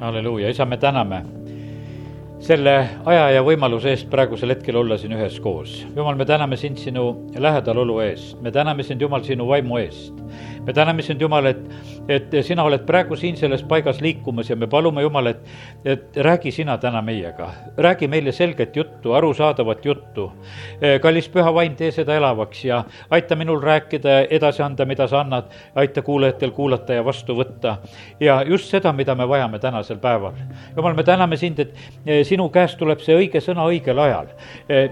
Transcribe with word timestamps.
halleluuja, 0.00 0.50
isa, 0.50 0.64
me 0.64 0.76
täname 0.76 1.22
selle 2.46 2.74
aja 3.08 3.30
ja 3.32 3.42
võimaluse 3.44 3.90
eest 3.94 4.10
praegusel 4.12 4.52
hetkel 4.52 4.76
olla 4.76 4.98
siin 5.00 5.14
üheskoos. 5.16 5.78
jumal, 5.96 6.18
me 6.18 6.26
täname 6.28 6.56
sind 6.60 6.78
sinu 6.78 7.06
lähedalolu 7.38 7.98
eest, 8.04 8.36
me 8.44 8.52
täname 8.52 8.84
sind, 8.84 9.00
Jumal, 9.00 9.24
sinu 9.24 9.48
vaimu 9.48 9.80
eest. 9.80 10.14
me 10.66 10.72
täname 10.72 11.02
sind, 11.02 11.20
Jumal, 11.20 11.46
et, 11.46 11.62
et 12.08 12.34
sina 12.46 12.64
oled 12.64 12.84
praegu 12.86 13.16
siin 13.16 13.36
selles 13.36 13.62
paigas 13.66 14.00
liikumas 14.00 14.50
ja 14.50 14.56
me 14.56 14.66
palume, 14.70 15.02
Jumal, 15.02 15.26
et, 15.32 15.40
et 15.84 16.16
räägi 16.16 16.52
sina 16.52 16.78
täna 16.78 17.02
meiega. 17.02 17.50
räägi 17.76 18.08
meile 18.08 18.32
selget 18.32 18.76
juttu, 18.76 19.12
arusaadavat 19.12 19.84
juttu. 19.84 20.32
kallis 21.02 21.28
püha 21.28 21.54
vaim, 21.54 21.76
tee 21.76 21.90
seda 21.90 22.14
elavaks 22.14 22.64
ja 22.64 22.84
aita 23.10 23.36
minul 23.36 23.60
rääkida 23.60 24.08
ja 24.08 24.26
edasi 24.30 24.62
anda, 24.62 24.84
mida 24.84 25.08
sa 25.08 25.20
annad. 25.20 25.44
aita 25.74 26.02
kuulajatel 26.02 26.50
kuulata 26.50 26.94
ja 26.94 27.04
vastu 27.04 27.34
võtta. 27.34 27.76
ja 28.20 28.42
just 28.42 28.70
seda, 28.70 28.92
mida 28.92 29.14
me 29.14 29.28
vajame 29.28 29.58
tänasel 29.58 29.98
päeval. 29.98 30.32
Jumal, 30.76 30.94
me 30.94 31.02
täname 31.02 31.36
sind, 31.36 31.58
et 31.58 31.74
sinu 32.26 32.48
käest 32.48 32.78
tuleb 32.78 33.00
see 33.00 33.16
õige 33.16 33.40
sõna 33.40 33.66
õigel 33.66 33.98
ajal, 33.98 34.30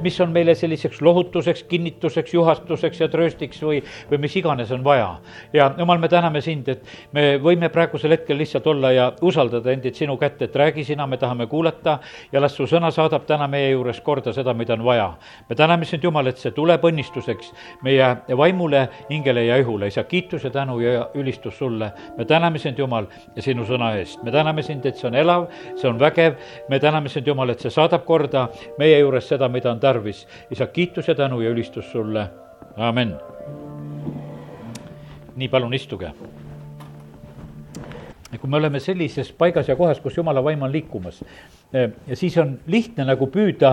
mis 0.02 0.20
on 0.20 0.32
meile 0.32 0.54
selliseks 0.54 1.00
lohutuseks, 1.02 1.62
kinnituseks, 1.68 2.34
juhatuseks 2.34 3.00
ja 3.00 3.08
trööstiks 3.08 3.62
või, 3.62 3.82
või 4.10 4.18
mis 4.26 4.36
iganes 4.36 4.72
on 4.72 4.84
vaja. 4.84 5.14
ja 5.52 5.70
jumal, 5.78 5.98
me 5.98 6.08
täname 6.08 6.40
sind, 6.40 6.68
et 6.68 6.82
me 7.12 7.36
võime 7.42 7.68
praegusel 7.72 8.14
hetkel 8.14 8.38
lihtsalt 8.38 8.66
olla 8.66 8.92
ja 8.92 9.06
usaldada 9.22 9.72
endid 9.72 9.94
sinu 9.98 10.16
kätte, 10.20 10.48
et 10.48 10.56
räägi 10.56 10.84
sina, 10.84 11.06
me 11.06 11.16
tahame 11.16 11.46
kuulata 11.46 11.98
ja 12.32 12.40
las 12.40 12.56
su 12.56 12.66
sõna 12.70 12.90
saadab 12.94 13.26
täna 13.26 13.48
meie 13.50 13.70
juures 13.70 14.00
korda 14.00 14.32
seda, 14.32 14.54
mida 14.54 14.74
on 14.74 14.84
vaja. 14.84 15.14
me 15.48 15.56
täname 15.56 15.84
sind, 15.84 16.04
Jumal, 16.04 16.26
et 16.26 16.38
see 16.38 16.52
tuleb 16.52 16.84
õnnistuseks 16.84 17.52
meie 17.82 18.10
vaimule, 18.36 18.88
hingele 19.10 19.44
ja 19.44 19.56
ihule, 19.56 19.88
isa, 19.92 20.04
kiitus 20.04 20.44
ja 20.44 20.50
tänu 20.50 20.78
ja 20.80 21.08
ülistus 21.14 21.58
sulle. 21.58 21.92
me 22.16 22.24
täname 22.24 22.58
sind, 22.58 22.78
Jumal, 22.78 23.06
sinu 23.38 23.64
sõna 23.64 23.94
eest, 23.98 24.22
me 24.22 24.30
täname 24.30 24.62
sind, 24.62 24.86
et 24.86 24.96
see 24.96 25.08
on 25.08 25.14
elav, 25.14 25.48
see 25.76 25.88
on 25.88 25.98
vägev, 25.98 26.38
me 26.68 26.80
täname 26.80 27.08
sind, 27.08 27.26
Jumal, 27.26 27.50
et 27.50 27.60
see 27.60 27.70
saadab 27.70 28.04
korda 28.04 28.48
meie 28.78 28.98
juures 28.98 29.28
seda, 29.28 29.48
mida 29.48 29.72
on 29.72 29.80
tarvis. 29.80 30.26
isa, 30.50 30.66
kiitus 30.66 31.08
ja 31.08 31.14
tänu 31.14 31.40
ja 31.40 31.50
ülistus 31.50 31.90
sulle, 31.92 32.28
amen. 32.76 33.16
nii, 35.34 35.48
palun 35.48 35.74
istuge 35.74 36.12
kui 38.40 38.50
me 38.50 38.56
oleme 38.56 38.80
sellises 38.80 39.30
paigas 39.38 39.68
ja 39.68 39.76
kohas, 39.76 40.00
kus 40.02 40.16
jumala 40.16 40.42
vaim 40.44 40.62
on 40.62 40.72
liikumas, 40.72 41.20
ja 41.74 42.16
siis 42.16 42.36
on 42.38 42.54
lihtne 42.70 43.06
nagu 43.08 43.26
püüda, 43.32 43.72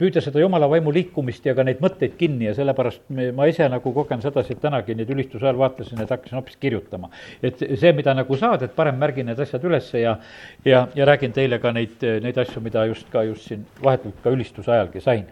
püüda 0.00 0.22
seda 0.24 0.42
jumala 0.42 0.68
vaimu 0.70 0.92
liikumist 0.94 1.46
ja 1.46 1.54
ka 1.54 1.64
neid 1.66 1.82
mõtteid 1.82 2.16
kinni 2.18 2.48
ja 2.48 2.54
sellepärast 2.56 3.02
me, 3.14 3.30
ma 3.36 3.46
ise 3.50 3.68
nagu 3.70 3.92
kogen 3.94 4.22
sedasi, 4.24 4.56
et 4.56 4.62
tänagi 4.62 4.96
neid 4.98 5.10
ülistuse 5.14 5.46
ajal 5.46 5.60
vaatasin, 5.60 6.02
et 6.02 6.10
hakkasin 6.10 6.40
hoopis 6.40 6.58
kirjutama. 6.60 7.10
et 7.42 7.58
see, 7.58 7.92
mida 7.96 8.14
nagu 8.14 8.36
saad, 8.36 8.62
et 8.66 8.74
parem 8.76 8.98
märgin 8.98 9.30
need 9.30 9.40
asjad 9.40 9.64
ülesse 9.64 10.02
ja, 10.02 10.16
ja, 10.64 10.86
ja 10.94 11.06
räägin 11.06 11.32
teile 11.32 11.58
ka 11.58 11.72
neid, 11.72 12.02
neid 12.22 12.38
asju, 12.38 12.62
mida 12.64 12.84
just 12.90 13.10
ka 13.10 13.22
just 13.28 13.48
siin 13.48 13.66
vahetult 13.82 14.18
ka 14.24 14.30
ülistuse 14.34 14.72
ajalgi 14.72 15.00
sain. 15.00 15.26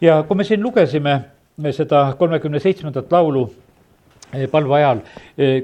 ja 0.00 0.22
kui 0.22 0.36
me 0.36 0.44
siin 0.44 0.62
lugesime 0.62 1.20
seda 1.76 2.14
kolmekümne 2.18 2.60
seitsmendat 2.60 3.12
laulu, 3.12 3.50
palve 4.50 4.74
ajal, 4.76 5.00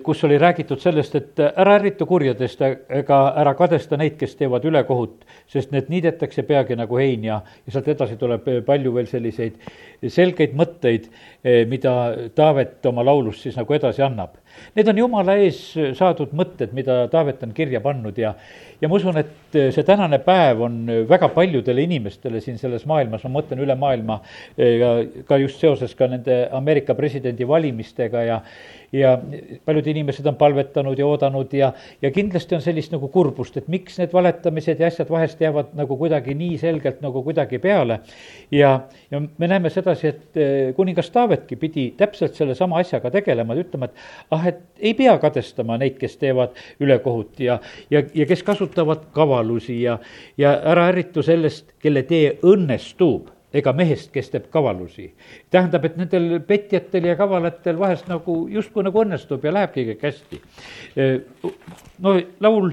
kus 0.03 0.25
oli 0.25 0.39
räägitud 0.39 0.81
sellest, 0.83 1.15
et 1.15 1.43
ära 1.47 1.77
ärrita 1.79 2.07
kurjadest 2.07 2.63
ega 2.67 3.21
ära 3.39 3.55
kadesta 3.59 3.99
neid, 4.01 4.17
kes 4.19 4.35
teevad 4.37 4.65
ülekohut, 4.67 5.27
sest 5.51 5.71
need 5.75 5.91
niidetakse 5.93 6.43
peagi 6.47 6.77
nagu 6.79 6.99
hein 6.99 7.25
ja, 7.25 7.41
ja 7.67 7.75
sealt 7.75 7.89
edasi 7.95 8.19
tuleb 8.21 8.49
palju 8.67 8.95
veel 8.95 9.07
selliseid 9.11 9.61
selgeid 10.13 10.57
mõtteid, 10.57 11.09
mida 11.71 11.95
Taavet 12.35 12.87
oma 12.91 13.05
laulus 13.07 13.43
siis 13.45 13.57
nagu 13.57 13.75
edasi 13.75 14.03
annab. 14.05 14.37
Need 14.77 14.89
on 14.93 14.99
jumala 15.01 15.37
ees 15.41 15.59
saadud 15.99 16.33
mõtted, 16.37 16.73
mida 16.77 17.05
Taavet 17.13 17.43
on 17.47 17.53
kirja 17.57 17.81
pannud 17.85 18.19
ja, 18.21 18.35
ja 18.81 18.89
ma 18.89 18.99
usun, 18.99 19.17
et 19.21 19.59
see 19.73 19.85
tänane 19.87 20.19
päev 20.25 20.63
on 20.67 20.79
väga 21.09 21.31
paljudele 21.35 21.85
inimestele 21.87 22.43
siin 22.45 22.59
selles 22.61 22.87
maailmas, 22.89 23.25
ma 23.25 23.39
mõtlen 23.39 23.63
üle 23.65 23.77
maailma 23.79 24.21
ja 24.57 24.93
ka 25.29 25.41
just 25.43 25.63
seoses 25.63 25.95
ka 25.97 26.11
nende 26.13 26.43
Ameerika 26.57 26.97
presidendi 26.99 27.49
valimistega 27.49 28.25
ja 28.27 28.41
ja 28.93 29.19
paljud 29.65 29.87
inimesed 29.87 30.27
on 30.27 30.37
palvetanud 30.37 30.99
ja 30.99 31.07
oodanud 31.07 31.53
ja, 31.53 31.73
ja 32.03 32.11
kindlasti 32.11 32.55
on 32.55 32.63
sellist 32.63 32.93
nagu 32.95 33.09
kurbust, 33.13 33.57
et 33.57 33.69
miks 33.73 33.99
need 34.01 34.13
valetamised 34.15 34.81
ja 34.81 34.91
asjad 34.91 35.11
vahest 35.11 35.41
jäävad 35.41 35.75
nagu 35.79 35.97
kuidagi 35.97 36.35
nii 36.35 36.59
selgelt 36.59 37.01
nagu 37.05 37.23
kuidagi 37.23 37.59
peale. 37.59 38.01
ja, 38.51 38.81
ja 39.11 39.21
me 39.39 39.49
näeme 39.49 39.71
sedasi, 39.71 40.09
et 40.09 40.37
eh, 40.37 40.75
kuningas 40.75 41.11
Taavetki 41.11 41.57
pidi 41.57 41.91
täpselt 41.97 42.35
sellesama 42.35 42.79
asjaga 42.79 43.11
tegelema, 43.11 43.55
ütlema, 43.55 43.91
et 43.91 43.95
ah, 44.31 44.47
et 44.47 44.61
ei 44.81 44.95
pea 44.95 45.19
kadestama 45.19 45.79
neid, 45.79 45.97
kes 46.01 46.17
teevad 46.21 46.57
ülekohut 46.81 47.41
ja, 47.41 47.61
ja, 47.91 48.03
ja 48.15 48.27
kes 48.27 48.43
kasutavad 48.43 49.09
kavalusi 49.17 49.81
ja, 49.83 49.99
ja 50.39 50.57
ära 50.73 50.91
ärritu 50.93 51.23
sellest, 51.27 51.73
kelle 51.83 52.03
tee 52.07 52.37
õnnestub 52.47 53.36
ega 53.57 53.73
mehest, 53.77 54.11
kes 54.15 54.31
teeb 54.33 54.51
kavalusi. 54.53 55.13
tähendab, 55.51 55.85
et 55.85 55.97
nendel 55.97 56.41
petjatel 56.47 57.11
ja 57.11 57.17
kavalatel 57.17 57.79
vahest 57.79 58.11
nagu 58.11 58.43
justkui 58.53 58.85
nagu 58.87 59.05
õnnestub 59.05 59.45
ja 59.45 59.55
lähebki 59.55 59.87
kõik 59.93 60.05
hästi. 60.09 60.43
no 62.03 62.19
laul 62.41 62.73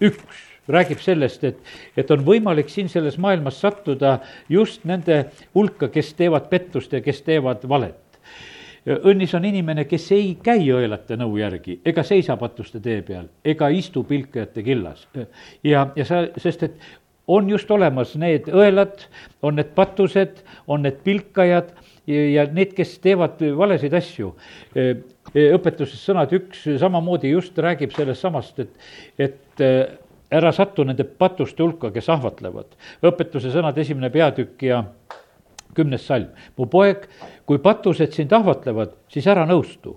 üks 0.00 0.46
räägib 0.70 1.00
sellest, 1.02 1.44
et, 1.44 1.58
et 1.98 2.10
on 2.14 2.22
võimalik 2.24 2.68
siin 2.70 2.88
selles 2.88 3.16
maailmas 3.18 3.58
sattuda 3.60 4.18
just 4.48 4.84
nende 4.86 5.24
hulka, 5.54 5.88
kes 5.90 6.14
teevad 6.14 6.46
pettust 6.52 6.92
ja 6.92 7.00
kes 7.02 7.22
teevad 7.26 7.66
valet 7.68 7.98
õnnis 8.86 9.34
on 9.36 9.44
inimene, 9.44 9.84
kes 9.84 10.06
ei 10.16 10.30
käi 10.42 10.64
õelate 10.72 11.18
nõu 11.20 11.36
järgi 11.40 11.80
ega 11.84 12.04
seisa 12.06 12.36
patuste 12.40 12.80
tee 12.80 13.02
peal 13.06 13.28
ega 13.44 13.68
istu 13.68 14.04
pilkajate 14.08 14.62
killas. 14.64 15.06
ja, 15.64 15.90
ja 15.96 16.04
sa, 16.04 16.22
sest 16.40 16.62
et 16.62 16.78
on 17.30 17.48
just 17.50 17.70
olemas 17.70 18.16
need 18.18 18.48
õelad, 18.50 19.06
on 19.46 19.58
need 19.60 19.72
patused, 19.76 20.42
on 20.66 20.84
need 20.86 21.00
pilkajad 21.06 21.72
ja 22.10 22.46
need, 22.50 22.74
kes 22.76 22.96
teevad 23.04 23.40
valesid 23.56 23.94
asju. 23.94 24.32
õpetuses 25.30 26.00
sõnad 26.02 26.32
üks 26.34 26.64
samamoodi 26.80 27.30
just 27.30 27.58
räägib 27.58 27.94
sellest 27.94 28.26
samast, 28.26 28.58
et, 28.58 28.72
et 29.18 29.64
ära 30.30 30.52
satu 30.54 30.84
nende 30.86 31.04
patuste 31.04 31.62
hulka, 31.62 31.90
kes 31.94 32.08
ahvatlevad. 32.12 32.74
õpetuse 33.06 33.52
sõnad, 33.54 33.78
esimene 33.78 34.10
peatükk 34.14 34.66
ja 34.66 34.84
kümnes 35.74 36.06
salm. 36.06 36.28
mu 36.56 36.66
poeg, 36.66 37.06
kui 37.46 37.58
patused 37.58 38.12
sind 38.14 38.32
ahvatlevad, 38.32 38.92
siis 39.10 39.26
ära 39.26 39.46
nõustu. 39.46 39.96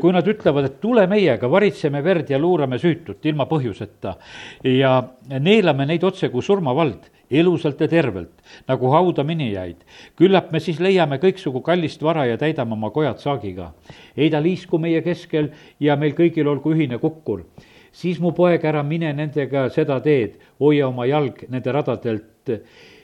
kui 0.00 0.12
nad 0.12 0.28
ütlevad, 0.28 0.64
et 0.64 0.80
tule 0.80 1.06
meiega, 1.06 1.50
varitseme 1.50 2.02
verd 2.04 2.30
ja 2.30 2.38
luurame 2.38 2.78
süütut 2.78 3.24
ilma 3.26 3.46
põhjuseta 3.50 4.16
ja 4.64 5.02
neelame 5.38 5.86
neid 5.86 6.04
otse 6.04 6.28
kui 6.28 6.42
surmavald, 6.42 7.10
elusalt 7.30 7.80
ja 7.80 7.88
tervelt, 7.88 8.32
nagu 8.68 8.92
hauda 8.92 9.24
minijaid. 9.24 9.76
küllap 10.16 10.52
me 10.52 10.60
siis 10.60 10.80
leiame 10.80 11.18
kõiksugu 11.18 11.62
kallist 11.62 12.02
vara 12.02 12.26
ja 12.26 12.36
täidame 12.38 12.72
oma 12.72 12.90
kojad 12.90 13.18
saagiga. 13.18 13.72
heida 14.16 14.42
liisku 14.42 14.78
meie 14.78 15.02
keskel 15.02 15.52
ja 15.80 15.96
meil 15.96 16.12
kõigil 16.12 16.48
olgu 16.48 16.74
ühine 16.74 16.98
kukkur 16.98 17.44
siis 17.92 18.20
mu 18.20 18.32
poeg, 18.32 18.64
ära 18.64 18.82
mine 18.82 19.12
nendega 19.12 19.68
seda 19.70 20.00
teed, 20.00 20.38
hoia 20.60 20.88
oma 20.88 21.06
jalg 21.06 21.44
nende 21.52 21.72
radadelt 21.72 22.52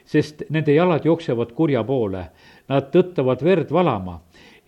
sest 0.09 0.47
nende 0.51 0.75
jalad 0.75 1.05
jooksevad 1.05 1.53
kurja 1.57 1.85
poole. 1.85 2.25
Nad 2.69 2.89
tõttavad 2.93 3.43
verd 3.45 3.73
valama, 3.73 4.19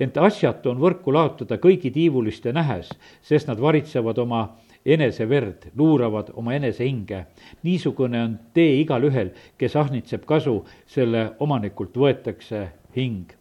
ent 0.00 0.16
asjatu 0.20 0.72
on 0.72 0.80
võrku 0.80 1.12
laotada 1.12 1.56
kõigi 1.60 1.92
tiivuliste 1.94 2.52
nähes, 2.52 2.90
sest 3.22 3.48
nad 3.48 3.60
varitsevad 3.60 4.18
oma 4.20 4.42
enese 4.84 5.26
verd, 5.28 5.70
luuravad 5.76 6.32
oma 6.34 6.54
enese 6.56 6.84
hinge. 6.84 7.26
niisugune 7.62 8.22
on 8.22 8.38
tee 8.54 8.80
igalühel, 8.80 9.30
kes 9.58 9.76
ahnitseb 9.76 10.24
kasu, 10.24 10.64
selle 10.86 11.30
omanikult 11.38 11.96
võetakse 11.96 12.68
hing. 12.96 13.32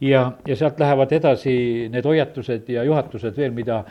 ja, 0.00 0.32
ja 0.46 0.56
sealt 0.56 0.80
lähevad 0.80 1.12
edasi 1.12 1.54
need 1.92 2.06
hoiatused 2.08 2.68
ja 2.72 2.84
juhatused 2.84 3.36
veel, 3.36 3.52
mida 3.52 3.82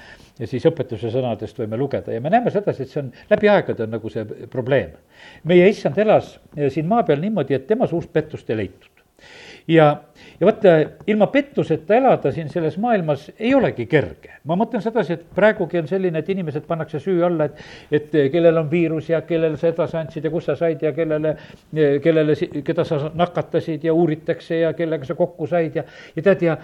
siis 0.46 0.66
õpetuse 0.66 1.12
sõnadest 1.14 1.60
võime 1.60 1.78
lugeda 1.78 2.14
ja 2.14 2.22
me 2.22 2.32
näeme 2.34 2.52
sedasi, 2.52 2.84
et 2.84 2.94
see 2.94 3.04
on 3.04 3.12
läbi 3.30 3.52
aegade 3.52 3.86
on 3.86 3.94
nagu 3.98 4.10
see 4.10 4.26
probleem. 4.50 4.96
meie 5.44 5.68
issand 5.70 5.98
elas 5.98 6.38
siin 6.70 6.88
maa 6.88 7.04
peal 7.04 7.22
niimoodi, 7.22 7.58
et 7.58 7.68
tema 7.68 7.88
suust 7.88 8.14
pettust 8.14 8.50
ei 8.50 8.64
leitud. 8.64 9.06
Ja 9.70 9.90
ja 10.40 10.48
vaata, 10.48 10.70
ilma 11.08 11.28
pettuseta 11.28 11.96
elada 11.96 12.32
siin 12.32 12.50
selles 12.50 12.78
maailmas 12.78 13.32
ei 13.40 13.54
olegi 13.56 13.86
kerge. 13.86 14.32
ma 14.44 14.56
mõtlen 14.58 14.82
sedasi, 14.82 15.14
et 15.14 15.26
praegugi 15.36 15.78
on 15.82 15.88
selline, 15.88 16.20
et 16.20 16.30
inimesed 16.32 16.64
pannakse 16.68 17.00
süü 17.04 17.20
alla, 17.26 17.50
et, 17.50 17.60
et 17.92 18.16
kellel 18.32 18.58
on 18.58 18.70
viirus 18.72 19.10
ja 19.10 19.22
kellele 19.28 19.58
sa 19.60 19.68
edasi 19.70 19.98
andsid 20.00 20.26
ja 20.26 20.32
kus 20.32 20.48
sa 20.48 20.56
said 20.58 20.82
ja 20.84 20.92
kellele, 20.96 21.36
kellele, 22.04 22.36
keda 22.66 22.86
sa 22.88 23.12
nakatasid 23.16 23.84
ja 23.86 23.94
uuritakse 23.94 24.62
ja 24.64 24.74
kellega 24.74 25.06
sa 25.06 25.16
kokku 25.20 25.48
said 25.48 25.76
ja, 25.76 25.84
ja 26.16 26.24
tead, 26.26 26.46
ja 26.48 26.58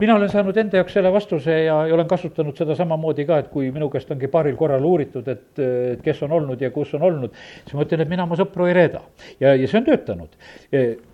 mina 0.00 0.16
olen 0.16 0.32
saanud 0.32 0.56
enda 0.56 0.80
jaoks 0.80 0.96
selle 0.96 1.12
vastuse 1.12 1.58
ja, 1.66 1.78
ja 1.86 1.94
olen 1.94 2.08
kasutanud 2.08 2.56
seda 2.58 2.74
samamoodi 2.78 3.26
ka, 3.28 3.42
et 3.44 3.52
kui 3.52 3.70
minu 3.74 3.90
käest 3.92 4.10
ongi 4.14 4.30
paaril 4.32 4.56
korral 4.56 4.84
uuritud, 4.84 5.28
et 5.28 5.62
kes 6.02 6.24
on 6.26 6.32
olnud 6.40 6.62
ja 6.64 6.72
kus 6.74 6.94
on 6.96 7.06
olnud, 7.06 7.36
siis 7.62 7.76
ma 7.76 7.86
ütlen, 7.86 8.02
et 8.02 8.10
mina 8.10 8.26
oma 8.26 8.40
sõpru 8.40 8.70
ei 8.70 8.74
reeda. 8.76 9.04
ja, 9.40 9.54
ja 9.54 9.68
see 9.68 9.82
on 9.82 9.90
töötanud. 9.90 10.40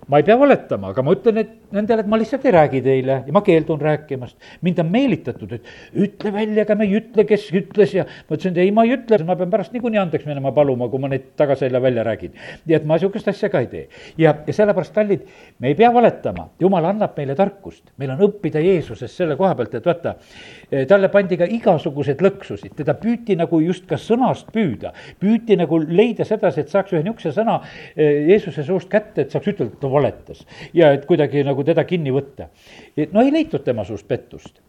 ma 0.09 0.19
ei 0.19 0.27
pea 0.27 0.39
valetama, 0.39 0.91
aga 0.93 1.02
aga 1.03 1.09
ma 1.09 1.17
ütlen, 1.19 1.41
et 1.43 1.59
nendele, 1.73 2.05
et 2.05 2.11
ma 2.11 2.19
lihtsalt 2.21 2.45
ei 2.47 2.55
räägi 2.55 2.81
teile 2.85 3.17
ja 3.27 3.35
ma 3.35 3.43
keeldun 3.45 3.81
rääkimast. 3.81 4.37
mind 4.63 4.79
on 4.79 4.91
meelitatud, 4.93 5.53
et 5.53 5.67
ütle 5.95 6.33
välja, 6.33 6.63
aga 6.63 6.77
me 6.79 6.87
ei 6.87 6.97
ütle, 7.01 7.25
kes 7.27 7.49
ütles 7.53 7.95
ja 7.97 8.05
ma 8.05 8.37
ütlesin, 8.37 8.55
et 8.55 8.63
ei, 8.65 8.71
ma 8.75 8.85
ei 8.87 8.95
ütle, 8.97 9.19
ma 9.27 9.37
pean 9.37 9.51
pärast 9.51 9.73
niikuinii 9.75 10.01
andeks 10.03 10.27
minema 10.29 10.53
paluma, 10.53 10.89
kui 10.93 11.03
ma 11.03 11.11
neid 11.13 11.33
tagaselja 11.37 11.83
välja 11.83 12.05
räägin. 12.07 12.37
nii 12.67 12.77
et 12.77 12.87
ma 12.87 12.99
sihukest 12.99 13.29
asja 13.33 13.51
ka 13.53 13.63
ei 13.65 13.71
tee. 13.73 13.89
ja, 14.19 14.35
ja 14.47 14.53
sellepärast, 14.53 14.95
kallid, 14.95 15.27
me 15.59 15.73
ei 15.73 15.79
pea 15.79 15.93
valetama, 15.95 16.49
jumal 16.61 16.85
annab 16.93 17.17
meile 17.17 17.35
tarkust, 17.39 17.85
meil 17.99 18.15
on 18.15 18.23
õppida 18.29 18.63
Jeesusest 18.63 19.17
selle 19.17 19.37
koha 19.37 19.55
pealt, 19.59 19.75
et 19.75 19.87
vaata, 19.87 20.15
talle 20.89 21.09
pandi 21.13 21.39
ka 21.41 21.49
igasuguseid 21.49 22.23
lõksusid, 22.23 22.77
teda 22.79 22.95
püüti 23.01 23.37
nagu 23.39 23.61
just 23.65 23.89
ka 23.89 23.99
sõnast 24.01 24.53
püüda, 24.53 24.93
püüti 25.21 25.57
nagu 25.59 25.81
leida 25.83 26.25
sedasi, 26.29 26.63
et 26.63 26.73
saaks 26.73 26.93
ühe 26.93 27.03
niisuguse 27.03 27.33
sõna 27.37 27.59
eh, 27.97 28.29
Jeesuse 28.29 28.65
suust 28.67 28.91
kätte, 28.93 29.25
et 29.25 29.35
saaks 29.35 29.51
ütelda, 29.53 29.73
et 29.73 29.81
ta 29.81 29.91
valetas. 29.91 30.45
ja 30.77 30.92
et 30.97 31.07
kuidagi 31.09 31.45
nagu 31.47 31.65
teda 31.65 31.85
kinni 31.89 32.13
võtta. 32.15 32.49
no 33.13 33.25
ei 33.25 33.33
leitud 33.33 33.65
tema 33.65 33.85
suust 33.85 34.09
pettust 34.09 34.61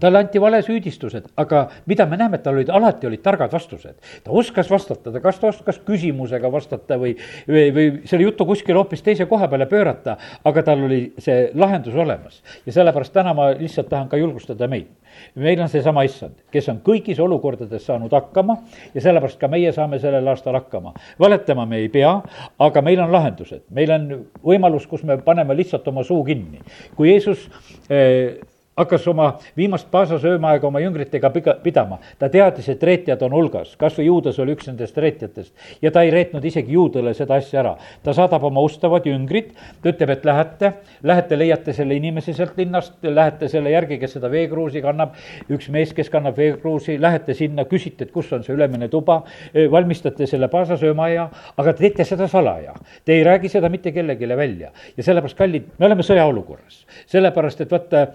talle 0.00 0.18
anti 0.18 0.40
valesüüdistused, 0.40 1.28
aga 1.36 1.64
mida 1.86 2.06
me 2.06 2.18
näeme, 2.20 2.38
et 2.38 2.44
tal 2.46 2.58
olid, 2.58 2.70
alati 2.74 3.06
olid 3.06 3.22
targad 3.22 3.52
vastused. 3.52 3.96
ta 4.24 4.30
oskas 4.30 4.70
vastata, 4.70 5.12
ta 5.12 5.20
kas 5.20 5.38
ta 5.38 5.48
oskas 5.48 5.78
küsimusega 5.86 6.52
vastata 6.52 6.98
või, 6.98 7.14
või, 7.48 7.68
või 7.74 7.86
selle 8.08 8.28
jutu 8.28 8.46
kuskile 8.46 8.78
hoopis 8.78 9.02
teise 9.02 9.26
koha 9.26 9.48
peale 9.48 9.66
pöörata, 9.66 10.16
aga 10.44 10.62
tal 10.62 10.84
oli 10.86 11.00
see 11.18 11.50
lahendus 11.54 11.94
olemas. 11.94 12.42
ja 12.66 12.72
sellepärast 12.72 13.12
täna 13.12 13.34
ma 13.34 13.50
lihtsalt 13.58 13.88
tahan 13.88 14.08
ka 14.08 14.16
julgustada 14.16 14.68
meid. 14.68 14.88
meil 15.34 15.60
on 15.60 15.68
seesama 15.68 16.02
issand, 16.06 16.34
kes 16.50 16.68
on 16.68 16.80
kõigis 16.84 17.20
olukordades 17.20 17.86
saanud 17.86 18.12
hakkama 18.12 18.58
ja 18.94 19.00
sellepärast 19.00 19.38
ka 19.38 19.48
meie 19.48 19.72
saame 19.72 19.98
sellel 19.98 20.28
aastal 20.28 20.54
hakkama. 20.54 20.94
valetama 21.20 21.66
me 21.66 21.82
ei 21.82 21.88
pea, 21.88 22.20
aga 22.58 22.82
meil 22.82 23.00
on 23.00 23.12
lahendused, 23.12 23.64
meil 23.70 23.90
on 23.90 24.08
võimalus, 24.44 24.86
kus 24.86 25.02
me 25.02 25.18
paneme 25.18 25.56
lihtsalt 25.56 25.88
oma 25.88 26.04
suu 26.04 26.24
kinni. 26.24 26.60
kui 26.96 27.10
Jeesus 27.10 27.48
eh, 27.90 28.38
hakkas 28.78 29.08
oma 29.08 29.38
viimast 29.56 29.90
paasa 29.90 30.18
söömaaega 30.18 30.66
oma 30.66 30.80
jüngritega 30.80 31.30
piga, 31.30 31.54
pidama. 31.62 31.98
ta 32.18 32.28
teadis, 32.28 32.68
et 32.68 32.82
reetjad 32.82 33.22
on 33.26 33.34
hulgas, 33.34 33.74
kas 33.76 33.96
või 33.98 34.06
Juudas 34.06 34.38
oli 34.38 34.54
üks 34.54 34.68
nendest 34.70 34.98
reetjatest. 34.98 35.54
ja 35.82 35.90
ta 35.90 36.02
ei 36.02 36.10
reetnud 36.14 36.44
isegi 36.44 36.72
Juudale 36.72 37.14
seda 37.14 37.34
asja 37.34 37.60
ära. 37.60 37.76
ta 38.02 38.14
saadab 38.14 38.44
oma 38.44 38.62
ustavad 38.62 39.06
jüngrid, 39.06 39.50
ta 39.82 39.90
ütleb, 39.90 40.10
et 40.14 40.24
lähete, 40.24 40.72
lähete, 41.02 41.38
leiate 41.38 41.72
selle 41.72 41.98
inimese 41.98 42.32
sealt 42.32 42.56
linnast, 42.56 42.94
lähete 43.02 43.48
selle 43.48 43.70
järgi, 43.70 43.98
kes 43.98 44.16
seda 44.18 44.30
veekruusi 44.30 44.82
kannab. 44.82 45.16
üks 45.50 45.68
mees, 45.74 45.92
kes 45.92 46.10
kannab 46.10 46.36
veekruusi, 46.38 47.00
lähete 47.00 47.34
sinna, 47.34 47.64
küsite, 47.64 48.06
et 48.06 48.14
kus 48.14 48.32
on 48.32 48.44
see 48.46 48.54
ülemine 48.54 48.88
tuba, 48.88 49.22
valmistate 49.70 50.26
selle 50.26 50.48
paasa 50.48 50.76
söömaaia, 50.76 51.28
aga 51.56 51.72
teete 51.72 52.04
seda 52.04 52.28
salaja. 52.28 52.74
Te 53.04 53.18
ei 53.18 53.24
räägi 53.24 53.48
seda 53.48 53.68
mitte 53.68 53.92
kellelegi 53.92 54.28
välja 54.28 54.70
ja 54.96 55.02
sellepärast, 55.02 55.36
kallid, 55.38 55.68
me 55.78 55.86
oleme 55.86 56.02
sõjaolukorras. 56.06 56.84
sellepärast, 57.06 57.60
et 57.60 57.70
vaata 57.70 58.06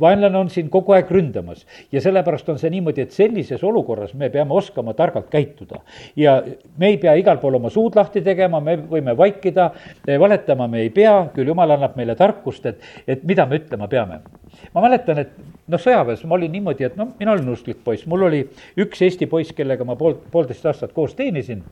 vaenlane 0.00 0.38
on 0.38 0.50
siin 0.50 0.68
kogu 0.72 0.94
aeg 0.96 1.10
ründamas. 1.10 1.64
Ja 1.92 2.00
sellepärast 2.04 2.48
on 2.52 2.58
see 2.60 2.70
niimoodi, 2.72 3.04
et 3.04 3.14
sellises 3.14 3.62
olukorras 3.64 4.14
me 4.18 4.30
peame 4.32 4.54
oskama 4.54 4.94
targalt 4.94 5.30
käituda. 5.32 5.80
ja 6.16 6.42
me 6.78 6.88
ei 6.92 6.98
pea 6.98 7.14
igal 7.20 7.38
pool 7.42 7.58
oma 7.58 7.70
suud 7.70 7.96
lahti 7.96 8.22
tegema, 8.22 8.60
me 8.60 8.76
võime 8.76 9.16
vaikida, 9.16 9.70
valetama 10.20 10.68
me 10.68 10.84
ei 10.84 10.90
pea, 10.90 11.16
küll 11.34 11.48
jumal 11.48 11.70
annab 11.76 11.96
meile 11.96 12.14
tarkust, 12.14 12.66
et, 12.66 12.80
et 13.06 13.24
mida 13.24 13.46
me 13.46 13.60
ütlema 13.62 13.88
peame. 13.88 14.20
ma 14.74 14.84
mäletan, 14.84 15.18
et 15.18 15.34
noh, 15.68 15.80
sõjaväes 15.80 16.24
ma 16.28 16.38
olin 16.38 16.52
niimoodi, 16.52 16.84
et 16.84 16.96
noh, 16.96 17.14
mina 17.18 17.34
olin 17.34 17.48
usklik 17.54 17.82
poiss, 17.84 18.06
mul 18.06 18.28
oli 18.28 18.44
üks 18.80 19.02
Eesti 19.02 19.26
poiss, 19.26 19.52
kellega 19.52 19.84
ma 19.84 19.96
pool, 19.96 20.16
poolteist 20.30 20.66
aastat 20.66 20.92
koos 20.92 21.14
teenisin. 21.14 21.64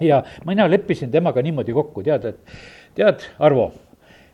Ja 0.00 0.22
mina 0.48 0.64
leppisin 0.70 1.10
temaga 1.12 1.42
niimoodi 1.44 1.74
kokku, 1.76 2.02
tead, 2.02 2.24
et 2.24 2.54
tead, 2.96 3.26
Arvo, 3.38 3.72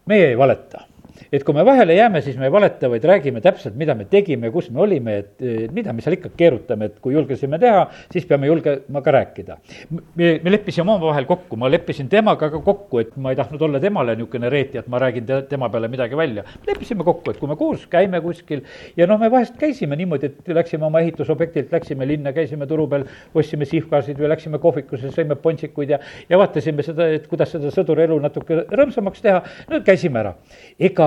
meie 0.06 0.28
ei 0.30 0.38
valeta 0.38 0.86
et 1.32 1.44
kui 1.44 1.54
me 1.56 1.64
vahele 1.66 1.96
jääme, 1.96 2.20
siis 2.24 2.36
me 2.38 2.48
ei 2.48 2.52
valeta, 2.52 2.90
vaid 2.90 3.04
räägime 3.06 3.40
täpselt, 3.44 3.76
mida 3.78 3.94
me 3.94 4.06
tegime, 4.10 4.50
kus 4.54 4.70
me 4.70 4.82
olime, 4.84 5.16
et 5.22 5.72
mida 5.74 5.92
me 5.92 6.04
seal 6.04 6.16
ikka 6.16 6.32
keerutame, 6.36 6.90
et 6.90 6.98
kui 7.02 7.14
julgesime 7.16 7.58
teha, 7.62 7.86
siis 8.12 8.26
peame 8.28 8.50
julgema 8.50 9.02
ka 9.04 9.14
rääkida. 9.16 9.58
me, 9.90 10.30
me 10.42 10.52
leppisime 10.52 10.92
omavahel 10.92 11.26
kokku, 11.28 11.56
ma 11.60 11.70
leppisin 11.70 12.08
temaga 12.12 12.50
ka 12.52 12.60
kokku, 12.64 13.00
et 13.02 13.16
ma 13.16 13.32
ei 13.32 13.38
tahtnud 13.38 13.62
olla 13.62 13.80
temale 13.80 14.16
niisugune 14.16 14.50
reetja, 14.52 14.82
et 14.84 14.88
ma 14.92 15.00
räägin 15.02 15.26
te, 15.26 15.40
tema 15.50 15.68
peale 15.72 15.88
midagi 15.88 16.16
välja. 16.16 16.44
leppisime 16.66 17.04
kokku, 17.04 17.30
et 17.30 17.40
kui 17.40 17.48
me 17.48 17.56
koos 17.56 17.86
käime 17.90 18.20
kuskil 18.24 18.64
ja 18.96 19.06
noh, 19.06 19.20
me 19.20 19.30
vahest 19.30 19.56
käisime 19.60 19.96
niimoodi, 19.96 20.26
et 20.32 20.54
läksime 20.54 20.86
oma 20.86 21.00
ehitusobjektilt, 21.04 21.72
läksime 21.72 22.08
linna, 22.08 22.32
käisime 22.36 22.66
turu 22.66 22.86
peal, 22.90 23.06
ostsime 23.34 23.68
sihvkasid 23.68 24.18
või 24.20 24.30
läksime 24.32 24.60
kohvikusse, 24.62 25.12
sõime 25.14 25.36
pontsikuid 25.40 25.94
ja, 25.96 26.00
ja 26.28 26.40
vaatasime 26.40 26.84
seda, 26.86 27.08
et 27.18 27.26
kuidas 27.30 27.52
seda 27.54 27.72
sõduri 27.74 28.06
elu 28.06 28.18
natuke 28.22 28.64
rõõmsamaks 28.70 29.22
teha, 29.24 29.42
no 29.70 29.80
käisime 29.86 30.22
ära. 30.22 30.34
ega 30.78 31.05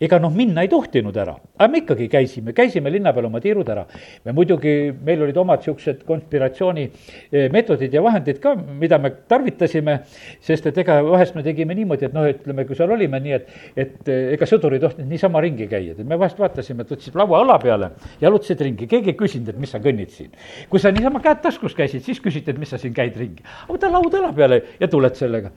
ega 0.00 0.18
noh, 0.20 0.32
minna 0.32 0.60
ei 0.64 0.68
tohtinud 0.68 1.16
ära, 1.16 1.34
aga 1.56 1.68
me 1.72 1.80
ikkagi 1.80 2.08
käisime, 2.12 2.52
käisime 2.56 2.90
linna 2.92 3.14
peal 3.16 3.28
oma 3.30 3.40
tiirud 3.40 3.68
ära. 3.72 3.86
me 4.24 4.34
muidugi, 4.36 4.92
meil 5.04 5.22
olid 5.24 5.38
omad 5.40 5.62
niisugused 5.62 6.02
konspiratsioonimeetodid 6.08 7.88
eh, 7.88 7.94
ja 7.96 8.02
vahendid 8.04 8.40
ka, 8.42 8.52
mida 8.54 8.98
me 9.00 9.10
tarvitasime, 9.28 9.98
sest 10.44 10.68
et 10.68 10.80
ega 10.84 10.98
vahest 11.06 11.36
me 11.38 11.44
tegime 11.46 11.74
niimoodi, 11.78 12.10
et 12.10 12.16
noh, 12.16 12.26
ütleme, 12.28 12.66
kui 12.68 12.76
seal 12.76 12.92
olime 12.92 13.20
nii, 13.24 13.38
et, 13.38 13.56
et 13.86 14.12
eh, 14.12 14.34
ega 14.36 14.48
sõdur 14.48 14.76
ei 14.76 14.84
tohtinud 14.84 15.08
niisama 15.08 15.40
ringi 15.44 15.68
käia, 15.70 15.96
et 15.96 16.04
me 16.04 16.20
vahest 16.20 16.38
vaatasime, 16.44 16.84
et 16.84 16.92
võtsid 16.92 17.16
laua 17.16 17.40
õla 17.46 17.56
peale, 17.62 17.90
jalutasid 18.20 18.66
ringi, 18.68 18.90
keegi 18.90 19.14
ei 19.14 19.18
küsinud, 19.18 19.54
et 19.54 19.64
mis 19.64 19.72
sa 19.72 19.80
kõnnid 19.80 20.12
siin. 20.12 20.36
kui 20.68 20.82
sa 20.82 20.92
niisama 20.92 21.24
käed 21.24 21.40
taskus 21.46 21.76
käisid, 21.78 22.04
siis 22.04 22.20
küsiti, 22.20 22.52
et 22.52 22.60
mis 22.60 22.68
sa 22.68 22.80
siin 22.80 22.92
käid 22.96 23.16
ringi. 23.16 23.48
võta 23.70 23.88
laud 23.92 24.12
õla 24.20 24.34
peale 24.36 24.62
ja 24.80 24.92
tuled 24.92 25.16
sellega 25.16 25.54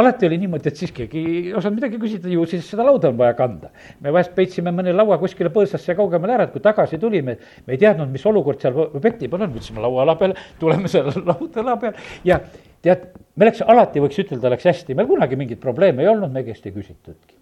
alati 0.00 0.26
oli 0.26 0.38
niimoodi, 0.40 0.70
et 0.70 0.80
siis 0.80 0.92
keegi 0.94 1.20
ei 1.20 1.52
osanud 1.56 1.78
midagi 1.78 2.00
küsida, 2.00 2.30
ju 2.32 2.44
siis 2.48 2.66
seda 2.70 2.84
lauda 2.86 3.10
on 3.10 3.18
vaja 3.18 3.34
kanda. 3.38 3.70
me 4.00 4.12
vahest 4.12 4.34
peitsime 4.34 4.72
mõne 4.74 4.94
laua 4.94 5.18
kuskile 5.20 5.52
põõsasse 5.54 5.94
kaugemale 5.98 6.36
ära, 6.36 6.48
et 6.48 6.54
kui 6.54 6.64
tagasi 6.64 6.98
tulime, 6.98 7.36
me 7.66 7.76
ei 7.76 7.80
teadnud, 7.80 8.10
mis 8.10 8.26
olukord 8.26 8.60
seal 8.62 8.76
objekti 8.86 9.28
peal 9.28 9.46
on, 9.46 9.54
võtsime 9.54 9.84
lauaala 9.84 10.16
peale, 10.20 10.36
tuleme 10.60 10.88
selle 10.88 11.14
laudala 11.30 11.76
peale 11.80 12.08
ja 12.24 12.40
tead, 12.82 13.08
me 13.36 13.48
läks, 13.48 13.62
alati 13.66 14.02
võiks 14.02 14.20
ütelda, 14.24 14.52
läks 14.54 14.68
hästi, 14.70 14.96
meil 14.98 15.08
kunagi 15.10 15.38
mingeid 15.40 15.60
probleeme 15.62 16.04
ei 16.04 16.12
olnud, 16.12 16.32
me 16.32 16.44
käest 16.46 16.66
ei 16.66 16.76
küsitudki. 16.76 17.36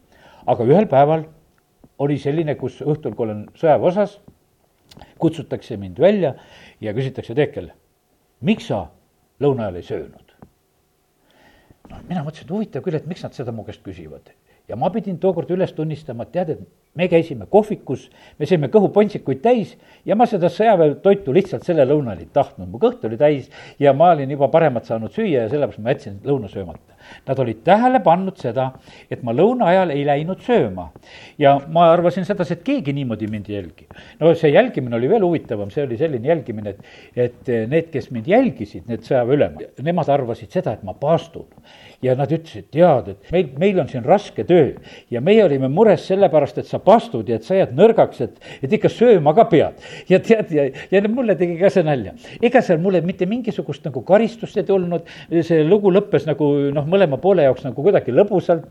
aga 0.46 0.64
ühel 0.64 0.88
päeval 0.90 1.26
oli 1.98 2.18
selline, 2.18 2.54
kus 2.58 2.80
õhtul, 2.82 3.14
kui 3.14 3.26
olen 3.26 3.44
sõjaväeosas, 3.58 4.18
kutsutakse 5.18 5.76
mind 5.76 5.98
välja 6.00 6.34
ja 6.80 6.94
küsitakse 6.94 7.34
Teekel, 7.34 7.70
miks 8.40 8.70
sa 8.70 8.86
lõuna 9.42 9.68
ajal 9.68 9.82
ei 9.82 9.86
söönud? 9.86 10.27
Noh, 11.90 12.04
mina 12.08 12.24
mõtlesin, 12.26 12.46
et 12.46 12.52
huvitav 12.54 12.84
küll, 12.84 12.98
et 12.98 13.08
miks 13.08 13.24
nad 13.24 13.36
seda 13.36 13.54
mu 13.54 13.64
käest 13.66 13.84
küsivad. 13.86 14.32
ja 14.68 14.76
ma 14.76 14.90
pidin 14.92 15.16
tookord 15.16 15.48
üles 15.48 15.70
tunnistama, 15.72 16.26
et 16.26 16.32
tead, 16.34 16.50
et 16.52 16.98
me 16.98 17.06
käisime 17.08 17.46
kohvikus, 17.48 18.08
me 18.36 18.44
sõime 18.44 18.68
kõhupontsikuid 18.68 19.40
täis 19.40 19.70
ja 20.04 20.16
ma 20.18 20.26
seda 20.28 20.50
sõjaväetoitu 20.52 21.32
lihtsalt 21.32 21.64
selle 21.64 21.86
lõunal 21.88 22.20
ei 22.20 22.28
tahtnud, 22.32 22.68
mu 22.68 22.80
kõht 22.82 23.06
oli 23.08 23.16
täis 23.16 23.48
ja 23.80 23.94
ma 23.96 24.10
olin 24.12 24.34
juba 24.34 24.50
paremat 24.52 24.84
saanud 24.84 25.14
süüa 25.14 25.46
ja 25.46 25.48
sellepärast 25.48 25.80
ma 25.80 25.94
jätsin 25.94 26.20
lõuna 26.26 26.52
söömata. 26.52 26.97
Nad 27.26 27.38
olid 27.42 27.62
tähele 27.64 28.00
pannud 28.04 28.38
seda, 28.40 28.70
et 29.10 29.22
ma 29.26 29.34
lõuna 29.36 29.70
ajal 29.72 29.94
ei 29.94 30.04
läinud 30.06 30.42
sööma. 30.44 30.88
ja 31.38 31.58
ma 31.68 31.90
arvasin 31.92 32.24
sedasi, 32.24 32.58
et 32.58 32.64
keegi 32.64 32.92
niimoodi 32.92 33.28
mind 33.30 33.50
ei 33.50 33.54
jälgi. 33.56 33.86
no 34.20 34.34
see 34.34 34.52
jälgimine 34.52 34.96
oli 34.96 35.10
veel 35.10 35.24
huvitavam, 35.24 35.70
see 35.70 35.84
oli 35.84 35.96
selline 35.96 36.28
jälgimine, 36.28 36.70
et, 36.70 36.80
et 37.16 37.52
need, 37.68 37.90
kes 37.92 38.10
mind 38.10 38.28
jälgisid, 38.28 38.86
need 38.88 39.04
sõjaväeülemad, 39.06 39.82
nemad 39.82 40.08
arvasid 40.08 40.52
seda, 40.52 40.72
et 40.72 40.82
ma 40.86 40.94
paastun 40.94 41.46
ja 42.02 42.14
nad 42.18 42.30
ütlesid, 42.30 42.68
tead, 42.70 43.10
et 43.10 43.32
meil, 43.34 43.48
meil 43.58 43.80
on 43.82 43.88
siin 43.90 44.04
raske 44.06 44.44
töö 44.46 44.68
ja 45.10 45.22
meie 45.24 45.42
olime 45.42 45.70
mures 45.72 46.04
sellepärast, 46.06 46.60
et 46.62 46.68
sa 46.70 46.78
pastud 46.82 47.28
ja 47.28 47.38
et 47.38 47.46
sa 47.46 47.56
jääd 47.58 47.72
nõrgaks, 47.78 48.20
et, 48.22 48.36
et 48.62 48.76
ikka 48.78 48.90
sööma 48.92 49.34
ka 49.34 49.48
pead. 49.50 49.82
ja 50.10 50.20
tead, 50.22 50.52
ja, 50.54 50.68
ja 50.94 51.02
mulle 51.10 51.34
tegi 51.38 51.58
ka 51.58 51.70
see 51.74 51.82
nalja. 51.86 52.14
ega 52.42 52.62
seal 52.62 52.78
mulle 52.82 53.02
mitte 53.06 53.26
mingisugust 53.26 53.86
nagu 53.88 54.04
karistust 54.06 54.56
ei 54.60 54.66
tulnud, 54.68 55.10
see 55.42 55.64
lugu 55.66 55.90
lõppes 55.94 56.28
nagu 56.28 56.50
noh, 56.74 56.86
mõlema 56.98 57.22
poole 57.22 57.46
jaoks 57.46 57.64
nagu 57.68 57.86
kuidagi 57.86 58.14
lõbusalt. 58.14 58.68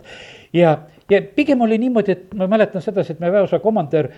Ja 0.55 0.77
ja 1.07 1.21
pigem 1.35 1.61
oli 1.63 1.77
niimoodi, 1.79 2.11
et 2.11 2.33
ma 2.35 2.49
mäletan 2.51 2.83
sedasi, 2.83 3.13
et 3.15 3.21
meie 3.23 3.31
väeosa 3.31 3.61
komandör 3.63 4.09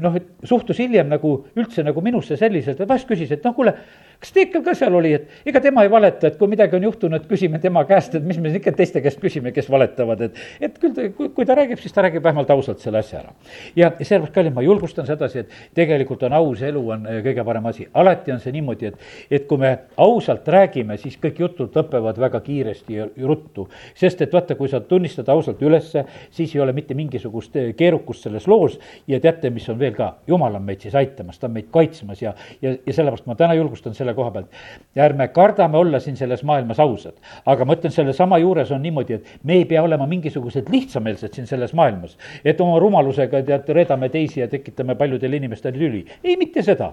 noh, 0.00 0.14
et 0.16 0.48
suhtus 0.48 0.80
hiljem 0.80 1.10
nagu 1.12 1.34
üldse 1.56 1.84
nagu 1.84 2.00
minusse 2.04 2.38
selliselt, 2.40 2.80
et 2.80 2.88
vahest 2.88 3.08
küsis, 3.08 3.32
et 3.34 3.44
noh, 3.44 3.52
kuule, 3.56 3.74
kas 4.22 4.32
Teekel 4.32 4.64
ka 4.64 4.74
seal 4.78 4.94
oli, 4.96 5.12
et 5.18 5.50
ega 5.50 5.60
tema 5.60 5.84
ei 5.84 5.90
valeta, 5.92 6.30
et 6.30 6.38
kui 6.40 6.48
midagi 6.50 6.78
on 6.78 6.86
juhtunud, 6.86 7.26
küsime 7.30 7.60
tema 7.62 7.82
käest, 7.88 8.14
et 8.16 8.24
mis 8.24 8.38
me 8.40 8.52
ikka 8.54 8.72
teiste 8.78 9.02
käest 9.04 9.20
küsime, 9.20 9.52
kes 9.52 9.68
valetavad, 9.72 10.22
et, 10.28 10.40
et 10.62 10.78
küll 10.80 10.94
ta, 10.96 11.08
kui, 11.16 11.28
kui 11.36 11.48
ta 11.48 11.56
räägib, 11.58 11.80
siis 11.82 11.92
ta 11.92 12.06
räägib 12.06 12.24
vähemalt 12.24 12.50
ausalt 12.54 12.80
selle 12.80 13.02
asja 13.02 13.20
ära. 13.20 13.34
ja, 13.76 13.90
sellepärast, 14.00 14.34
kallid, 14.34 14.54
ma 14.56 14.64
julgustan 14.64 15.08
sedasi, 15.10 15.44
et 15.44 15.76
tegelikult 15.76 16.22
on 16.28 16.38
aus 16.38 16.62
elu 16.62 16.84
on 16.96 17.06
kõige 17.26 17.44
parem 17.44 17.68
asi, 17.68 17.88
alati 17.92 18.32
on 18.32 18.40
see 18.40 18.54
niimoodi, 18.54 18.92
et, 18.92 19.06
et 19.30 19.46
kui 19.50 19.60
me 19.60 19.74
ausalt 20.00 20.48
räägime, 20.48 20.96
siis 21.02 21.18
kõik 21.20 21.42
jutud 21.42 21.74
lõpevad 21.76 22.22
väga 22.22 22.40
kiiresti 22.46 23.00
ja 23.00 23.10
ruttu. 23.26 23.68
sest 23.98 24.22
et 24.22 24.32
vaata, 24.32 24.54
kui 24.56 24.70
sa 24.70 24.80
tunnistad 24.80 25.28
ausalt 25.28 25.60
üles 25.62 25.82
ülesse, 25.82 26.04
siis 26.30 26.54
ei 26.54 26.60
ole 26.60 26.72
mitte 26.72 26.94
mingisugust 26.94 27.56
keerukust 27.76 28.26
selles 28.26 28.46
loos 28.50 28.78
ja 29.08 29.20
teate, 29.20 29.50
mis 29.50 29.68
on 29.68 29.78
veel 29.78 29.94
ka, 29.96 30.12
jumal 30.26 30.56
on 30.58 30.64
meid 30.66 30.82
siis 30.84 30.94
aitamas, 30.98 31.38
ta 31.38 31.48
on 31.48 31.56
meid 31.56 31.70
kaitsmas 31.72 32.22
ja, 32.22 32.34
ja, 32.62 32.74
ja 32.74 32.92
sellepärast 32.94 33.26
ma 33.30 33.36
täna 33.38 33.56
julgustan 33.58 33.96
selle 33.96 34.11
koha 34.14 34.30
pealt. 34.30 34.62
ärme 34.96 35.28
kardame 35.28 35.78
olla 35.78 36.00
siin 36.00 36.16
selles 36.16 36.44
maailmas 36.44 36.80
ausad, 36.80 37.18
aga 37.46 37.64
ma 37.64 37.76
ütlen, 37.78 37.94
sellesama 37.94 38.38
juures 38.38 38.70
on 38.70 38.82
niimoodi, 38.82 39.14
et 39.14 39.44
me 39.44 39.60
ei 39.60 39.64
pea 39.64 39.82
olema 39.82 40.06
mingisugused 40.06 40.70
lihtsameelsed 40.72 41.34
siin 41.34 41.46
selles 41.46 41.74
maailmas. 41.74 42.18
et 42.44 42.60
oma 42.60 42.78
rumalusega 42.78 43.42
tead, 43.42 43.68
reedame 43.68 44.08
teisi 44.08 44.40
ja 44.40 44.48
tekitame 44.48 44.94
paljudele 44.94 45.36
inimestele 45.36 45.78
tüli, 45.78 46.06
ei, 46.24 46.36
mitte 46.36 46.62
seda 46.62 46.92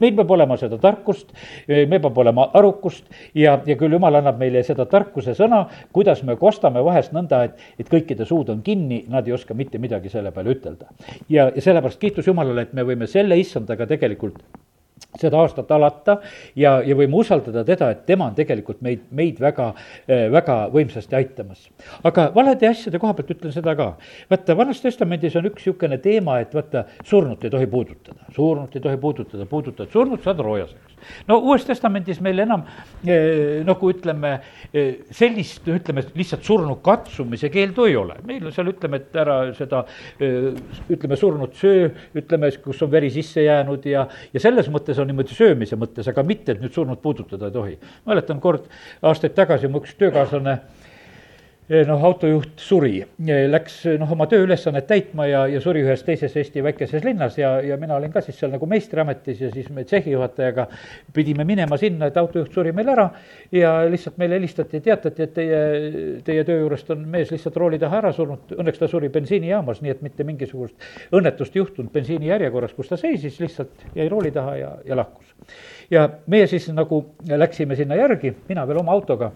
meil 0.00 0.14
peab 0.18 0.30
olema 0.34 0.56
seda 0.60 0.78
tarkust, 0.82 1.32
meil 1.68 2.00
peab 2.02 2.18
olema 2.22 2.48
arukust 2.58 3.08
ja, 3.36 3.58
ja 3.66 3.76
küll 3.78 3.96
jumal 3.96 4.20
annab 4.20 4.38
meile 4.40 4.62
seda 4.66 4.86
tarkuse 4.90 5.34
sõna, 5.38 5.64
kuidas 5.94 6.22
me 6.26 6.38
kostame 6.40 6.82
vahest 6.86 7.14
nõnda, 7.16 7.44
et, 7.48 7.66
et 7.82 7.90
kõikide 7.90 8.26
suud 8.28 8.52
on 8.54 8.62
kinni, 8.66 9.04
nad 9.10 9.28
ei 9.28 9.36
oska 9.36 9.56
mitte 9.58 9.80
midagi 9.82 10.12
selle 10.12 10.32
peale 10.34 10.54
ütelda. 10.56 10.90
ja, 11.28 11.50
ja 11.54 11.64
sellepärast 11.64 12.00
kiitus 12.00 12.30
Jumalale, 12.30 12.68
et 12.68 12.74
me 12.78 12.86
võime 12.86 13.10
selle 13.10 13.38
issandaga 13.38 13.88
tegelikult 13.90 14.42
seda 15.20 15.40
aastat 15.42 15.70
alata 15.74 16.18
ja, 16.56 16.78
ja 16.86 16.96
võime 16.98 17.18
usaldada 17.20 17.64
teda, 17.66 17.90
et 17.94 18.04
tema 18.08 18.28
on 18.30 18.36
tegelikult 18.38 18.82
meid, 18.84 19.06
meid 19.14 19.40
väga, 19.42 19.70
väga 20.34 20.58
võimsasti 20.74 21.18
aitamas. 21.18 21.68
aga 22.06 22.28
valede 22.34 22.68
asjade 22.70 23.00
koha 23.02 23.16
pealt 23.18 23.32
ütlen 23.36 23.54
seda 23.54 23.74
ka. 23.78 23.92
vaata, 24.30 24.56
Vanas 24.58 24.82
Testamendis 24.84 25.36
on 25.38 25.50
üks 25.50 25.64
niisugune 25.64 25.98
teema, 26.02 26.38
et 26.42 26.54
vaata, 26.54 26.84
surnut 27.04 27.44
ei 27.44 27.50
tohi 27.50 27.66
puudutada, 27.70 28.30
surnut 28.36 28.76
ei 28.76 28.84
tohi 28.84 29.00
puudutada, 29.00 29.46
puudutad 29.46 29.90
surnut, 29.92 30.22
saad 30.24 30.40
roojaseks. 30.44 30.97
No 31.28 31.38
Uues 31.44 31.66
Testamendis 31.68 32.20
meil 32.24 32.42
enam 32.44 32.64
nagu 33.68 33.90
ütleme, 33.92 34.32
sellist, 35.14 35.66
ütleme 35.68 36.04
lihtsalt 36.16 36.46
surnu 36.46 36.78
katsumise 36.84 37.50
keeldu 37.52 37.86
ei 37.88 37.96
ole. 37.98 38.18
meil 38.26 38.46
on 38.48 38.54
seal, 38.54 38.70
ütleme, 38.72 39.02
et 39.02 39.16
ära 39.18 39.38
seda, 39.56 39.84
ütleme, 40.18 41.18
surnut 41.20 41.56
söö, 41.58 41.90
ütleme, 42.18 42.50
kus 42.64 42.82
on 42.86 42.92
veri 42.92 43.10
sisse 43.14 43.44
jäänud 43.44 43.86
ja, 43.88 44.06
ja 44.34 44.42
selles 44.42 44.70
mõttes 44.72 44.98
on 45.00 45.08
niimoodi 45.10 45.36
söömise 45.36 45.78
mõttes, 45.80 46.10
aga 46.10 46.24
mitte, 46.26 46.54
et 46.54 46.62
nüüd 46.64 46.74
surnud 46.74 47.02
puudutada 47.02 47.50
ei 47.50 47.56
tohi. 47.58 47.78
mäletan 48.08 48.40
kord 48.40 48.68
aastaid 49.02 49.36
tagasi 49.38 49.70
mu 49.70 49.82
üks 49.82 49.96
töökaaslane 49.98 50.58
Eh, 50.58 50.77
noh, 51.68 52.04
autojuht 52.04 52.60
suri, 52.64 53.02
eh, 53.02 53.42
läks 53.50 53.82
noh, 54.00 54.12
oma 54.14 54.24
tööülesannet 54.30 54.86
täitma 54.88 55.26
ja, 55.28 55.42
ja 55.50 55.60
suri 55.60 55.82
ühes 55.84 56.00
teises 56.06 56.36
Eesti 56.40 56.62
väikeses 56.64 57.04
linnas 57.04 57.36
ja, 57.38 57.58
ja 57.64 57.76
mina 57.80 57.98
olin 57.98 58.12
ka 58.12 58.22
siis 58.24 58.38
seal 58.40 58.54
nagu 58.54 58.66
meistriametis 58.70 59.42
ja 59.42 59.50
siis 59.52 59.68
me 59.74 59.84
tsehhi 59.84 60.14
juhatajaga 60.14 60.64
pidime 61.14 61.44
minema 61.48 61.76
sinna, 61.80 62.08
et 62.08 62.16
autojuht 62.16 62.56
suri 62.56 62.72
meil 62.76 62.88
ära 62.94 63.08
ja 63.52 63.74
lihtsalt 63.90 64.16
meile 64.20 64.38
helistati 64.38 64.80
teatati, 64.84 65.26
et 65.26 65.34
teie, 65.36 65.60
teie 66.24 66.46
töö 66.48 66.62
juurest 66.62 66.88
on 66.94 67.04
mees 67.12 67.34
lihtsalt 67.34 67.60
rooli 67.60 67.80
taha 67.82 68.00
ära 68.00 68.14
surnud, 68.16 68.56
õnneks 68.56 68.80
ta 68.80 68.88
suri 68.88 69.12
bensiinijaamas, 69.12 69.82
nii 69.84 69.92
et 69.92 70.02
mitte 70.06 70.24
mingisugust 70.24 70.88
õnnetust 71.12 71.56
ei 71.56 71.62
juhtunud 71.62 71.92
bensiinijärjekorras, 71.92 72.72
kus 72.78 72.88
ta 72.88 72.96
seisis, 73.00 73.36
lihtsalt 73.44 73.86
jäi 73.98 74.08
rooli 74.08 74.32
taha 74.32 74.56
ja, 74.56 74.72
ja 74.88 74.96
lahkus. 74.96 75.36
ja 75.90 76.08
meie 76.26 76.48
siis 76.48 76.70
nagu 76.72 77.04
läksime 77.28 77.76
sinna 77.76 78.00
järgi, 78.00 78.32
mina 78.48 78.64
veel 78.68 78.80
oma 78.80 78.96
autoga 78.96 79.32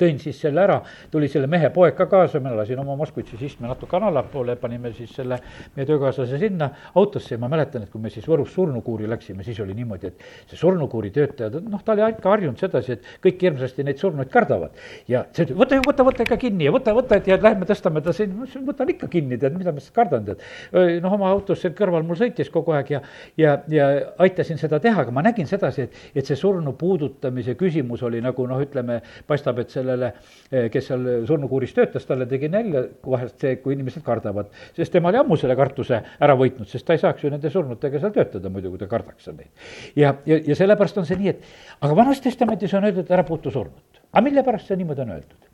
tõin 0.00 0.18
siis 0.22 0.40
selle 0.40 0.62
ära, 0.62 0.78
tuli 1.10 1.28
selle 1.32 1.48
mehe 1.50 1.70
poeg 1.74 1.96
ka 1.98 2.06
kaasa, 2.10 2.40
ma 2.42 2.54
lasin 2.56 2.80
oma 2.82 2.96
Moskvitšis 3.00 3.42
istme 3.48 3.68
natuke 3.70 3.98
allapoole, 3.98 4.56
panime 4.60 4.92
siis 4.96 5.12
selle 5.16 5.38
meie 5.76 5.86
töökaaslase 5.88 6.38
sinna 6.40 6.68
autosse 6.98 7.34
ja 7.34 7.40
ma 7.42 7.50
mäletan, 7.52 7.86
et 7.86 7.90
kui 7.92 8.00
me 8.00 8.10
siis 8.12 8.26
Võrus 8.28 8.52
surnukuuri 8.54 9.08
läksime, 9.10 9.44
siis 9.46 9.60
oli 9.60 9.74
niimoodi, 9.76 10.12
et 10.12 10.50
see 10.50 10.60
surnukuuri 10.60 11.10
töötajad, 11.14 11.58
noh, 11.68 11.82
ta 11.84 11.96
oli 11.96 12.06
ikka 12.12 12.32
harjunud 12.32 12.60
sedasi, 12.60 12.96
et 12.96 13.10
kõik 13.24 13.42
hirmsasti 13.46 13.86
neid 13.86 14.00
surnuid 14.00 14.30
kardavad. 14.32 14.76
ja 15.08 15.24
see 15.32 15.46
ütles, 15.46 15.58
võta, 15.58 15.80
võta, 15.86 16.06
võta 16.06 16.26
ikka 16.26 16.38
kinni 16.44 16.68
ja 16.68 16.74
võta, 16.74 16.94
võta, 16.96 17.18
et 17.18 17.28
ja 17.30 17.38
lähme 17.40 17.68
tõstame 17.68 18.02
ta 18.04 18.14
siin, 18.16 18.34
ma 18.36 18.46
ütlesin, 18.46 18.66
võtan 18.68 18.92
ikka 18.94 19.08
kinni, 19.12 19.38
tead, 19.40 19.56
mida 19.58 19.74
ma 19.74 19.82
siis 19.82 19.94
kardan, 19.94 20.24
tead. 20.26 20.42
noh, 21.02 21.16
oma 21.18 21.30
autos 21.32 21.62
seal 21.62 21.74
kõrval 21.78 22.06
mul 22.06 22.18
sõitis 22.20 22.50
kogu 22.52 22.74
aeg 22.76 22.94
ja, 22.96 23.02
ja, 23.40 23.56
ja 23.72 23.88
aitasin 24.22 24.60
seda 24.60 24.80
teha, 24.82 25.04
aga 25.04 25.14
ma 25.14 25.24
nägin 25.24 25.48
sedasi, 25.50 25.88
et, 25.88 26.00
et 26.14 26.28
see 26.28 26.38
surnu 26.38 26.74
puudutamise 26.78 27.56
küsimus 27.58 28.02
oli 28.06 28.22
nagu 28.24 28.46
noh, 28.48 28.60
ütleme, 28.62 29.00
paistab, 29.28 29.60
et 29.62 29.71
sellele, 29.72 30.12
eh, 30.50 30.68
kes 30.72 30.88
seal 30.90 31.06
surnukuuris 31.28 31.74
töötas, 31.76 32.06
talle 32.08 32.26
tegi 32.30 32.50
nälja 32.52 32.84
vahest 33.06 33.40
see, 33.42 33.56
kui 33.62 33.76
inimesed 33.76 34.04
kardavad. 34.06 34.50
sest 34.76 34.92
tema 34.92 35.10
oli 35.10 35.20
ammu 35.22 35.38
selle 35.40 35.56
kartuse 35.58 36.02
ära 36.20 36.36
võitnud, 36.38 36.68
sest 36.70 36.86
ta 36.86 36.96
ei 36.96 37.02
saaks 37.02 37.24
ju 37.24 37.30
nende 37.32 37.50
surnutega 37.50 38.00
seal 38.00 38.14
töötada 38.14 38.50
muidu, 38.50 38.70
kui 38.70 38.82
ta 38.82 38.90
kardaks 38.90 39.28
neid. 39.32 39.48
ja, 39.96 40.14
ja, 40.26 40.38
ja 40.46 40.58
sellepärast 40.58 40.98
on 40.98 41.08
see 41.08 41.20
nii, 41.20 41.28
et 41.28 41.80
aga 41.80 41.96
Vanas 41.96 42.20
Testamendis 42.20 42.74
on 42.74 42.84
öeldud, 42.88 43.10
ära 43.10 43.24
puutu 43.28 43.50
surnut. 43.50 44.02
aga 44.12 44.24
mille 44.24 44.44
pärast 44.46 44.70
see 44.70 44.76
niimoodi 44.80 45.06
on 45.06 45.16
öeldud? 45.16 45.51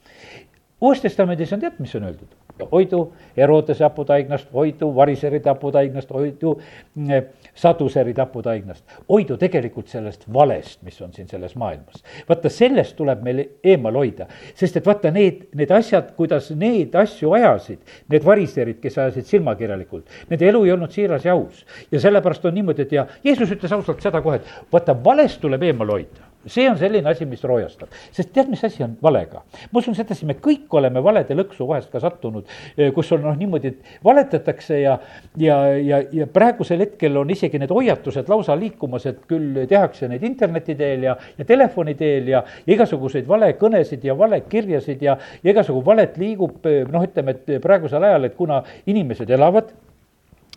Uues 0.80 1.00
Testamendis 1.00 1.52
on 1.52 1.60
tead, 1.60 1.78
mis 1.78 1.94
on 1.98 2.10
öeldud? 2.10 2.36
hoidu 2.72 3.12
Herodese 3.36 3.84
haputaignast, 3.84 4.48
hoidu 4.52 4.94
variseri 4.94 5.40
taputaignast, 5.40 6.10
hoidu 6.10 6.60
mm, 6.94 7.08
saduseri 7.54 8.14
taputaignast. 8.14 8.84
hoidu 9.08 9.36
tegelikult 9.36 9.88
sellest 9.88 10.24
valest, 10.32 10.82
mis 10.82 11.00
on 11.02 11.12
siin 11.12 11.28
selles 11.28 11.56
maailmas. 11.56 12.04
vaata, 12.28 12.48
sellest 12.48 12.96
tuleb 12.96 13.22
meil 13.22 13.44
eemal 13.64 13.94
hoida, 13.94 14.26
sest 14.54 14.76
et 14.76 14.86
vaata, 14.86 15.10
need, 15.10 15.46
need 15.54 15.70
asjad, 15.70 16.12
kuidas 16.16 16.50
need 16.50 16.94
asju 16.94 17.32
ajasid, 17.32 17.78
need 18.08 18.24
variserid, 18.24 18.80
kes 18.82 18.98
ajasid 18.98 19.26
silmakirjalikult, 19.26 20.06
nende 20.30 20.48
elu 20.48 20.64
ei 20.64 20.72
olnud 20.72 20.94
siiras 20.94 21.24
ja 21.24 21.32
aus. 21.32 21.66
ja 21.92 22.00
sellepärast 22.00 22.44
on 22.44 22.54
niimoodi, 22.54 22.82
et 22.82 22.92
ja 22.92 23.06
Jeesus 23.24 23.50
ütles 23.54 23.72
ausalt 23.72 24.02
seda 24.02 24.22
kohe, 24.22 24.42
et 24.42 24.72
vaata, 24.72 24.96
valest 25.04 25.40
tuleb 25.40 25.62
eemal 25.62 25.94
hoida 25.98 26.27
see 26.46 26.68
on 26.70 26.78
selline 26.78 27.08
asi, 27.10 27.26
mis 27.26 27.42
roojastab, 27.44 27.90
sest 28.14 28.30
tead, 28.34 28.48
mis 28.50 28.62
asi 28.64 28.84
on 28.84 28.94
valega? 29.02 29.42
ma 29.72 29.80
usun 29.80 29.96
sedasi, 29.96 30.26
me 30.28 30.36
kõik 30.42 30.70
oleme 30.78 31.02
valede 31.04 31.34
lõksu 31.36 31.66
vahest 31.68 31.90
ka 31.92 32.00
sattunud, 32.02 32.46
eh, 32.76 32.92
kus 32.94 33.10
on 33.16 33.24
noh, 33.26 33.36
niimoodi, 33.38 33.72
et 33.72 34.04
valetatakse 34.04 34.80
ja, 34.80 34.94
ja, 35.40 35.58
ja, 35.82 36.00
ja 36.14 36.28
praegusel 36.30 36.84
hetkel 36.84 37.16
on 37.18 37.30
isegi 37.34 37.58
need 37.58 37.74
hoiatused 37.74 38.30
lausa 38.30 38.56
liikumas, 38.58 39.08
et 39.10 39.24
küll 39.30 39.64
tehakse 39.68 40.08
neid 40.10 40.24
interneti 40.28 40.78
teel 40.78 41.08
ja, 41.08 41.16
ja 41.38 41.48
telefoni 41.48 41.96
teel 41.98 42.30
ja, 42.30 42.44
igasuguseid 42.70 43.28
valekõnesid 43.28 44.06
ja 44.06 44.16
valekirjasid 44.18 45.02
ja, 45.02 45.18
ja 45.42 45.52
igasugu 45.54 45.82
valet 45.84 46.16
liigub, 46.22 46.62
eh, 46.70 46.84
noh, 46.86 47.04
ütleme, 47.08 47.34
et 47.36 47.58
praegusel 47.64 48.08
ajal, 48.08 48.30
et 48.30 48.38
kuna 48.38 48.62
inimesed 48.86 49.30
elavad 49.34 49.74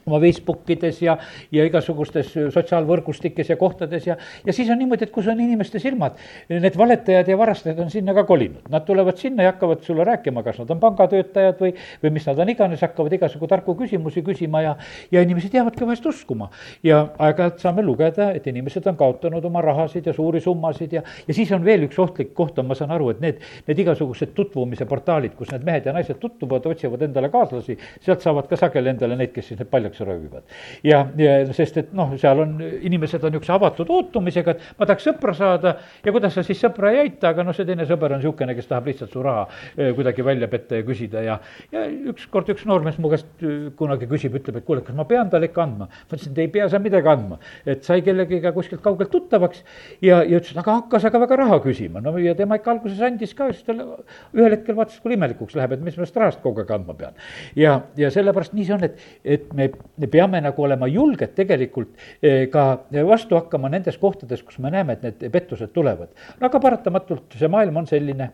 oma 0.05 0.19
Facebookides 0.23 1.01
ja, 1.03 1.17
ja 1.51 1.65
igasugustes 1.67 2.33
sotsiaalvõrgustikes 2.53 3.51
ja 3.51 3.57
kohtades 3.59 4.07
ja, 4.07 4.17
ja 4.45 4.55
siis 4.55 4.69
on 4.73 4.79
niimoodi, 4.81 5.05
et 5.07 5.13
kus 5.13 5.27
on 5.31 5.39
inimeste 5.41 5.79
silmad, 5.81 6.17
need 6.49 6.77
valetajad 6.77 7.29
ja 7.29 7.37
varastajad 7.37 7.79
on 7.83 7.91
sinna 7.93 8.15
ka 8.17 8.23
kolinud. 8.29 8.65
Nad 8.71 8.85
tulevad 8.87 9.19
sinna 9.21 9.45
ja 9.45 9.53
hakkavad 9.53 9.83
sulle 9.85 10.05
rääkima, 10.07 10.43
kas 10.43 10.59
nad 10.61 10.71
on 10.73 10.81
pangatöötajad 10.81 11.61
või, 11.61 11.73
või 12.03 12.13
mis 12.17 12.27
nad 12.29 12.39
on 12.41 12.53
iganes, 12.53 12.81
hakkavad 12.81 13.13
igasugu 13.17 13.49
tarku 13.51 13.75
küsimusi 13.79 14.23
küsima 14.25 14.63
ja, 14.65 14.75
ja 15.11 15.21
inimesed 15.25 15.53
jäävadki 15.53 15.85
vahest 15.85 16.05
uskuma. 16.05 16.49
ja 16.83 17.01
aeg-ajalt 17.19 17.59
saame 17.61 17.83
lugeda, 17.85 18.31
et 18.35 18.47
inimesed 18.47 18.87
on 18.87 18.97
kaotanud 18.97 19.45
oma 19.45 19.61
rahasid 19.61 20.05
ja 20.07 20.13
suuri 20.13 20.41
summasid 20.41 20.93
ja, 20.93 21.03
ja 21.27 21.33
siis 21.33 21.51
on 21.51 21.65
veel 21.65 21.85
üks 21.87 21.99
ohtlik 21.99 22.33
koht 22.33 22.59
on, 22.59 22.67
ma 22.69 22.77
saan 22.77 22.91
aru, 22.95 23.09
et 23.13 23.21
need, 23.23 23.41
need 23.67 23.83
igasugused 23.83 24.33
tutvumise 24.37 24.85
portaalid, 24.89 25.35
kus 25.37 25.51
need 25.53 25.65
mehed 25.67 25.85
ja 25.85 25.93
naised 25.95 26.19
tutvuvad, 26.21 26.65
otsivad 26.71 27.05
endale 27.07 27.29
kaaslasi, 27.33 27.77
sealt 28.01 28.23
saavad 28.23 28.49
ka 28.49 28.59
sageli 28.59 28.93
endale 28.93 29.17
neid, 29.19 29.33
kes 29.35 29.51
siis 29.51 29.59
need 29.59 29.69
paljaks 29.71 29.90
paljaks 29.91 29.99
röövivad. 29.99 30.43
ja, 30.83 31.07
ja 31.17 31.53
sest, 31.53 31.77
et 31.77 31.93
noh, 31.93 32.13
seal 32.19 32.39
on, 32.39 32.55
inimesed 32.81 33.23
on 33.23 33.31
niisuguse 33.31 33.53
avatud 33.53 33.89
ootumisega, 33.89 34.51
et 34.51 34.79
ma 34.79 34.85
tahaks 34.85 35.07
sõpra 35.07 35.33
saada 35.35 35.75
ja 36.05 36.11
kuidas 36.11 36.33
sa 36.35 36.43
siis 36.43 36.59
sõpra 36.61 36.91
ei 36.91 37.01
aita, 37.05 37.31
aga 37.31 37.43
noh, 37.43 37.55
see 37.55 37.65
teine 37.65 37.85
sõber 37.89 38.15
on 38.15 38.21
niisugune, 38.21 38.55
kes 38.55 38.69
tahab 38.69 38.87
lihtsalt 38.89 39.11
su 39.11 39.23
raha 39.23 39.45
eh, 39.75 39.91
kuidagi 39.95 40.25
välja 40.25 40.47
petta 40.51 40.79
ja 40.79 40.85
küsida 40.87 41.23
ja, 41.25 41.37
ja 41.71 41.85
ükskord 42.11 42.49
üks 42.53 42.65
noormees 42.69 42.99
mu 43.01 43.11
käest 43.11 43.27
eh, 43.43 43.69
kunagi 43.77 44.09
küsib, 44.11 44.35
ütleb, 44.39 44.61
et 44.61 44.67
kuule, 44.67 44.83
kas 44.85 44.97
ma 44.97 45.05
pean 45.09 45.29
talle 45.31 45.49
ikka 45.51 45.65
andma. 45.65 45.89
ma 45.91 46.15
ütlesin, 46.15 46.35
et 46.35 46.43
ei 46.45 46.51
pea 46.51 46.69
sa 46.71 46.81
midagi 46.81 47.11
andma, 47.11 47.39
et 47.65 47.85
sai 47.87 48.01
kellegiga 48.05 48.53
kuskilt 48.55 48.83
kaugelt 48.83 49.11
tuttavaks 49.11 49.63
ja, 50.01 50.21
ja 50.23 50.39
ütles, 50.39 50.53
et 50.53 50.61
aga 50.63 50.79
hakkas 50.81 51.07
aga 51.09 51.23
väga 51.25 51.41
raha 51.43 51.61
küsima, 51.63 52.03
no 52.03 52.15
ja 52.21 52.35
tema 52.37 52.59
ikka 52.59 52.75
alguses 52.75 53.01
andis 53.05 53.35
ka, 53.37 53.51
siis 53.51 53.65
tal 53.67 53.81
ühel 53.81 54.55
hetkel 54.55 54.77
vaatas, 54.77 54.99
kui 55.03 55.15
imelikuks 55.17 55.57
läheb, 55.57 55.75
et 55.75 55.83
mis 55.83 55.95
ma 55.95 56.01
sellest 56.01 56.21
rahast 56.21 56.43
kogu 56.43 56.63
aeg 56.63 56.75
andma 56.75 56.97
pean. 56.97 57.17
ja, 57.57 57.79
ja 57.99 58.11
sellepärast 58.13 58.55
nii 58.55 58.67
see 58.67 58.75
on, 58.77 58.85
et, 58.87 58.99
et 59.23 59.53
me 59.57 59.69
me 59.97 60.07
peame 60.07 60.41
nagu 60.41 60.63
olema 60.63 60.87
julged 60.91 61.35
tegelikult 61.37 61.93
eh, 62.21 62.47
ka 62.51 62.65
vastu 63.07 63.37
hakkama 63.39 63.69
nendes 63.69 63.97
kohtades, 64.01 64.43
kus 64.43 64.59
me 64.59 64.71
näeme, 64.73 64.97
et 64.97 65.05
need 65.07 65.27
pettused 65.33 65.73
tulevad. 65.73 66.11
aga 66.39 66.59
paratamatult 66.59 67.37
see 67.39 67.51
maailm 67.51 67.83
on 67.83 67.87
selline. 67.87 68.31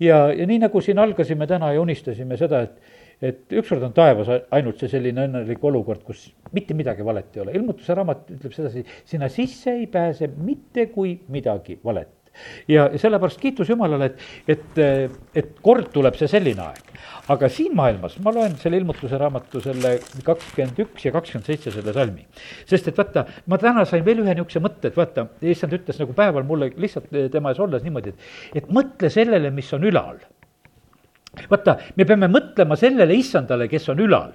Ja, 0.00 0.28
ja 0.32 0.46
nii 0.46 0.62
nagu 0.66 0.80
siin 0.84 0.98
algasime 0.98 1.46
täna 1.46 1.72
ja 1.72 1.80
unistasime 1.84 2.36
seda, 2.40 2.62
et 2.68 2.96
et 3.22 3.50
ükskord 3.50 3.82
on 3.82 3.94
taevas 3.94 4.28
ainult 4.54 4.78
see 4.78 4.90
selline 4.92 5.24
õnnelik 5.26 5.64
olukord, 5.66 6.04
kus 6.06 6.28
mitte 6.54 6.76
midagi 6.78 7.02
valet 7.02 7.34
ei 7.34 7.42
ole, 7.42 7.56
ilmutuse 7.58 7.96
raamat 7.98 8.30
ütleb 8.36 8.54
sedasi, 8.54 8.84
sinna 9.08 9.26
sisse 9.32 9.74
ei 9.74 9.88
pääse 9.90 10.30
mitte 10.36 10.86
kui 10.94 11.16
midagi 11.34 11.80
valet 11.82 12.17
ja 12.68 12.88
sellepärast 12.98 13.40
kiitus 13.40 13.70
Jumalale, 13.72 14.10
et, 14.12 14.56
et, 14.56 14.80
et 15.34 15.50
kord 15.64 15.90
tuleb 15.94 16.16
see 16.18 16.30
selline 16.30 16.64
aeg. 16.64 16.94
aga 17.28 17.48
siin 17.52 17.74
maailmas, 17.76 18.16
ma 18.24 18.32
loen 18.32 18.56
selle 18.60 18.80
ilmutuse 18.80 19.18
raamatu 19.20 19.60
selle 19.64 19.98
kakskümmend 20.24 20.80
üks 20.86 21.04
ja 21.04 21.12
kakskümmend 21.12 21.50
seitse 21.50 21.74
selle 21.74 21.92
salmi. 21.96 22.24
sest 22.68 22.88
et 22.88 22.98
vaata, 22.98 23.26
ma 23.46 23.58
täna 23.60 23.84
sain 23.88 24.04
veel 24.06 24.24
ühe 24.24 24.34
niisuguse 24.34 24.64
mõtte, 24.64 24.92
et 24.92 24.98
vaata, 24.98 25.28
issand 25.42 25.76
ütles 25.76 26.00
nagu 26.00 26.16
päeval 26.16 26.46
mulle 26.48 26.72
lihtsalt 26.76 27.12
tema 27.32 27.52
ees 27.52 27.62
olles 27.62 27.84
niimoodi, 27.84 28.14
et, 28.14 28.34
et 28.62 28.72
mõtle 28.72 29.12
sellele, 29.12 29.52
mis 29.54 29.72
on 29.76 29.86
ülal 29.88 30.18
vaata, 31.46 31.78
me 31.96 32.06
peame 32.08 32.28
mõtlema 32.32 32.76
sellele 32.78 33.16
issandale, 33.18 33.68
kes 33.70 33.88
on 33.92 34.00
ülal 34.02 34.32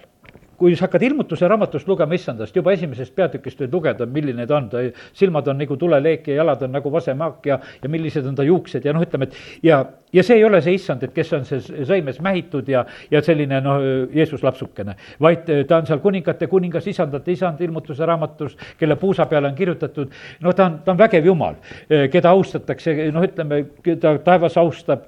kui 0.58 0.76
sa 0.76 0.86
hakkad 0.86 1.04
ilmutuse 1.08 1.48
raamatust 1.50 1.88
lugema 1.88 2.16
issandast, 2.18 2.56
juba 2.56 2.74
esimesest 2.76 3.14
peatükist 3.16 3.64
võid 3.64 3.74
lugeda, 3.74 4.06
milline 4.10 4.46
ta 4.48 4.58
on, 4.60 4.70
ta 4.72 4.84
silmad 5.18 5.48
on 5.50 5.60
nagu 5.62 5.78
tuleleek 5.80 6.28
ja 6.30 6.40
jalad 6.42 6.64
on 6.68 6.74
nagu 6.78 6.92
vasemaak 6.94 7.48
ja, 7.50 7.60
ja 7.84 7.92
millised 7.92 8.28
on 8.30 8.36
ta 8.38 8.46
juuksed 8.48 8.86
ja 8.86 8.94
noh, 8.96 9.04
ütleme, 9.06 9.30
et 9.30 9.66
ja, 9.66 9.80
ja 10.14 10.26
see 10.26 10.38
ei 10.40 10.46
ole 10.46 10.62
see 10.64 10.76
issand, 10.78 11.04
et 11.06 11.14
kes 11.16 11.34
on 11.38 11.48
see 11.48 11.62
sõimes 11.90 12.20
mähitud 12.24 12.70
ja, 12.70 12.84
ja 13.12 13.22
selline 13.26 13.62
noh, 13.66 13.86
Jeesus 14.14 14.44
lapsukene. 14.46 14.96
vaid 15.22 15.50
ta 15.68 15.80
on 15.82 15.90
seal 15.90 16.04
kuningate 16.04 16.48
kuningas, 16.52 16.88
isandate 16.92 17.34
isand 17.34 17.62
ilmutuse 17.62 18.06
raamatus, 18.06 18.58
kelle 18.80 18.98
puusa 19.02 19.26
peale 19.32 19.50
on 19.50 19.56
kirjutatud, 19.58 20.14
no 20.42 20.54
ta 20.54 20.70
on, 20.70 20.80
ta 20.86 20.94
on 20.94 21.00
vägev 21.00 21.32
jumal, 21.32 21.58
keda 21.88 22.34
austatakse, 22.34 22.96
noh, 23.14 23.26
ütleme, 23.26 23.64
keda 23.84 24.18
taevas 24.26 24.58
austab, 24.62 25.08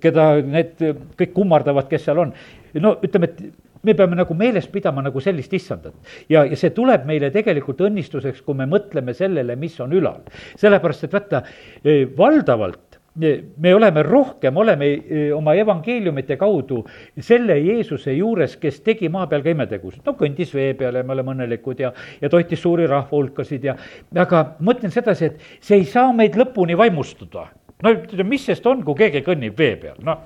keda 0.00 0.28
need 0.44 0.76
kõik 1.18 1.32
kummardavad, 1.34 1.88
kes 1.88 2.06
seal 2.08 2.20
on 2.26 2.34
no 2.82 2.96
ütleme, 3.04 3.30
et 3.30 3.63
me 3.84 3.94
peame 3.94 4.16
nagu 4.18 4.34
meeles 4.34 4.66
pidama 4.72 5.04
nagu 5.04 5.20
sellist 5.20 5.52
issandat. 5.52 5.94
ja, 6.28 6.44
ja 6.44 6.56
see 6.56 6.72
tuleb 6.74 7.06
meile 7.08 7.30
tegelikult 7.34 7.84
õnnistuseks, 7.84 8.42
kui 8.44 8.56
me 8.58 8.66
mõtleme 8.70 9.14
sellele, 9.16 9.56
mis 9.60 9.78
on 9.80 9.92
ülal. 9.92 10.20
sellepärast, 10.60 11.06
et 11.06 11.16
vaata, 11.16 11.42
e, 11.84 12.04
valdavalt 12.16 12.98
e, 13.20 13.34
me 13.60 13.74
oleme 13.74 14.02
rohkem, 14.06 14.56
oleme 14.56 14.90
e, 14.90 15.24
oma 15.36 15.54
evangeeliumite 15.60 16.38
kaudu 16.40 16.82
selle 17.20 17.58
Jeesuse 17.60 18.14
juures, 18.16 18.56
kes 18.60 18.80
tegi 18.86 19.10
maa 19.12 19.28
peal 19.30 19.44
ka 19.44 19.52
imetegusid. 19.54 20.02
no 20.06 20.16
kõndis 20.18 20.54
vee 20.56 20.72
peal 20.78 21.00
ja 21.00 21.04
me 21.04 21.16
oleme 21.16 21.36
õnnelikud 21.36 21.84
ja, 21.84 21.92
ja 22.20 22.30
toitis 22.32 22.62
suuri 22.62 22.88
rahvahulkasid 22.90 23.68
ja, 23.70 23.76
aga 24.16 24.46
mõtlen 24.60 24.94
sedasi, 24.94 25.32
et 25.32 25.60
see 25.60 25.82
ei 25.82 25.90
saa 25.90 26.12
meid 26.12 26.38
lõpuni 26.40 26.78
vaimustada. 26.78 27.50
no 27.82 27.98
mis 28.24 28.48
sest 28.48 28.66
on, 28.66 28.82
kui 28.84 29.04
keegi 29.04 29.26
kõnnib 29.26 29.58
vee 29.58 29.76
peal, 29.76 30.00
noh 30.04 30.24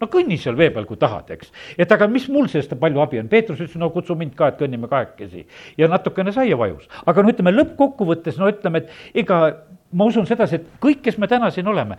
no 0.00 0.08
kõnni 0.12 0.38
seal 0.40 0.56
vee 0.58 0.70
peal, 0.74 0.86
kui 0.88 1.00
tahad, 1.00 1.30
eks. 1.34 1.52
et 1.78 1.92
aga 1.94 2.08
mis 2.10 2.28
mul 2.32 2.48
sellest 2.50 2.74
palju 2.80 3.02
abi 3.02 3.22
on, 3.22 3.30
Peetrus 3.32 3.60
ütles, 3.60 3.78
no 3.80 3.90
kutsu 3.94 4.16
mind 4.18 4.36
ka, 4.38 4.52
et 4.52 4.60
kõnnime 4.60 4.90
kahekesi. 4.90 5.46
ja 5.78 5.88
natukene 5.90 6.34
saia 6.34 6.58
vajus, 6.58 6.88
aga 7.06 7.24
no 7.24 7.34
ütleme 7.34 7.54
lõppkokkuvõttes, 7.56 8.38
no 8.40 8.50
ütleme, 8.52 8.84
et 8.84 9.24
ega 9.24 9.40
ma 9.92 10.04
usun 10.04 10.26
sedasi, 10.28 10.58
et 10.58 10.66
kõik, 10.82 11.00
kes 11.06 11.16
me 11.20 11.28
täna 11.30 11.48
siin 11.52 11.68
oleme, 11.70 11.96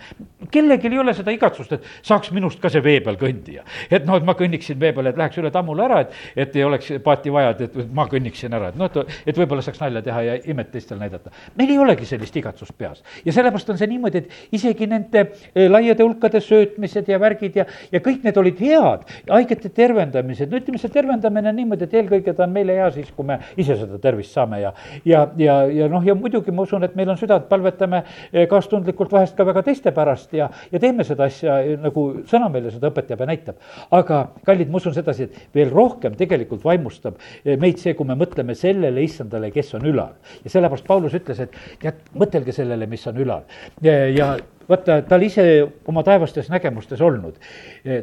kellelgi 0.53 0.91
ei 0.91 1.00
ole 1.01 1.13
seda 1.17 1.34
igatsust, 1.34 1.72
et 1.74 1.88
saaks 2.05 2.29
minust 2.36 2.60
ka 2.62 2.69
see 2.69 2.84
vee 2.86 3.00
peal 3.01 3.17
kõndija. 3.17 3.63
et 3.89 4.05
noh, 4.05 4.19
et 4.19 4.25
ma 4.25 4.36
kõnniksin 4.38 4.77
vee 4.79 4.91
peal, 4.93 5.10
et 5.10 5.17
läheks 5.17 5.39
üle 5.41 5.50
tammule 5.51 5.84
ära, 5.88 6.01
et, 6.05 6.13
et 6.36 6.55
ei 6.55 6.65
oleks 6.67 6.91
paati 7.03 7.34
vaja, 7.34 7.55
et, 7.55 7.63
et 7.65 7.93
ma 7.96 8.05
kõnniksin 8.10 8.53
ära, 8.53 8.69
et 8.69 8.77
noh, 8.77 8.91
et, 8.91 9.15
et 9.25 9.39
võib-olla 9.41 9.65
saaks 9.65 9.81
nalja 9.81 10.03
teha 10.05 10.22
ja 10.27 10.36
imet 10.53 10.69
teistele 10.72 11.01
näidata. 11.01 11.34
meil 11.58 11.74
ei 11.74 11.79
olegi 11.81 12.05
sellist 12.05 12.38
igatsust 12.38 12.77
peas 12.77 13.01
ja 13.25 13.34
sellepärast 13.34 13.74
on 13.74 13.81
see 13.81 13.89
niimoodi, 13.89 14.22
et 14.22 14.53
isegi 14.60 14.88
nende 14.89 15.25
eh, 15.55 15.65
laiade 15.69 16.05
hulkade 16.05 16.43
söötmised 16.46 17.10
ja 17.10 17.19
värgid 17.19 17.58
ja, 17.58 17.65
ja 17.91 18.03
kõik 18.05 18.22
need 18.27 18.38
olid 18.38 18.62
head, 18.62 19.10
haigete 19.29 19.74
tervendamised, 19.74 20.51
no 20.51 20.62
ütleme, 20.62 20.81
see 20.81 20.93
tervendamine 20.93 21.50
on 21.50 21.60
niimoodi, 21.63 21.89
et 21.89 21.98
eelkõige 22.03 22.38
ta 22.38 22.46
on 22.46 22.53
meile 22.53 22.77
hea 22.77 22.91
siis, 22.93 23.10
kui 23.15 23.25
me 23.25 23.39
ise 23.58 23.79
seda 23.81 23.98
tervist 24.01 24.38
saame 24.38 24.62
ja, 24.62 24.74
ja, 25.10 25.25
ja, 25.41 25.60
ja 25.74 25.89
noh, 25.89 26.05
ja 26.05 26.13
muidugi 26.15 26.53
ma 26.53 26.67
usun, 26.69 26.86
et 26.86 26.93
meil 27.00 27.10
on 27.10 27.17
südant 27.17 27.50
palvet 27.50 27.78
tunnetame 27.79 28.03
eh, 28.33 28.48
kaastundlikult 28.50 29.12
vahest 29.12 29.38
ka 29.38 29.45
väga 29.48 29.63
teiste 29.63 29.93
pärast 29.95 30.33
ja, 30.33 30.50
ja 30.71 30.79
teeme 30.79 31.05
seda 31.07 31.27
asja 31.29 31.59
eh, 31.63 31.77
nagu 31.79 32.05
sõna 32.29 32.50
meile 32.51 32.71
seda 32.74 32.91
õpetab 32.91 33.24
ja 33.24 33.29
näitab. 33.29 33.55
aga 33.91 34.21
kallid, 34.45 34.69
ma 34.69 34.77
usun 34.81 34.93
sedasi, 34.93 35.29
et 35.29 35.55
veel 35.55 35.71
rohkem 35.71 36.15
tegelikult 36.19 36.63
vaimustab 36.65 37.19
eh, 37.43 37.57
meid 37.57 37.79
see, 37.79 37.95
kui 37.95 38.07
me 38.07 38.17
mõtleme 38.19 38.55
sellele 38.55 39.03
issandale, 39.03 39.51
kes 39.51 39.74
on 39.79 39.86
ülal. 39.89 40.15
ja 40.43 40.50
sellepärast 40.50 40.88
Paulus 40.88 41.15
ütles, 41.17 41.39
et 41.39 41.55
tead, 41.81 42.01
mõtelge 42.13 42.55
sellele, 42.55 42.88
mis 42.89 43.05
on 43.07 43.19
ülal 43.19 43.43
ja, 43.81 44.00
ja 44.09 44.33
vaata, 44.70 45.02
ta 45.02 45.16
oli 45.16 45.26
ise 45.30 45.44
oma 45.88 46.04
taevastes 46.04 46.50
nägemustes 46.50 47.02
olnud. 47.02 47.36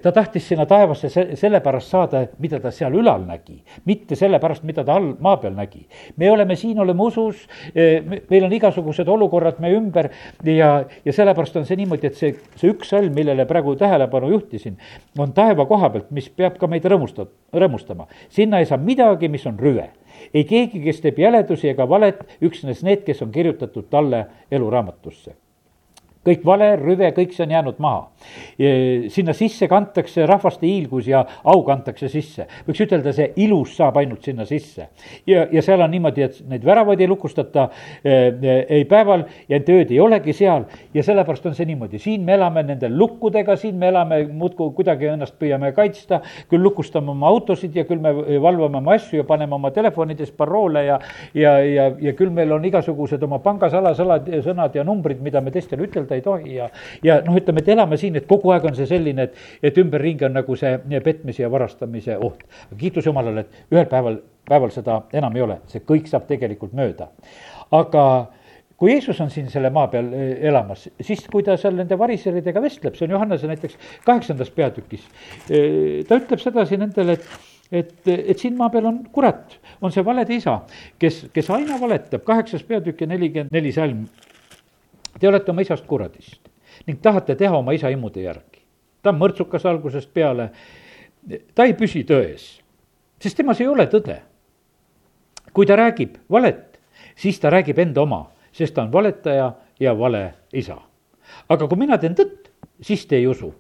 ta 0.03 0.13
tahtis 0.13 0.49
sinna 0.49 0.67
taevasse 0.67 1.09
se-, 1.09 1.29
sellepärast 1.37 1.91
saada, 1.91 2.25
mida 2.39 2.61
ta 2.61 2.71
seal 2.75 2.95
ülal 2.95 3.25
nägi, 3.27 3.61
mitte 3.85 4.17
sellepärast, 4.19 4.65
mida 4.67 4.85
ta 4.85 4.97
all, 4.99 5.13
maa 5.21 5.37
peal 5.37 5.55
nägi. 5.55 5.87
me 6.17 6.31
oleme 6.31 6.57
siin, 6.57 6.79
oleme 6.81 7.03
usus, 7.03 7.47
meil 8.31 8.45
on 8.45 8.53
igasugused 8.53 9.09
olukorrad 9.09 9.61
meie 9.63 9.77
ümber 9.79 10.11
ja, 10.45 10.71
ja 11.05 11.13
sellepärast 11.13 11.57
on 11.57 11.69
see 11.69 11.79
niimoodi, 11.83 12.11
et 12.11 12.19
see, 12.19 12.35
see 12.57 12.73
üks 12.73 12.91
salm, 12.95 13.15
millele 13.15 13.47
praegu 13.47 13.77
tähelepanu 13.77 14.31
juhtisin, 14.35 14.79
on 15.19 15.33
taeva 15.37 15.67
koha 15.67 15.91
pealt, 15.91 16.11
mis 16.11 16.29
peab 16.31 16.59
ka 16.59 16.71
meid 16.71 16.85
rõõmusta-, 16.85 17.29
rõõmustama. 17.55 18.11
sinna 18.29 18.61
ei 18.61 18.67
saa 18.67 18.79
midagi, 18.79 19.29
mis 19.29 19.47
on 19.47 19.59
rüve 19.59 19.91
ei 20.35 20.45
keegi, 20.49 20.81
kes 20.83 21.03
teeb 21.05 21.19
jäledusi 21.21 21.69
ega 21.71 21.85
valet, 21.89 22.23
üksnes 22.43 22.83
need, 22.83 23.05
kes 23.07 23.21
on 23.23 23.31
kirjutatud 23.35 23.91
talle 23.93 24.25
eluraamatusse 24.51 25.37
kõik 26.26 26.45
vale, 26.47 26.73
rüve, 26.80 27.11
kõik 27.16 27.35
see 27.35 27.47
on 27.47 27.54
jäänud 27.54 27.80
maha. 27.83 28.09
sinna 29.12 29.33
sisse 29.37 29.69
kantakse 29.69 30.26
rahvaste 30.26 30.67
hiilgus 30.67 31.06
ja 31.06 31.25
au 31.45 31.62
kantakse 31.62 32.08
sisse. 32.08 32.47
võiks 32.67 32.82
ütelda, 32.82 33.12
see 33.12 33.32
ilus 33.36 33.76
saab 33.76 33.97
ainult 33.97 34.25
sinna 34.25 34.45
sisse. 34.45 34.89
ja, 35.26 35.47
ja 35.52 35.62
seal 35.62 35.80
on 35.80 35.91
niimoodi, 35.91 36.23
et 36.23 36.41
neid 36.49 36.65
väravaid 36.65 37.00
ei 37.00 37.08
lukustata 37.08 37.69
äh, 38.04 38.67
ei 38.69 38.84
päeval 38.84 39.25
ja 39.49 39.60
ööd 39.60 39.91
ei 39.91 40.00
olegi 40.00 40.32
seal 40.36 40.67
ja 40.95 41.02
sellepärast 41.06 41.47
on 41.47 41.54
see 41.54 41.67
niimoodi, 41.69 41.99
siin 42.02 42.25
me 42.25 42.34
elame 42.34 42.62
nende 42.67 42.89
lukkudega, 42.91 43.56
siin 43.56 43.76
me 43.78 43.91
elame 43.93 44.23
muudkui 44.26 44.73
kuidagi 44.76 45.10
ennast 45.12 45.36
püüame 45.39 45.73
kaitsta, 45.76 46.21
küll 46.50 46.65
lukustame 46.65 47.12
oma 47.12 47.28
autosid 47.30 47.76
ja 47.76 47.84
küll 47.89 48.02
me 48.02 48.12
valvame 48.43 48.80
oma 48.80 48.97
asju 48.97 49.21
ja 49.21 49.28
paneme 49.28 49.54
oma 49.54 49.71
telefonides 49.75 50.32
paroole 50.36 50.84
ja, 50.86 50.99
ja, 51.34 51.56
ja, 51.60 51.89
ja 52.00 52.15
küll 52.19 52.32
meil 52.34 52.52
on 52.56 52.65
igasugused 52.67 53.23
oma 53.26 53.39
pangasalasõnad, 53.45 54.30
sõnad 54.45 54.76
ja 54.76 54.84
numbrid, 54.86 55.23
mida 55.23 55.41
me 55.45 55.52
teistele 55.54 55.86
ütelda 55.86 56.16
ei 56.17 56.25
tohi 56.25 56.57
ja, 56.57 56.69
ja 57.05 57.19
noh, 57.26 57.37
ütleme, 57.39 57.63
et 57.63 57.69
elame 57.75 57.99
siin, 58.00 58.17
et 58.19 58.29
kogu 58.29 58.52
aeg 58.55 58.69
on 58.71 58.79
see 58.79 58.89
selline, 58.91 59.29
et, 59.29 59.45
et 59.71 59.83
ümberringi 59.83 60.29
on 60.29 60.37
nagu 60.39 60.57
see 60.59 60.76
petmise 61.05 61.45
ja 61.45 61.50
varastamise 61.52 62.19
oht. 62.19 62.43
kiitus 62.79 63.07
Jumalale, 63.07 63.47
et 63.47 63.75
ühel 63.75 63.87
päeval, 63.91 64.21
päeval 64.49 64.75
seda 64.75 65.02
enam 65.17 65.37
ei 65.37 65.47
ole, 65.47 65.61
see 65.73 65.85
kõik 65.87 66.11
saab 66.11 66.26
tegelikult 66.31 66.75
mööda. 66.76 67.11
aga 67.75 68.05
kui 68.76 68.93
Jeesus 68.93 69.21
on 69.25 69.31
siin 69.33 69.49
selle 69.52 69.71
maa 69.73 69.89
peal 69.93 70.13
e, 70.13 70.25
elamas, 70.49 70.87
siis 71.00 71.25
kui 71.33 71.45
ta 71.45 71.57
seal 71.61 71.76
nende 71.79 71.99
variseridega 71.99 72.63
vestleb, 72.63 72.97
see 72.97 73.09
on 73.09 73.17
Johannese 73.17 73.49
näiteks 73.50 73.79
kaheksandas 74.05 74.52
peatükis, 74.57 75.07
e, 75.49 75.61
ta 76.09 76.21
ütleb 76.21 76.43
sedasi 76.43 76.81
nendele, 76.81 77.17
et 77.17 77.52
et, 77.73 77.93
et 78.07 78.39
siin 78.39 78.57
maa 78.59 78.71
peal 78.71 78.87
on 78.91 79.00
kurat, 79.13 79.57
on 79.83 79.91
see 79.95 80.05
valede 80.07 80.37
isa, 80.37 80.61
kes, 81.02 81.25
kes 81.35 81.50
aina 81.55 81.81
valetab, 81.81 82.25
kaheksas 82.26 82.63
peatükk 82.67 83.02
ja 83.02 83.11
nelikümmend 83.11 83.55
neli 83.55 83.73
salm 83.75 84.05
Te 85.21 85.29
olete 85.29 85.50
oma 85.50 85.65
isast 85.65 85.87
kuradist 85.87 86.50
ning 86.87 87.00
tahate 87.00 87.37
teha 87.41 87.57
oma 87.57 87.73
isa 87.73 87.89
imude 87.89 88.23
järgi. 88.23 88.61
ta 89.02 89.11
on 89.11 89.19
mõrtsukas 89.21 89.65
algusest 89.65 90.11
peale, 90.13 90.50
ta 91.55 91.65
ei 91.65 91.75
püsi 91.79 92.02
tões, 92.05 92.43
sest 93.23 93.37
temas 93.37 93.61
ei 93.61 93.69
ole 93.69 93.87
tõde. 93.87 94.21
kui 95.52 95.67
ta 95.67 95.76
räägib 95.76 96.19
valet, 96.31 96.81
siis 97.17 97.41
ta 97.41 97.50
räägib 97.50 97.79
enda 97.79 98.02
oma, 98.02 98.31
sest 98.52 98.75
ta 98.75 98.83
on 98.83 98.93
valetaja 98.93 99.52
ja 99.81 99.99
vale 99.99 100.35
isa. 100.52 100.76
aga 101.49 101.69
kui 101.69 101.79
mina 101.79 101.99
teen 101.99 102.15
tõtt, 102.15 102.50
siis 102.81 103.07
te 103.07 103.17
ei 103.17 103.26
usu 103.26 103.55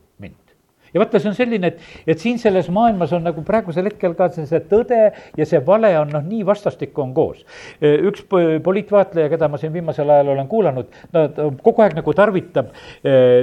ja 0.94 1.02
vaata, 1.02 1.20
see 1.20 1.30
on 1.30 1.36
selline, 1.38 1.72
et, 1.72 1.82
et 2.06 2.22
siin 2.22 2.38
selles 2.42 2.68
maailmas 2.72 3.12
on 3.16 3.26
nagu 3.26 3.44
praegusel 3.46 3.88
hetkel 3.90 4.16
ka 4.18 4.30
see, 4.34 4.46
see 4.48 4.62
tõde 4.70 5.00
ja 5.38 5.48
see 5.48 5.60
vale 5.66 5.92
on 6.00 6.12
noh, 6.14 6.24
nii 6.26 6.46
vastastikku 6.46 7.04
on 7.04 7.14
koos. 7.16 7.44
üks 7.80 8.24
poliitvaatleja, 8.64 9.30
keda 9.32 9.50
ma 9.52 9.60
siin 9.60 9.74
viimasel 9.74 10.10
ajal 10.12 10.34
olen 10.34 10.50
kuulanud, 10.50 10.90
no 11.12 11.26
ta 11.36 11.50
kogu 11.62 11.84
aeg 11.84 11.98
nagu 11.98 12.16
tarvitab 12.16 12.72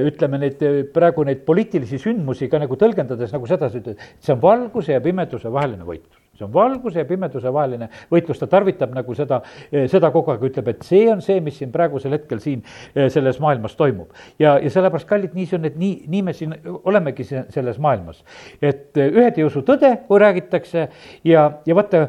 ütleme 0.10 0.42
neid 0.42 0.66
praegu 0.96 1.26
neid 1.28 1.46
poliitilisi 1.48 2.02
sündmusi 2.02 2.50
ka 2.52 2.62
nagu 2.64 2.78
tõlgendades 2.80 3.34
nagu 3.36 3.50
sedasi, 3.50 3.84
et 3.84 4.10
see 4.20 4.36
on 4.36 4.44
valguse 4.44 4.96
ja 4.96 5.04
pimeduse 5.04 5.52
vaheline 5.52 5.88
võitlus 5.88 6.23
see 6.44 6.48
on 6.48 6.54
valguse 6.54 7.00
ja 7.00 7.06
pimeduse 7.06 7.54
vaheline 7.54 7.90
võitlus, 8.12 8.40
ta 8.40 8.48
tarvitab 8.48 8.94
nagu 8.96 9.16
seda, 9.16 9.42
eh, 9.72 9.88
seda 9.92 10.12
kogu 10.12 10.34
aeg, 10.34 10.44
ütleb, 10.50 10.68
et 10.74 10.84
see 10.84 11.08
on 11.12 11.22
see, 11.22 11.40
mis 11.42 11.58
siin 11.58 11.72
praegusel 11.72 12.14
hetkel 12.18 12.40
siin 12.44 12.64
eh, 12.96 13.10
selles 13.10 13.40
maailmas 13.40 13.76
toimub. 13.76 14.12
ja, 14.40 14.58
ja 14.60 14.70
sellepärast, 14.70 15.08
kallid, 15.08 15.34
nii 15.34 15.46
see 15.46 15.60
on, 15.60 15.66
et 15.66 15.78
nii, 15.80 15.94
nii 16.08 16.22
me 16.22 16.34
siin 16.34 16.56
olemegi 16.84 17.26
selles 17.26 17.80
maailmas. 17.80 18.24
et 18.62 18.98
eh, 18.98 19.12
ühed 19.12 19.38
ei 19.38 19.48
usu 19.48 19.64
tõde, 19.64 19.96
kui 20.08 20.20
räägitakse 20.20 20.88
ja, 21.24 21.50
ja 21.66 21.76
vaata, 21.76 22.08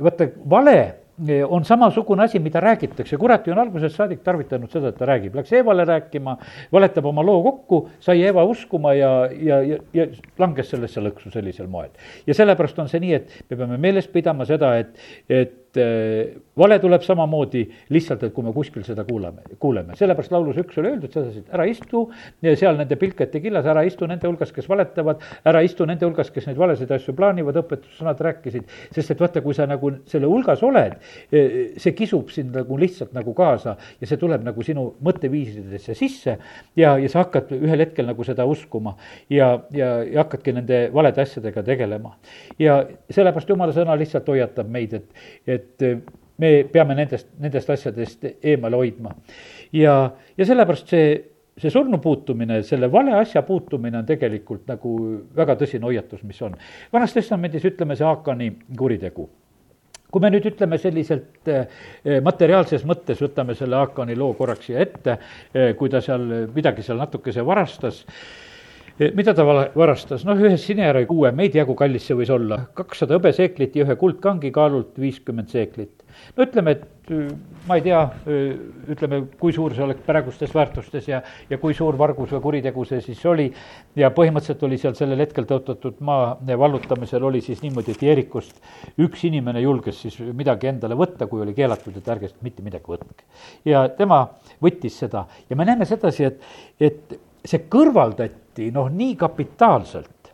vaata 0.00 0.28
vale 0.50 1.01
on 1.48 1.64
samasugune 1.64 2.24
asi, 2.24 2.38
mida 2.42 2.60
räägitakse, 2.60 3.16
kurat 3.16 3.46
ju 3.46 3.52
on 3.52 3.62
algusest 3.62 3.96
saadik 3.96 4.22
tarvitanud 4.24 4.70
seda, 4.72 4.92
et 4.92 4.98
ta 4.98 5.06
räägib, 5.08 5.36
läks 5.38 5.52
Eevale 5.52 5.84
rääkima, 5.88 6.36
valetab 6.72 7.06
oma 7.10 7.24
loo 7.26 7.42
kokku, 7.42 7.82
sai 8.00 8.22
Eeva 8.26 8.44
uskuma 8.48 8.94
ja, 8.98 9.12
ja, 9.32 9.60
ja, 9.62 9.80
ja 9.94 10.06
langes 10.38 10.70
sellesse 10.72 11.02
lõksu 11.04 11.32
sellisel 11.32 11.70
moel. 11.70 11.90
ja 12.26 12.34
sellepärast 12.34 12.78
on 12.82 12.92
see 12.92 13.02
nii, 13.02 13.14
et 13.20 13.34
me 13.50 13.56
peame 13.56 13.80
meeles 13.80 14.08
pidama 14.12 14.46
seda, 14.48 14.74
et, 14.82 14.96
et 15.28 15.61
äh, 15.80 16.34
vale 16.58 16.78
tuleb 16.82 17.04
samamoodi 17.04 17.62
lihtsalt, 17.94 18.26
et 18.26 18.34
kui 18.34 18.44
me 18.44 18.52
kuskil 18.52 18.84
seda 18.84 19.04
kuulame, 19.08 19.44
kuuleme, 19.62 19.96
sellepärast 19.98 20.32
laulus 20.34 20.58
üks 20.60 20.76
oli 20.80 20.92
öeldud 20.92 21.14
sedasi, 21.14 21.42
et 21.44 21.54
ära 21.56 21.64
istu 21.70 22.04
seal 22.42 22.76
nende 22.78 22.98
pilkete 23.00 23.40
killas, 23.44 23.66
ära 23.68 23.84
istu 23.88 24.08
nende 24.10 24.28
hulgas, 24.28 24.52
kes 24.52 24.68
valetavad, 24.68 25.22
ära 25.48 25.62
istu 25.64 25.86
nende 25.88 26.06
hulgas, 26.06 26.30
kes 26.34 26.48
neid 26.50 26.60
valesid 26.60 26.92
asju 26.92 27.14
plaanivad, 27.16 27.56
õpetussõnad 27.62 28.20
rääkisid, 28.26 28.68
sest 28.92 29.14
et 29.14 29.22
vaata, 29.22 29.42
kui 29.44 29.56
sa 29.56 29.66
nagu 29.70 29.94
selle 30.10 30.28
hulgas 30.28 30.62
oled, 30.66 30.98
eh, 31.32 31.56
see 31.80 31.96
kisub 31.96 32.30
sind 32.34 32.52
nagu 32.56 32.76
lihtsalt 32.80 33.16
nagu 33.16 33.34
kaasa 33.36 33.76
ja 34.00 34.08
see 34.10 34.20
tuleb 34.20 34.44
nagu 34.44 34.66
sinu 34.66 34.90
mõtteviisidesse 35.04 35.96
sisse 35.96 36.36
ja, 36.76 36.96
ja 36.98 37.08
sa 37.08 37.24
hakkad 37.24 37.52
ühel 37.56 37.86
hetkel 37.86 38.08
nagu 38.08 38.24
seda 38.26 38.44
uskuma 38.48 38.96
ja, 39.30 39.54
ja, 39.72 39.94
ja 40.04 40.22
hakkadki 40.24 40.54
nende 40.56 40.82
valede 40.94 41.24
asjadega 41.24 41.64
tegelema. 41.66 42.16
ja 42.58 42.82
sellepärast 43.10 43.48
jumala 43.48 43.74
sõna 43.76 43.96
lihtsalt 43.98 44.28
hoiatab 44.28 44.68
meid, 44.72 44.98
et, 45.00 45.24
et 45.46 45.61
me 46.42 46.52
peame 46.72 46.96
nendest, 46.98 47.28
nendest 47.40 47.70
asjadest 47.70 48.24
eemale 48.42 48.78
hoidma. 48.80 49.14
ja, 49.72 49.94
ja 50.36 50.46
sellepärast 50.48 50.94
see, 50.94 51.12
see 51.58 51.70
surnu 51.70 52.00
puutumine, 52.02 52.62
selle 52.66 52.90
vale 52.92 53.14
asja 53.18 53.42
puutumine 53.46 54.00
on 54.00 54.08
tegelikult 54.08 54.66
nagu 54.70 54.96
väga 55.36 55.56
tõsine 55.60 55.88
hoiatus, 55.88 56.24
mis 56.26 56.42
on. 56.42 56.56
vanas 56.92 57.14
testamendis 57.16 57.64
ütleme 57.72 57.96
see 57.96 58.08
Haakani 58.08 58.52
kuritegu 58.78 59.28
kui 60.12 60.20
me 60.20 60.28
nüüd 60.28 60.44
ütleme 60.50 60.76
selliselt 60.76 61.48
eh, 61.48 61.82
materiaalses 62.24 62.82
mõttes, 62.84 63.20
võtame 63.24 63.56
selle 63.56 63.78
Haakani 63.80 64.16
loo 64.20 64.34
korraks 64.36 64.68
siia 64.68 64.82
ette, 64.84 65.16
eh, 65.54 65.70
kui 65.78 65.88
ta 65.92 66.02
seal 66.04 66.50
midagi 66.52 66.84
seal 66.84 67.00
natukese 67.00 67.44
varastas, 67.48 68.02
eh, 68.04 68.51
mida 69.00 69.34
ta 69.34 69.46
vala-, 69.46 69.68
varastas, 69.76 70.26
noh, 70.28 70.38
ühe 70.38 70.58
sinejärve 70.60 71.06
kuue, 71.10 71.32
meid 71.36 71.56
jagu 71.56 71.76
kallis 71.78 72.06
see 72.08 72.18
võis 72.18 72.32
olla, 72.32 72.64
kakssada 72.78 73.18
hõbeseeklit 73.18 73.76
ja 73.78 73.86
ühe 73.86 73.98
kuldkangi 74.00 74.52
kaalult 74.54 74.98
viiskümmend 75.00 75.52
seeklit 75.52 76.02
no 76.36 76.44
ütleme, 76.44 76.74
et 76.76 77.10
äh, 77.12 77.30
ma 77.68 77.76
ei 77.78 77.84
tea, 77.84 78.00
äh, 78.26 78.52
ütleme, 78.92 79.22
kui 79.40 79.54
suur 79.54 79.74
see 79.76 79.84
oleks 79.84 80.04
praegustes 80.06 80.52
väärtustes 80.54 81.08
ja, 81.08 81.22
ja 81.50 81.58
kui 81.62 81.76
suur 81.76 81.96
vargus 82.00 82.32
või 82.36 82.42
kuritegu 82.46 82.84
see 82.88 83.00
siis 83.04 83.22
oli. 83.28 83.48
ja 83.98 84.12
põhimõtteliselt 84.14 84.66
oli 84.68 84.78
seal 84.80 84.96
sellel 84.98 85.24
hetkel 85.24 85.48
tõotatud 85.48 86.00
maa 86.04 86.36
vallutamisel 86.58 87.24
oli 87.28 87.42
siis 87.44 87.62
niimoodi, 87.64 87.96
et 87.96 88.06
Jerikust 88.06 88.60
üks 89.02 89.26
inimene 89.28 89.64
julges 89.64 90.00
siis 90.04 90.18
midagi 90.32 90.70
endale 90.72 90.98
võtta, 90.98 91.28
kui 91.30 91.42
oli 91.44 91.56
keelatud, 91.56 91.96
et 91.96 92.14
ärge 92.14 92.32
mitte 92.42 92.64
midagi 92.64 92.94
võtke. 92.94 93.26
ja 93.68 93.86
tema 93.96 94.24
võttis 94.62 94.98
seda 95.04 95.26
ja 95.50 95.58
me 95.58 95.68
näeme 95.68 95.88
sedasi, 95.88 96.30
et, 96.30 96.42
et 96.80 97.20
see 97.44 97.66
kõrvaldati 97.70 98.70
noh, 98.74 98.88
nii 98.92 99.16
kapitaalselt, 99.20 100.32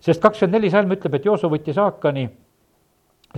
sest 0.00 0.22
kakskümmend 0.22 0.58
neli 0.58 0.70
salm 0.72 0.92
ütleb, 0.96 1.16
et 1.16 1.28
Jooso 1.28 1.50
võttis 1.52 1.78
Haakani 1.80 2.28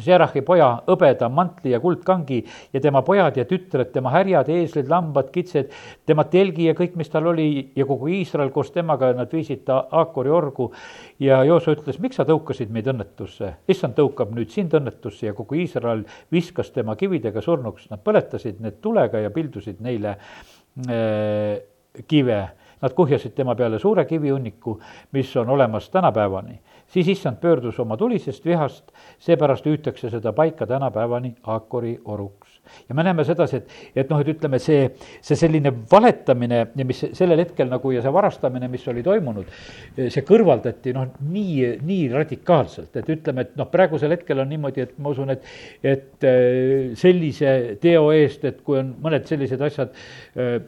Serachi 0.00 0.40
poja 0.40 0.70
hõbeda 0.86 1.26
mantli 1.28 1.74
ja 1.74 1.78
kuldkangi 1.80 2.38
ja 2.72 2.80
tema 2.80 3.02
pojad 3.04 3.36
ja 3.36 3.44
tütred, 3.44 3.90
tema 3.92 4.08
härjad, 4.14 4.48
eeslid, 4.48 4.88
lambad, 4.88 5.28
kitsed, 5.34 5.68
tema 6.08 6.24
telgi 6.32 6.70
ja 6.70 6.74
kõik, 6.78 6.94
mis 6.96 7.12
tal 7.12 7.28
oli 7.28 7.48
ja 7.76 7.84
kogu 7.88 8.08
Iisrael 8.08 8.48
koos 8.54 8.70
temaga, 8.72 9.10
nad 9.16 9.32
viisid 9.32 9.66
ta 9.66 9.82
Aakori 10.00 10.32
orgu. 10.32 10.70
ja 11.20 11.42
Jooso 11.44 11.74
ütles, 11.76 12.00
miks 12.00 12.16
sa 12.16 12.24
tõukasid 12.24 12.72
meid 12.72 12.88
õnnetusse, 12.88 13.52
issand 13.68 13.98
tõukab 13.98 14.32
nüüd 14.32 14.50
sind 14.50 14.72
õnnetusse 14.72 15.26
ja 15.26 15.36
kogu 15.36 15.60
Iisrael 15.60 16.06
viskas 16.32 16.72
tema 16.72 16.96
kividega 16.96 17.44
surnuks, 17.44 17.90
nad 17.90 18.00
põletasid 18.00 18.64
need 18.64 18.80
tulega 18.80 19.20
ja 19.20 19.30
pildusid 19.30 19.84
neile 19.84 20.16
äh, 20.88 21.60
kive. 22.08 22.40
Nad 22.82 22.94
kuhjasid 22.98 23.34
tema 23.34 23.54
peale 23.54 23.78
suure 23.78 24.04
kivihunniku, 24.04 24.78
mis 25.12 25.36
on 25.36 25.50
olemas 25.50 25.90
tänapäevani 25.90 26.60
siis 26.92 27.08
issand 27.08 27.36
pöördus 27.40 27.80
oma 27.80 27.96
tulisest 27.96 28.44
vihast, 28.44 28.84
seepärast 29.18 29.66
hüütakse 29.66 30.10
seda 30.10 30.32
paika 30.32 30.66
tänapäevani 30.66 31.34
Aakori 31.42 32.00
oruks. 32.04 32.60
ja 32.88 32.94
me 32.94 33.02
näeme 33.02 33.24
sedasi, 33.24 33.56
et, 33.56 33.70
et 33.96 34.10
noh, 34.10 34.20
et 34.22 34.28
ütleme, 34.28 34.58
see, 34.62 34.84
see 35.20 35.36
selline 35.36 35.72
valetamine 35.90 36.60
ja 36.76 36.84
mis 36.86 37.00
sellel 37.12 37.40
hetkel 37.42 37.66
nagu 37.68 37.90
ja 37.90 38.02
see 38.04 38.12
varastamine, 38.12 38.68
mis 38.70 38.84
oli 38.88 39.02
toimunud, 39.02 39.48
see 39.96 40.22
kõrvaldati 40.28 40.94
noh, 40.94 41.08
nii, 41.32 41.72
nii 41.82 42.06
radikaalselt, 42.12 42.94
et 43.00 43.10
ütleme, 43.16 43.48
et 43.48 43.58
noh, 43.58 43.66
praegusel 43.72 44.14
hetkel 44.14 44.44
on 44.44 44.52
niimoodi, 44.52 44.86
et 44.86 44.94
ma 45.02 45.10
usun, 45.10 45.34
et, 45.34 45.50
et 45.82 46.28
äh, 46.28 46.94
sellise 46.98 47.56
teo 47.82 48.10
eest, 48.14 48.46
et 48.46 48.62
kui 48.62 48.78
on 48.78 48.94
mõned 49.02 49.26
sellised 49.28 49.66
asjad 49.66 49.90
äh, 50.36 50.60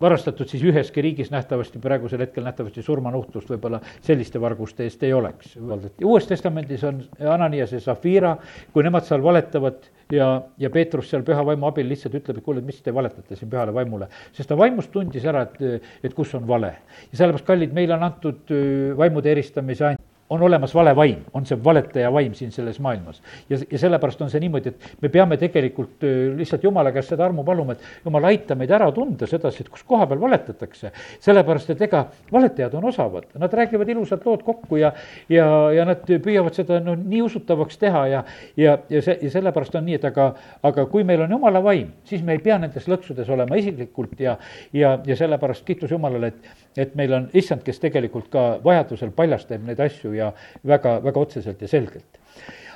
varastatud, 0.00 0.48
siis 0.50 0.62
üheski 0.66 1.02
riigis 1.04 1.30
nähtavasti 1.30 1.78
praegusel 1.82 2.22
hetkel 2.24 2.44
nähtavasti 2.44 2.82
surmanuhtlust 2.82 3.50
võib-olla 3.50 3.80
selliste 4.04 4.40
varguste 4.40 4.84
eest 4.84 5.02
ei 5.02 5.12
oleks. 5.12 5.56
uues 6.04 6.26
testamendis 6.26 6.84
on 6.84 7.02
Ananias 7.32 7.72
ja 7.72 7.80
Zafira, 7.80 8.36
kui 8.72 8.84
nemad 8.84 9.06
seal 9.06 9.22
valetavad 9.22 9.86
ja, 10.12 10.42
ja 10.58 10.70
Peetrus 10.70 11.10
seal 11.10 11.22
püha 11.26 11.44
vaimu 11.46 11.68
abil 11.70 11.88
lihtsalt 11.88 12.14
ütleb, 12.20 12.38
et 12.38 12.44
kuule, 12.44 12.64
mis 12.64 12.82
te 12.82 12.94
valetate 12.94 13.36
siin 13.36 13.50
pühale 13.50 13.74
vaimule. 13.74 14.08
sest 14.32 14.48
ta 14.48 14.58
vaimust 14.58 14.92
tundis 14.92 15.24
ära, 15.24 15.46
et, 15.48 15.84
et 16.02 16.14
kus 16.14 16.34
on 16.34 16.48
vale. 16.48 16.74
ja 17.12 17.18
sellepärast, 17.18 17.46
kallid, 17.46 17.72
meile 17.72 17.94
on 17.94 18.08
antud 18.10 18.56
vaimude 18.98 19.30
eristamise 19.30 19.92
and 19.92 20.13
on 20.30 20.42
olemas 20.42 20.74
vale 20.74 20.96
vaim, 20.96 21.24
on 21.34 21.44
see 21.46 21.58
valetaja 21.64 22.12
vaim 22.12 22.34
siin 22.34 22.52
selles 22.52 22.80
maailmas. 22.80 23.22
ja, 23.50 23.58
ja 23.70 23.78
sellepärast 23.78 24.22
on 24.22 24.30
see 24.30 24.40
niimoodi, 24.40 24.72
et 24.72 25.02
me 25.02 25.08
peame 25.08 25.36
tegelikult 25.36 26.04
lihtsalt 26.36 26.64
Jumala 26.64 26.92
käest 26.92 27.12
seda 27.12 27.26
armu 27.26 27.44
paluma, 27.44 27.76
et 27.76 28.04
Jumal, 28.04 28.24
aita 28.30 28.56
meid 28.56 28.72
ära 28.72 28.90
tunda 28.92 29.28
sedasi, 29.28 29.64
et 29.64 29.68
kus 29.72 29.84
koha 29.84 30.06
peal 30.08 30.20
valetatakse. 30.20 30.92
sellepärast, 31.20 31.70
et 31.70 31.82
ega 31.88 32.06
valetajad 32.32 32.74
on 32.74 32.88
osavad, 32.88 33.28
nad 33.38 33.52
räägivad 33.52 33.88
ilusad 33.88 34.24
lood 34.24 34.42
kokku 34.42 34.80
ja, 34.80 34.92
ja, 35.28 35.46
ja 35.72 35.84
nad 35.84 36.08
püüavad 36.08 36.56
seda 36.56 36.80
noh, 36.80 36.96
nii 36.96 37.22
usutavaks 37.22 37.78
teha 37.78 38.06
ja, 38.08 38.24
ja, 38.56 38.78
ja 38.90 39.02
see, 39.04 39.18
ja 39.22 39.30
sellepärast 39.36 39.76
on 39.76 39.88
nii, 39.90 40.00
et 40.00 40.08
aga, 40.08 40.30
aga 40.62 40.86
kui 40.88 41.04
meil 41.04 41.26
on 41.26 41.36
Jumala 41.36 41.62
vaim, 41.64 41.92
siis 42.08 42.24
me 42.24 42.38
ei 42.38 42.42
pea 42.44 42.58
nendes 42.62 42.88
lõksudes 42.88 43.28
olema 43.30 43.60
isiklikult 43.60 44.20
ja, 44.20 44.38
ja, 44.72 44.98
ja 45.06 45.16
sellepärast 45.20 45.64
kiitus 45.68 45.92
Jumalale, 45.92 46.32
et 46.32 46.63
et 46.76 46.94
meil 46.98 47.14
on 47.14 47.30
issand, 47.36 47.62
kes 47.64 47.80
tegelikult 47.82 48.28
ka 48.32 48.44
vajadusel 48.64 49.14
paljastab 49.16 49.64
neid 49.66 49.80
asju 49.80 50.14
ja 50.16 50.32
väga, 50.66 50.98
väga 51.04 51.20
otseselt 51.20 51.62
ja 51.62 51.70
selgelt. 51.70 52.20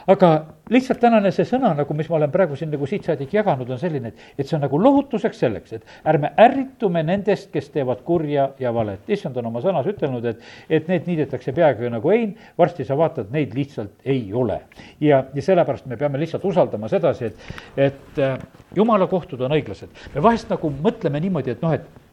aga 0.08 0.28
lihtsalt 0.72 1.02
tänane 1.02 1.28
see 1.36 1.44
sõna 1.44 1.74
nagu, 1.76 1.92
mis 1.94 2.06
ma 2.08 2.16
olen 2.16 2.30
praegu 2.32 2.56
siin 2.56 2.70
nagu 2.72 2.86
siit 2.88 3.04
saadik 3.04 3.34
jaganud, 3.34 3.68
on 3.68 3.80
selline, 3.80 4.08
et, 4.08 4.22
et 4.38 4.48
see 4.48 4.56
on 4.56 4.62
nagu 4.64 4.78
lohutuseks 4.80 5.42
selleks, 5.42 5.74
et 5.76 6.08
ärme 6.08 6.30
ärritume 6.40 7.02
nendest, 7.04 7.50
kes 7.52 7.68
teevad 7.74 8.00
kurja 8.06 8.46
ja 8.58 8.72
valet. 8.72 9.04
issand 9.04 9.36
on 9.36 9.50
oma 9.50 9.60
sõnas 9.60 9.90
ütelnud, 9.92 10.24
et, 10.24 10.40
et 10.70 10.88
need 10.88 11.10
niidetakse 11.10 11.52
peaaegu 11.52 11.92
nagu 11.92 12.14
hein, 12.14 12.32
varsti 12.58 12.88
sa 12.88 12.96
vaatad, 12.96 13.28
neid 13.34 13.52
lihtsalt 13.58 14.08
ei 14.08 14.32
ole. 14.32 14.62
ja, 15.00 15.26
ja 15.34 15.44
sellepärast 15.44 15.86
me 15.86 16.00
peame 16.00 16.24
lihtsalt 16.24 16.44
usaldama 16.48 16.88
sedasi, 16.88 17.28
et, 17.28 17.54
et 17.90 18.24
äh, 18.24 18.38
jumala 18.76 19.10
kohtud 19.12 19.44
on 19.44 19.58
õiglased. 19.60 19.92
me 20.14 20.22
vahest 20.22 20.48
nagu 20.48 20.72
mõtleme 20.72 21.20
niimoodi, 21.20 21.52
et 21.52 21.60
noh, 21.62 21.76
et 21.76 22.07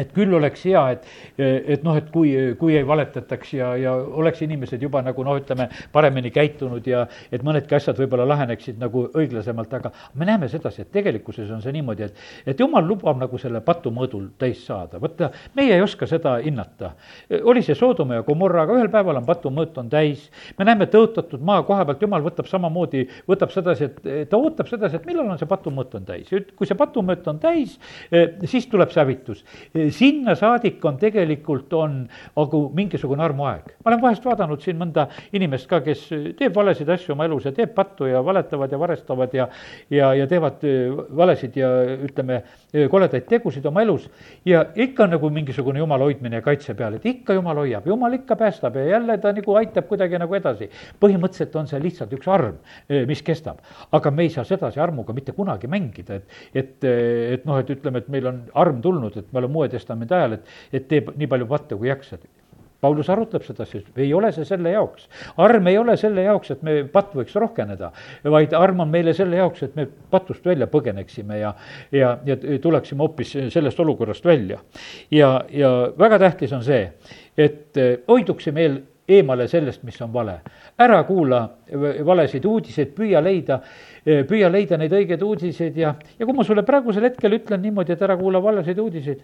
et 0.00 0.12
küll 0.16 0.34
oleks 0.36 0.64
hea, 0.68 0.82
et, 0.94 1.06
et 1.38 1.84
noh, 1.86 1.96
et 1.98 2.08
kui, 2.12 2.32
kui 2.60 2.76
ei 2.78 2.86
valetataks 2.86 3.54
ja, 3.58 3.72
ja 3.80 3.94
oleks 3.94 4.42
inimesed 4.46 4.82
juba 4.82 5.02
nagu 5.04 5.24
noh, 5.26 5.38
ütleme, 5.40 5.68
paremini 5.92 6.32
käitunud 6.34 6.86
ja 6.88 7.04
et 7.32 7.44
mõnedki 7.46 7.76
asjad 7.76 7.98
võib-olla 8.00 8.26
laheneksid 8.30 8.80
nagu 8.80 9.06
õiglasemalt, 9.18 9.74
aga 9.80 9.92
me 10.18 10.28
näeme 10.28 10.48
sedasi, 10.50 10.84
et 10.84 10.92
tegelikkuses 10.94 11.50
on 11.54 11.62
see 11.64 11.74
niimoodi, 11.76 12.08
et, 12.08 12.24
et 12.52 12.60
jumal 12.60 12.86
lubab 12.86 13.20
nagu 13.20 13.38
selle 13.40 13.62
patumõõdul 13.64 14.30
täis 14.40 14.62
saada, 14.66 15.00
vaata, 15.02 15.30
meie 15.58 15.76
ei 15.76 15.84
oska 15.84 16.08
seda 16.10 16.36
hinnata. 16.44 16.94
oli 17.42 17.62
see 17.66 17.76
Soodoma 17.78 18.20
ja 18.20 18.26
Gomorra, 18.26 18.64
aga 18.64 18.78
ühel 18.78 18.90
päeval 18.92 19.20
on 19.20 19.28
patumõõt 19.28 19.78
on 19.82 19.90
täis, 19.92 20.28
me 20.58 20.66
näeme 20.68 20.88
tõotatud 20.90 21.42
maa 21.44 21.62
koha 21.68 21.84
pealt, 21.88 22.02
jumal 22.02 22.24
võtab 22.24 22.48
samamoodi, 22.50 23.06
võtab 23.28 23.52
sedasi, 23.54 23.90
et 23.90 24.30
ta 24.30 24.40
ootab 24.40 24.70
sedasi, 24.70 25.00
et 25.00 25.08
millal 25.08 25.28
on 25.30 25.40
see 25.40 25.50
patumõõt 25.50 25.94
on 25.98 26.08
täis, 26.08 26.30
kui 26.56 26.68
see 26.68 26.78
patumõõt 26.78 27.26
on 27.30 27.40
täis, 27.42 27.76
siis 28.50 28.68
tuleb 28.70 28.92
see 28.92 29.02
hävitus 29.02 29.44
sinna 29.92 30.34
saadik 30.38 30.84
on 30.84 30.98
tegelikult, 31.00 31.72
on 31.72 32.00
nagu 32.36 32.62
mingisugune 32.74 33.22
armuaeg. 33.24 33.76
ma 33.84 33.92
olen 33.92 34.02
vahest 34.02 34.24
vaadanud 34.24 34.62
siin 34.62 34.78
mõnda 34.80 35.08
inimest 35.32 35.68
ka, 35.70 35.80
kes 35.84 36.08
teeb 36.38 36.54
valesid 36.56 36.88
asju 36.88 37.14
oma 37.14 37.26
elus 37.28 37.44
ja 37.48 37.52
teeb 37.56 37.74
pattu 37.74 38.08
ja 38.10 38.24
valetavad 38.24 38.72
ja 38.72 38.78
varestavad 38.78 39.34
ja 39.34 39.48
ja, 39.90 40.14
ja 40.14 40.26
teevad 40.26 40.64
äh, 40.64 40.98
valesid 41.16 41.56
ja 41.56 41.70
ütleme, 42.06 42.42
äh, 42.74 42.86
koledaid 42.90 43.26
tegusid 43.28 43.66
oma 43.66 43.82
elus 43.84 44.08
ja 44.46 44.64
ikka 44.74 45.04
on 45.06 45.14
nagu 45.16 45.30
mingisugune 45.30 45.82
jumala 45.82 46.06
hoidmine 46.08 46.40
ja 46.40 46.44
kaitse 46.44 46.74
peal, 46.78 46.98
et 46.98 47.06
ikka 47.06 47.36
jumal 47.38 47.62
hoiab, 47.62 47.86
jumal 47.86 48.14
ikka 48.18 48.36
päästab 48.40 48.76
ja 48.80 48.86
jälle 48.94 49.18
ta 49.18 49.32
nagu 49.36 49.56
aitab 49.60 49.88
kuidagi 49.88 50.20
nagu 50.20 50.34
edasi. 50.38 50.70
põhimõtteliselt 51.00 51.56
on 51.56 51.68
see 51.70 51.80
lihtsalt 51.82 52.12
üks 52.16 52.28
arm, 52.30 52.58
äh, 52.90 53.04
mis 53.08 53.22
kestab, 53.26 53.60
aga 53.92 54.10
me 54.10 54.26
ei 54.26 54.34
saa 54.34 54.44
sedasi 54.44 54.80
armuga 54.80 55.14
mitte 55.16 55.32
kunagi 55.36 55.70
mängida, 55.70 56.20
et, 56.20 56.38
et, 56.54 56.84
et 56.84 57.44
noh, 57.48 57.58
et 57.60 57.70
ütleme, 57.70 57.98
et 57.98 58.08
meil 58.08 58.26
on 58.30 58.42
arm 58.54 58.80
tulnud, 58.82 59.16
et 59.16 59.32
me 59.32 59.42
oleme 59.42 59.60
Uue 59.60 59.68
Testamendi 59.80 60.14
ajal, 60.14 60.36
et, 60.38 60.52
et 60.76 60.86
teeb 60.90 61.10
nii 61.16 61.30
palju 61.30 61.48
patte, 61.50 61.78
kui 61.80 61.90
jaksad. 61.90 62.28
Paulus 62.80 63.10
arutleb 63.12 63.44
seda, 63.44 63.66
sest 63.68 63.98
ei 64.00 64.12
ole 64.16 64.30
see 64.32 64.46
selle 64.48 64.70
jaoks. 64.72 65.08
arm 65.44 65.66
ei 65.68 65.76
ole 65.78 65.96
selle 66.00 66.22
jaoks, 66.24 66.54
et 66.54 66.62
me 66.64 66.78
patt 66.88 67.12
võiks 67.16 67.34
rohkeneda, 67.36 67.90
vaid 68.32 68.54
arm 68.56 68.80
on 68.86 68.88
meile 68.88 69.12
selle 69.16 69.36
jaoks, 69.36 69.66
et 69.66 69.76
me 69.76 69.84
patust 70.10 70.46
välja 70.48 70.68
põgeneksime 70.70 71.42
ja, 71.42 71.52
ja, 71.92 72.14
ja 72.24 72.38
tuleksime 72.62 73.04
hoopis 73.04 73.34
sellest 73.52 73.80
olukorrast 73.84 74.24
välja. 74.24 74.62
ja, 75.10 75.34
ja 75.52 75.72
väga 75.98 76.18
tähtis 76.24 76.56
on 76.56 76.64
see, 76.64 76.86
et 77.36 77.76
hoiduksime 78.08 78.64
eel 78.64 78.80
eemale 79.10 79.48
sellest, 79.48 79.82
mis 79.82 80.00
on 80.02 80.12
vale. 80.12 80.40
ära 80.80 81.02
kuula 81.04 81.42
valesid 82.06 82.44
uudiseid, 82.48 82.94
püüa 82.96 83.20
leida, 83.20 83.60
püüa 84.04 84.48
leida 84.48 84.78
neid 84.80 84.94
õigeid 84.96 85.22
uudiseid 85.22 85.76
ja, 85.76 85.94
ja 86.18 86.26
kui 86.26 86.36
ma 86.36 86.46
sulle 86.46 86.64
praegusel 86.64 87.10
hetkel 87.10 87.36
ütlen 87.36 87.60
niimoodi, 87.60 87.92
et 87.92 88.02
ära 88.06 88.16
kuula 88.16 88.40
valesid 88.42 88.78
uudiseid, 88.80 89.20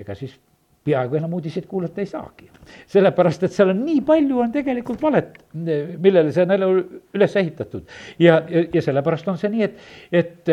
ega 0.00 0.14
siis 0.14 0.38
peaaegu 0.84 1.16
enam 1.16 1.32
uudiseid 1.38 1.66
kuulata 1.66 2.02
ei 2.02 2.06
saagi. 2.06 2.50
sellepärast, 2.88 3.42
et 3.44 3.52
seal 3.52 3.74
on 3.74 3.80
nii 3.84 4.00
palju, 4.06 4.38
on 4.40 4.52
tegelikult 4.52 5.02
valet, 5.02 5.34
millele 5.52 6.30
see 6.32 6.44
on 6.46 6.52
jälle 6.54 6.68
üles 7.16 7.36
ehitatud. 7.36 7.82
ja, 8.18 8.38
ja, 8.48 8.64
ja 8.72 8.82
sellepärast 8.82 9.28
on 9.28 9.38
see 9.40 9.50
nii, 9.52 9.66
et, 9.68 9.82
et, 10.12 10.52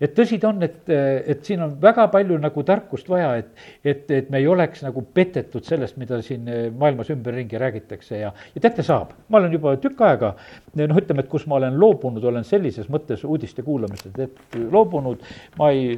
et 0.00 0.14
tõsi 0.16 0.38
ta 0.40 0.50
on, 0.50 0.62
et, 0.64 0.82
et 0.92 1.44
siin 1.44 1.62
on 1.64 1.76
väga 1.80 2.06
palju 2.12 2.38
nagu 2.40 2.64
tarkust 2.68 3.08
vaja, 3.08 3.34
et, 3.40 3.52
et, 3.84 4.04
et 4.18 4.30
me 4.32 4.40
ei 4.42 4.48
oleks 4.52 4.84
nagu 4.84 5.04
petetud 5.16 5.64
sellest, 5.64 5.96
mida 6.00 6.20
siin 6.24 6.48
maailmas 6.76 7.10
ümberringi 7.12 7.60
räägitakse 7.60 8.20
ja, 8.20 8.32
ja 8.54 8.64
teate, 8.64 8.84
saab. 8.86 9.12
ma 9.28 9.40
olen 9.40 9.56
juba 9.56 9.76
tükk 9.80 10.04
aega, 10.06 10.34
noh, 10.76 11.00
ütleme, 11.00 11.24
et 11.24 11.32
kus 11.32 11.46
ma 11.48 11.60
olen 11.60 11.76
loobunud, 11.80 12.24
olen 12.24 12.44
sellises 12.48 12.88
mõttes 12.92 13.24
uudiste 13.24 13.64
kuulamisest, 13.66 14.18
et 14.24 14.60
loobunud, 14.72 15.24
ma 15.60 15.70
ei, 15.72 15.92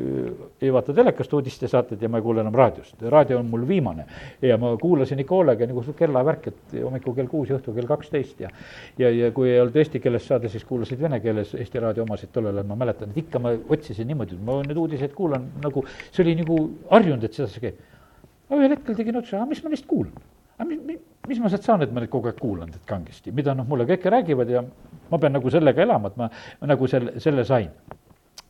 ei 0.62 0.72
vaata 0.74 0.94
telekast 0.94 1.34
uudistesaateid 1.38 2.02
ja 2.02 2.10
ma 2.10 2.22
ei 2.22 2.26
kuule 2.26 2.42
enam 2.46 2.56
raadiost, 2.58 2.96
raadio 3.10 3.42
on 3.42 3.50
mul 3.50 3.67
viimane. 3.68 4.06
ja 4.42 4.58
ma 4.58 4.74
kuulasin 4.80 5.20
ikka 5.22 5.34
hoolega 5.34 5.66
nagu 5.66 5.84
kellavärk, 5.98 6.46
et 6.52 6.76
hommikul 6.82 7.14
kell 7.16 7.30
kuus 7.30 7.50
ja 7.50 7.58
õhtul 7.58 7.76
kell 7.76 7.90
kaksteist 7.90 8.40
ja 8.40 8.50
ja, 8.98 9.10
ja 9.10 9.30
kui 9.32 9.50
ei 9.50 9.60
olnud 9.60 9.76
eesti 9.76 10.00
keeles 10.00 10.26
saade, 10.28 10.48
siis 10.52 10.64
kuulasid 10.68 11.00
vene 11.00 11.20
keeles 11.20 11.54
Eesti 11.54 11.82
Raadio 11.82 12.04
omasid, 12.06 12.32
tollel 12.32 12.56
ajal 12.56 12.68
ma 12.68 12.78
mäletan, 12.78 13.12
et 13.12 13.22
ikka 13.24 13.42
ma 13.42 13.52
otsisin 13.68 14.08
niimoodi, 14.08 14.38
ma 14.44 14.58
neid 14.64 14.80
uudiseid 14.80 15.14
kuulan 15.16 15.46
nagu, 15.64 15.84
see 16.10 16.24
oli 16.24 16.34
nagu 16.42 16.58
harjunud, 16.90 17.24
et 17.24 17.38
sedasi 17.38 17.62
käib. 17.66 17.86
aga 18.48 18.60
ühel 18.60 18.76
hetkel 18.76 18.98
tegin 18.98 19.22
aga 19.22 19.46
mis 19.46 19.62
ma 19.64 19.72
neist 19.74 19.86
kuulan? 19.86 20.12
aga 20.58 20.68
mis, 20.68 20.82
mis, 20.86 21.00
mis 21.28 21.40
ma 21.42 21.52
sealt 21.52 21.66
saan, 21.66 21.82
et 21.84 21.92
ma 21.92 22.02
neid 22.02 22.12
kogu 22.12 22.30
aeg 22.30 22.40
kuulan, 22.40 22.72
et 22.74 22.84
kangesti, 22.88 23.32
mida 23.34 23.54
noh, 23.54 23.66
mulle 23.68 23.86
kõik 23.88 24.08
räägivad 24.16 24.50
ja 24.50 24.64
ma 25.10 25.18
pean 25.18 25.36
nagu 25.36 25.50
sellega 25.50 25.84
elama, 25.84 26.12
et 26.12 26.20
ma, 26.20 26.30
ma 26.60 26.72
nagu 26.74 26.90
selle, 26.90 27.18
selle 27.22 27.44
sain 27.48 27.70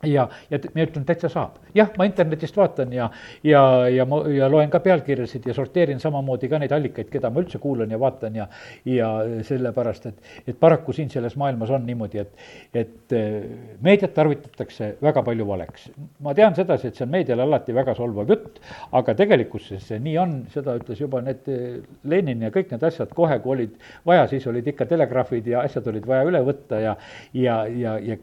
ja, 0.06 0.28
ja 0.50 0.58
ma 0.74 0.84
ütlen, 0.84 1.04
täitsa 1.06 1.28
saab. 1.32 1.58
jah, 1.74 1.90
ma 1.98 2.06
internetist 2.06 2.56
vaatan 2.56 2.92
ja, 2.94 3.08
ja, 3.46 3.62
ja 3.90 4.04
ma, 4.06 4.20
ja 4.30 4.48
loen 4.50 4.70
ka 4.70 4.80
pealkirjasid 4.82 5.46
ja 5.46 5.54
sorteerin 5.54 6.00
samamoodi 6.00 6.48
ka 6.48 6.60
neid 6.62 6.72
allikaid, 6.74 7.10
keda 7.10 7.30
ma 7.34 7.42
üldse 7.42 7.58
kuulan 7.62 7.90
ja 7.90 7.98
vaatan 8.00 8.38
ja, 8.38 8.46
ja 8.86 9.10
sellepärast, 9.46 10.06
et, 10.10 10.30
et 10.46 10.60
paraku 10.60 10.94
siin 10.94 11.10
selles 11.10 11.36
maailmas 11.40 11.72
on 11.74 11.86
niimoodi, 11.86 12.22
et, 12.22 12.46
et 12.74 13.16
eh, 13.18 13.48
meediat 13.84 14.14
tarvitatakse 14.14 14.94
väga 15.02 15.24
palju 15.26 15.48
valeks. 15.48 15.90
ma 16.24 16.34
tean 16.34 16.54
sedasi, 16.54 16.88
et 16.88 16.98
see 16.98 17.06
on 17.06 17.12
meediale 17.16 17.46
alati 17.46 17.74
väga 17.74 17.94
solvav 17.98 18.30
jutt, 18.30 18.62
aga 18.98 19.14
tegelikkuses 19.18 19.82
see 19.90 19.98
nii 20.04 20.16
on, 20.22 20.38
seda 20.54 20.78
ütles 20.78 21.02
juba 21.02 21.22
need 21.26 21.50
eh, 21.50 21.80
Lenin 22.08 22.46
ja 22.46 22.54
kõik 22.54 22.70
need 22.74 22.86
asjad 22.86 23.12
kohe, 23.18 23.40
kui 23.42 23.56
olid 23.56 23.76
vaja, 24.06 24.28
siis 24.30 24.46
olid 24.46 24.66
ikka 24.74 24.86
telegraafid 24.90 25.50
ja 25.50 25.66
asjad 25.66 25.90
olid 25.90 26.06
vaja 26.06 26.26
üle 26.28 26.42
võtta 26.46 26.82
ja, 26.82 26.96
ja, 27.34 27.64
ja, 27.66 27.98
ja 27.98 28.18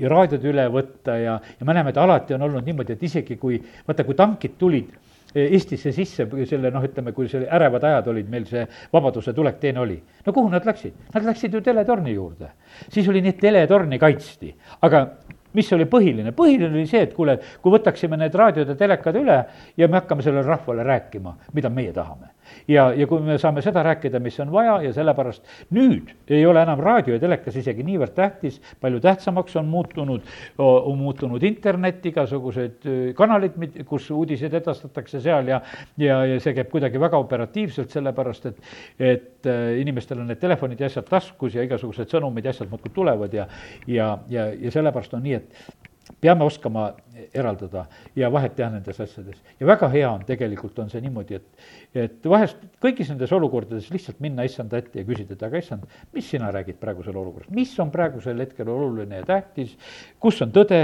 ja 0.00 0.10
raadiod 0.10 0.44
üle 0.50 0.66
võtta 0.72 1.16
ja, 1.20 1.36
ja 1.40 1.66
me 1.66 1.76
näeme, 1.76 1.94
et 1.94 2.00
alati 2.00 2.36
on 2.36 2.48
olnud 2.48 2.66
niimoodi, 2.66 2.96
et 2.96 3.06
isegi 3.06 3.36
kui, 3.40 3.60
vaata, 3.86 4.04
kui 4.08 4.18
tankid 4.18 4.56
tulid 4.60 4.92
eh, 5.34 5.46
Eestisse 5.46 5.92
sisse, 5.94 6.26
selle 6.50 6.72
noh, 6.74 6.84
ütleme, 6.86 7.14
kui 7.16 7.28
see 7.30 7.46
ärevad 7.46 7.84
ajad 7.86 8.10
olid, 8.14 8.30
meil 8.32 8.46
see 8.50 8.64
vabaduse 8.92 9.34
tulek 9.36 9.60
teine 9.62 9.82
oli. 9.84 10.00
no 10.26 10.32
kuhu 10.36 10.52
nad 10.52 10.66
läksid? 10.66 10.96
Nad 11.14 11.28
läksid 11.28 11.54
ju 11.54 11.62
teletorni 11.64 12.16
juurde. 12.16 12.52
siis 12.88 13.08
oli 13.08 13.22
nii, 13.24 13.36
et 13.36 13.44
teletorni 13.44 13.98
kaitsti, 14.02 14.54
aga 14.86 15.06
mis 15.52 15.72
oli 15.76 15.86
põhiline? 15.90 16.34
põhiline 16.36 16.72
oli 16.74 16.86
see, 16.90 17.04
et 17.06 17.14
kuule, 17.14 17.38
kui 17.62 17.74
võtaksime 17.74 18.18
need 18.20 18.34
raadiod 18.34 18.74
ja 18.74 18.78
telekad 18.78 19.16
üle 19.20 19.38
ja 19.76 19.88
me 19.88 20.00
hakkame 20.00 20.26
sellele 20.26 20.46
rahvale 20.46 20.86
rääkima, 20.86 21.36
mida 21.56 21.72
meie 21.72 21.94
tahame 21.96 22.34
ja, 22.68 22.90
ja 22.96 23.06
kui 23.08 23.20
me 23.24 23.36
saame 23.40 23.62
seda 23.64 23.82
rääkida, 23.84 24.20
mis 24.22 24.38
on 24.42 24.50
vaja 24.52 24.76
ja 24.84 24.92
sellepärast 24.94 25.46
nüüd 25.74 26.12
ei 26.30 26.44
ole 26.46 26.62
enam 26.62 26.80
raadio 26.82 27.16
ja 27.16 27.22
telekas 27.22 27.56
isegi 27.60 27.84
niivõrd 27.86 28.14
tähtis, 28.16 28.60
palju 28.80 29.00
tähtsamaks 29.04 29.56
on 29.60 29.68
muutunud, 29.70 30.26
on 30.58 30.98
muutunud 30.98 31.42
internet, 31.46 32.04
igasugused 32.10 32.86
kanalid, 33.18 33.58
kus 33.88 34.10
uudiseid 34.14 34.54
edastatakse 34.60 35.22
seal 35.22 35.50
ja, 35.50 35.60
ja, 36.00 36.20
ja 36.28 36.40
see 36.42 36.54
käib 36.56 36.70
kuidagi 36.72 37.00
väga 37.00 37.20
operatiivselt, 37.20 37.90
sellepärast 37.94 38.50
et, 38.50 38.62
et 38.98 39.50
inimestel 39.80 40.20
on 40.22 40.30
need 40.30 40.40
telefonid 40.42 40.80
ja 40.80 40.90
asjad 40.90 41.08
taskus 41.10 41.56
ja 41.56 41.64
igasugused 41.66 42.10
sõnumid 42.10 42.46
ja 42.46 42.54
asjad 42.54 42.70
muudkui 42.70 42.92
tulevad 42.94 43.34
ja, 43.34 43.46
ja, 43.86 44.12
ja, 44.30 44.50
ja 44.54 44.74
sellepärast 44.74 45.16
on 45.18 45.24
nii, 45.26 45.38
et 45.40 45.80
peame 46.20 46.44
oskama 46.44 46.90
eraldada 47.34 47.84
ja 48.16 48.30
vahet 48.32 48.54
teha 48.56 48.70
nendes 48.72 49.00
asjades. 49.00 49.38
ja 49.60 49.66
väga 49.66 49.88
hea 49.92 50.08
on, 50.10 50.22
tegelikult 50.26 50.78
on 50.78 50.90
see 50.90 51.00
niimoodi, 51.04 51.38
et, 51.38 51.64
et 51.94 52.28
vahest 52.32 52.60
kõigis 52.82 53.10
nendes 53.12 53.32
olukordades 53.36 53.90
lihtsalt 53.92 54.20
minna 54.24 54.44
issanda 54.48 54.78
ette 54.80 55.00
ja 55.00 55.06
küsida, 55.06 55.36
et 55.36 55.44
aga 55.46 55.60
issand, 55.60 55.86
mis 56.16 56.30
sina 56.30 56.50
räägid 56.54 56.80
praegusel 56.80 57.16
olukorras, 57.16 57.50
mis 57.54 57.72
on 57.82 57.92
praegusel 57.92 58.40
hetkel 58.40 58.68
oluline 58.72 59.20
ja 59.20 59.28
tähtis, 59.28 59.76
kus 60.22 60.40
on 60.44 60.52
tõde, 60.54 60.80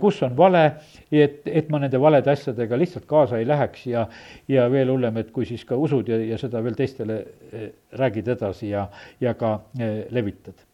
kus 0.00 0.22
on 0.26 0.36
vale, 0.38 0.64
et, 1.10 1.42
et 1.46 1.70
ma 1.72 1.82
nende 1.82 2.00
valede 2.00 2.32
asjadega 2.32 2.78
lihtsalt 2.80 3.08
kaasa 3.10 3.40
ei 3.40 3.48
läheks 3.48 3.86
ja, 3.90 4.06
ja 4.48 4.68
veel 4.72 4.92
hullem, 4.94 5.22
et 5.22 5.32
kui 5.34 5.48
siis 5.48 5.64
ka 5.68 5.78
usud 5.80 6.08
ja, 6.10 6.20
ja 6.32 6.40
seda 6.40 6.62
veel 6.64 6.78
teistele 6.78 7.20
eh, 7.52 7.70
räägid 7.98 8.34
edasi 8.36 8.72
ja, 8.72 8.88
ja 9.22 9.34
ka 9.38 9.58
eh, 9.78 10.04
levitad 10.14 10.66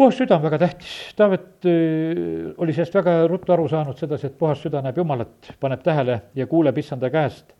puhas 0.00 0.16
süda 0.16 0.38
on 0.38 0.44
väga 0.46 0.58
tähtis, 0.62 0.92
Taavet 1.16 1.68
äh, 1.68 2.52
oli 2.56 2.72
sellest 2.72 2.94
väga 2.96 3.16
ruttu 3.28 3.52
aru 3.52 3.68
saanud 3.68 4.00
sedasi, 4.00 4.30
et 4.30 4.38
puhas 4.40 4.62
süda 4.64 4.80
näeb 4.84 4.96
Jumalat, 4.96 5.52
paneb 5.60 5.82
tähele 5.84 6.22
ja 6.34 6.46
kuuleb 6.48 6.78
issanda 6.80 7.10
käest 7.12 7.52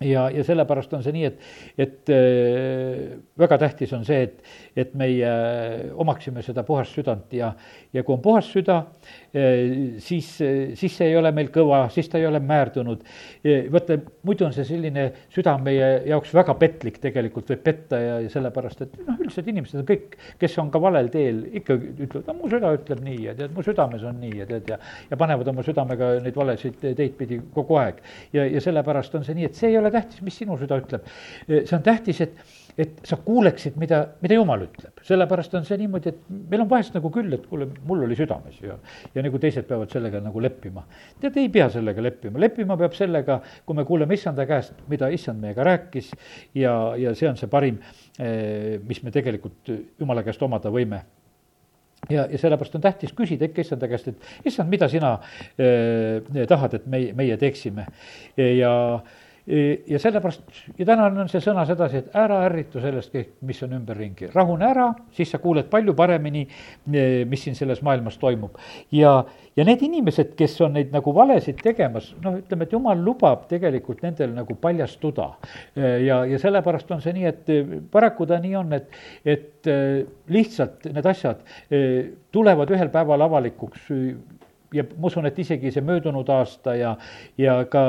ja, 0.00 0.28
ja 0.30 0.44
sellepärast 0.46 0.92
on 0.94 1.02
see 1.02 1.14
nii, 1.14 1.28
et, 1.28 1.46
et 1.78 2.12
äh, 2.14 3.16
väga 3.38 3.58
tähtis 3.64 3.92
on 3.96 4.04
see, 4.06 4.28
et, 4.28 4.52
et 4.78 4.94
meie 4.98 5.30
omaksime 5.98 6.42
seda 6.46 6.62
puhast 6.66 6.94
südant 6.94 7.32
ja, 7.34 7.50
ja 7.94 8.04
kui 8.06 8.14
on 8.14 8.22
puhas 8.22 8.50
süda, 8.52 8.78
äh, 9.34 9.98
siis, 10.04 10.30
siis 10.78 10.94
see 10.94 11.10
ei 11.10 11.16
ole 11.18 11.32
meil 11.34 11.50
kõva, 11.54 11.84
siis 11.94 12.10
ta 12.10 12.20
ei 12.20 12.28
ole 12.28 12.40
määrdunud. 12.44 13.02
Äh, 13.42 13.66
vaata, 13.74 13.98
muidu 14.28 14.46
on 14.46 14.54
see 14.56 14.66
selline 14.68 15.08
süda 15.34 15.56
meie 15.62 15.90
jaoks 16.08 16.34
väga 16.36 16.54
petlik 16.60 17.00
tegelikult, 17.02 17.50
võib 17.50 17.64
petta 17.66 18.00
ja, 18.02 18.18
ja 18.24 18.32
sellepärast, 18.32 18.86
et 18.86 18.96
noh, 19.02 19.18
üldiselt 19.18 19.50
inimesed 19.50 19.82
on 19.82 19.88
kõik, 19.88 20.18
kes 20.38 20.56
on 20.62 20.70
ka 20.74 20.82
valel 20.82 21.10
teel, 21.12 21.42
ikka 21.58 21.78
ütlevad, 21.78 22.28
no 22.28 22.38
mu 22.38 22.52
süda 22.52 22.72
ütleb 22.78 23.02
nii 23.04 23.18
ja 23.26 23.36
tead, 23.38 23.54
mu 23.56 23.66
südames 23.66 24.06
on 24.06 24.22
nii 24.22 24.44
ja 24.44 24.48
tead 24.48 24.72
ja, 24.74 24.78
ja 25.10 25.18
panevad 25.20 25.50
oma 25.50 25.66
südamega 25.66 26.14
neid 26.22 26.38
valesid 26.38 26.78
teid 26.82 27.18
pidi 27.18 27.40
kogu 27.54 27.78
aeg. 27.80 27.98
ja, 28.32 28.46
ja 28.46 28.62
sellepärast 28.62 29.18
on 29.18 29.26
see 29.26 29.36
nii, 29.38 29.50
et 29.50 29.58
see 29.58 29.72
ei 29.72 29.78
ole 29.80 29.87
ole 29.88 29.96
tähtis, 29.96 30.22
mis 30.24 30.38
sinu 30.38 30.56
süda 30.60 30.78
ütleb. 30.82 31.06
see 31.48 31.76
on 31.76 31.84
tähtis, 31.84 32.20
et, 32.24 32.38
et 32.78 33.00
sa 33.08 33.18
kuuleksid, 33.24 33.76
mida, 33.80 34.00
mida 34.22 34.38
jumal 34.38 34.62
ütleb. 34.68 35.02
sellepärast 35.08 35.54
on 35.58 35.66
see 35.66 35.80
niimoodi, 35.80 36.12
et 36.12 36.30
meil 36.52 36.64
on 36.64 36.70
vahest 36.70 36.96
nagu 36.96 37.10
küll, 37.14 37.32
et 37.34 37.46
kuule, 37.50 37.68
mul 37.88 38.04
oli 38.06 38.16
südames 38.18 38.60
ja, 38.62 38.78
ja 39.14 39.24
nagu 39.24 39.40
teised 39.42 39.66
peavad 39.68 39.92
sellega 39.92 40.22
nagu 40.24 40.42
leppima. 40.44 40.84
tead, 41.20 41.36
ei 41.40 41.50
pea 41.52 41.68
sellega 41.74 42.04
leppima, 42.04 42.40
leppima 42.44 42.78
peab 42.80 42.96
sellega, 42.98 43.40
kui 43.66 43.78
me 43.78 43.86
kuuleme 43.88 44.18
issanda 44.18 44.46
käest, 44.48 44.84
mida 44.90 45.10
issand 45.14 45.42
meiega 45.42 45.66
rääkis 45.66 46.12
ja, 46.54 46.74
ja 46.98 47.14
see 47.18 47.30
on 47.30 47.40
see 47.40 47.50
parim, 47.50 47.80
eh, 48.18 48.76
mis 48.86 49.02
me 49.02 49.14
tegelikult 49.14 49.72
jumala 49.98 50.26
käest 50.26 50.42
omada 50.46 50.72
võime 50.72 51.04
ja, 52.10 52.26
ja 52.30 52.38
sellepärast 52.38 52.74
on 52.78 52.84
tähtis 52.84 53.12
küsida 53.16 53.48
ikka 53.48 53.62
issanda 53.64 53.88
käest, 53.90 54.12
et 54.12 54.46
issand, 54.48 54.70
mida 54.70 54.88
sina 54.88 55.16
äh, 55.58 56.44
tahad, 56.48 56.78
et 56.78 56.86
meie, 56.90 57.14
meie 57.16 57.36
teeksime 57.40 57.86
ja 58.36 58.74
äh, 58.94 59.16
ja 59.86 59.98
sellepärast, 59.98 60.42
ja 60.78 60.86
täna 60.88 61.06
on 61.08 61.28
see 61.30 61.40
sõna 61.40 61.64
sedasi, 61.68 62.02
et 62.02 62.16
ära 62.18 62.42
ärritu 62.44 62.82
sellest 62.82 63.12
kõik, 63.14 63.30
mis 63.48 63.62
on 63.64 63.72
ümberringi, 63.78 64.28
rahune 64.34 64.66
ära, 64.68 64.88
siis 65.16 65.32
sa 65.32 65.40
kuuled 65.40 65.70
palju 65.72 65.94
paremini, 65.96 66.44
mis 66.92 67.44
siin 67.46 67.56
selles 67.56 67.80
maailmas 67.86 68.18
toimub. 68.20 68.58
ja, 68.92 69.14
ja 69.56 69.64
need 69.64 69.82
inimesed, 69.88 70.34
kes 70.36 70.58
on 70.66 70.76
neid 70.76 70.92
nagu 70.92 71.14
valesid 71.16 71.62
tegemas, 71.64 72.10
noh, 72.24 72.36
ütleme, 72.42 72.68
et 72.68 72.76
jumal 72.76 73.00
lubab 73.04 73.46
tegelikult 73.48 74.04
nendel 74.04 74.34
nagu 74.36 74.56
paljastuda. 74.60 75.30
ja, 76.04 76.22
ja 76.28 76.38
sellepärast 76.38 76.90
on 76.92 77.04
see 77.04 77.16
nii, 77.16 77.32
et 77.32 77.52
paraku 77.92 78.28
ta 78.28 78.40
nii 78.42 78.56
on, 78.60 78.76
et, 78.76 79.00
et 79.24 79.72
lihtsalt 80.28 80.90
need 80.92 81.08
asjad 81.08 81.40
tulevad 82.32 82.76
ühel 82.76 82.92
päeval 82.92 83.24
avalikuks 83.24 83.88
ja 84.74 84.84
ma 84.96 85.08
usun, 85.08 85.26
et 85.28 85.38
isegi 85.38 85.70
see 85.72 85.84
möödunud 85.84 86.28
aasta 86.32 86.74
ja, 86.76 86.94
ja 87.40 87.58
ka 87.70 87.82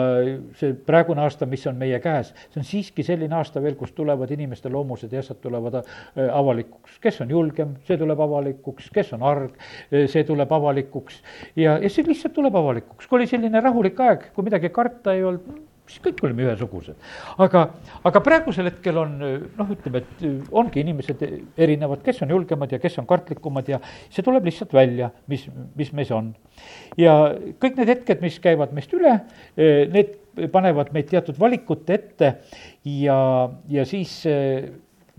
see 0.60 0.74
praegune 0.88 1.24
aasta, 1.26 1.48
mis 1.50 1.66
on 1.68 1.80
meie 1.80 2.00
käes, 2.04 2.32
see 2.54 2.62
on 2.62 2.68
siiski 2.68 3.04
selline 3.06 3.36
aasta 3.36 3.62
veel, 3.64 3.76
kus 3.80 3.92
tulevad 3.98 4.32
inimeste 4.36 4.72
loomused 4.72 5.14
ja 5.14 5.24
asjad 5.24 5.42
tulevad 5.44 5.82
äh, 5.82 6.30
avalikuks. 6.32 7.00
kes 7.04 7.22
on 7.26 7.34
julgem, 7.36 7.76
see 7.88 7.98
tuleb 8.00 8.24
avalikuks, 8.26 8.90
kes 8.96 9.14
on 9.18 9.26
arg, 9.28 9.58
äh, 9.92 10.08
see 10.12 10.24
tuleb 10.28 10.52
avalikuks 10.60 11.22
ja, 11.56 11.78
ja 11.78 11.90
see 11.90 12.08
lihtsalt 12.08 12.38
tuleb 12.38 12.56
avalikuks. 12.56 13.08
kui 13.08 13.22
oli 13.22 13.28
selline 13.28 13.64
rahulik 13.64 14.00
aeg, 14.00 14.30
kui 14.36 14.48
midagi 14.48 14.72
karta 14.74 15.18
ei 15.18 15.26
olnud, 15.28 15.69
siis 15.90 16.02
kõik 16.04 16.22
olime 16.28 16.46
ühesugused. 16.46 16.98
aga, 17.42 17.66
aga 18.06 18.22
praegusel 18.26 18.70
hetkel 18.70 19.00
on 19.02 19.16
noh, 19.20 19.72
ütleme, 19.74 20.04
et 20.04 20.52
ongi 20.52 20.84
inimesed 20.84 21.24
erinevad, 21.58 22.04
kes 22.06 22.22
on 22.26 22.34
julgemad 22.36 22.74
ja 22.76 22.82
kes 22.82 23.00
on 23.02 23.10
kartlikumad 23.10 23.70
ja 23.72 23.82
see 24.10 24.26
tuleb 24.26 24.46
lihtsalt 24.50 24.74
välja, 24.76 25.12
mis, 25.32 25.48
mis 25.80 25.94
meis 25.98 26.12
on. 26.16 26.34
ja 27.00 27.16
kõik 27.62 27.80
need 27.80 27.96
hetked, 27.96 28.22
mis 28.26 28.40
käivad 28.44 28.76
meist 28.76 28.94
üle, 28.96 29.18
need 29.58 30.18
panevad 30.54 30.94
meid 30.96 31.10
teatud 31.10 31.40
valikute 31.40 31.98
ette 31.98 32.36
ja, 32.86 33.18
ja 33.68 33.88
siis 33.88 34.22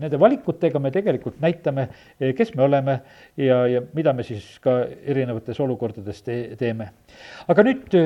nende 0.01 0.17
valikutega 0.17 0.79
me 0.81 0.91
tegelikult 0.93 1.39
näitame, 1.43 1.87
kes 2.37 2.55
me 2.55 2.65
oleme 2.65 2.97
ja, 3.37 3.59
ja 3.69 3.83
mida 3.93 4.13
me 4.17 4.25
siis 4.25 4.47
ka 4.63 4.79
erinevates 5.05 5.59
olukordades 5.61 6.23
te, 6.25 6.37
teeme. 6.59 6.89
aga 7.51 7.65
nüüd 7.67 7.99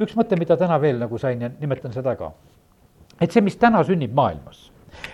üks 0.00 0.16
mõte, 0.16 0.38
mida 0.40 0.56
täna 0.56 0.80
veel 0.80 0.98
nagu 1.02 1.18
sain 1.18 1.40
ja 1.40 1.50
nimetan 1.60 1.92
seda 1.92 2.16
ka. 2.16 2.32
et 3.20 3.30
see, 3.30 3.42
mis 3.44 3.56
täna 3.56 3.84
sünnib 3.84 4.14
maailmas, 4.14 4.71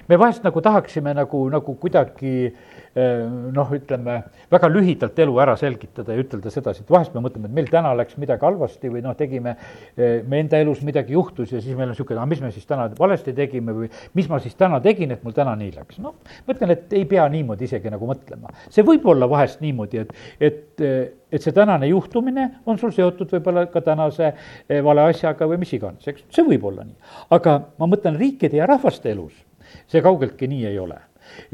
me 0.08 0.18
vahest 0.18 0.44
nagu 0.46 0.60
tahaksime 0.64 1.14
nagu, 1.16 1.44
nagu 1.52 1.74
kuidagi 1.80 2.34
eh, 2.48 3.24
noh, 3.54 3.72
ütleme 3.76 4.16
väga 4.50 4.70
lühidalt 4.72 5.18
elu 5.24 5.36
ära 5.42 5.56
selgitada 5.60 6.14
ja 6.14 6.22
ütelda 6.22 6.52
sedasi, 6.52 6.84
et 6.84 6.92
vahest 6.92 7.14
me 7.14 7.22
mõtleme, 7.24 7.50
et 7.50 7.56
meil 7.58 7.68
täna 7.70 7.92
läks 7.98 8.18
midagi 8.20 8.46
halvasti 8.46 8.90
või 8.92 9.02
noh, 9.04 9.16
tegime, 9.18 9.54
eh, 9.96 10.20
me 10.26 10.42
enda 10.42 10.60
elus 10.62 10.82
midagi 10.86 11.16
juhtus 11.16 11.52
ja 11.52 11.62
siis 11.62 11.76
meil 11.76 11.88
on 11.88 11.94
niisugune, 11.94 12.20
aga 12.20 12.30
mis 12.30 12.42
me 12.44 12.52
siis 12.54 12.68
täna 12.68 12.88
valesti 12.98 13.34
tegime 13.36 13.74
või 13.76 13.90
mis 14.18 14.28
ma 14.30 14.40
siis 14.42 14.56
täna 14.58 14.80
tegin, 14.84 15.12
et 15.14 15.24
mul 15.26 15.36
täna 15.36 15.54
nii 15.58 15.72
läks. 15.76 16.00
noh, 16.04 16.16
ma 16.46 16.56
ütlen, 16.56 16.74
et 16.74 16.98
ei 16.98 17.04
pea 17.08 17.28
niimoodi 17.32 17.68
isegi 17.68 17.92
nagu 17.92 18.08
mõtlema. 18.08 18.54
see 18.70 18.86
võib 18.86 19.06
olla 19.08 19.28
vahest 19.30 19.60
niimoodi, 19.64 20.04
et, 20.04 20.14
et, 20.40 20.86
et 21.32 21.42
see 21.44 21.54
tänane 21.54 21.90
juhtumine 21.90 22.48
on 22.66 22.78
sul 22.80 22.94
seotud 22.94 23.30
võib-olla 23.36 23.66
ka 23.72 23.84
tänase 23.84 24.30
eh, 24.32 24.80
vale 24.84 25.08
asjaga 25.10 25.48
või 25.50 25.60
mis 25.64 25.74
iganes, 25.76 26.06
eks, 26.08 26.24
see 26.32 26.46
võib 26.46 26.64
olla 26.72 26.86
nii. 26.88 26.96
aga 27.36 27.60
ma 27.78 27.90
mõtlen 27.90 28.18
riikide 28.18 28.62
ja 28.62 28.66
rahvaste 28.70 29.12
elus 29.12 29.47
see 29.88 30.02
kaugeltki 30.04 30.48
nii 30.50 30.66
ei 30.70 30.78
ole. 30.78 30.98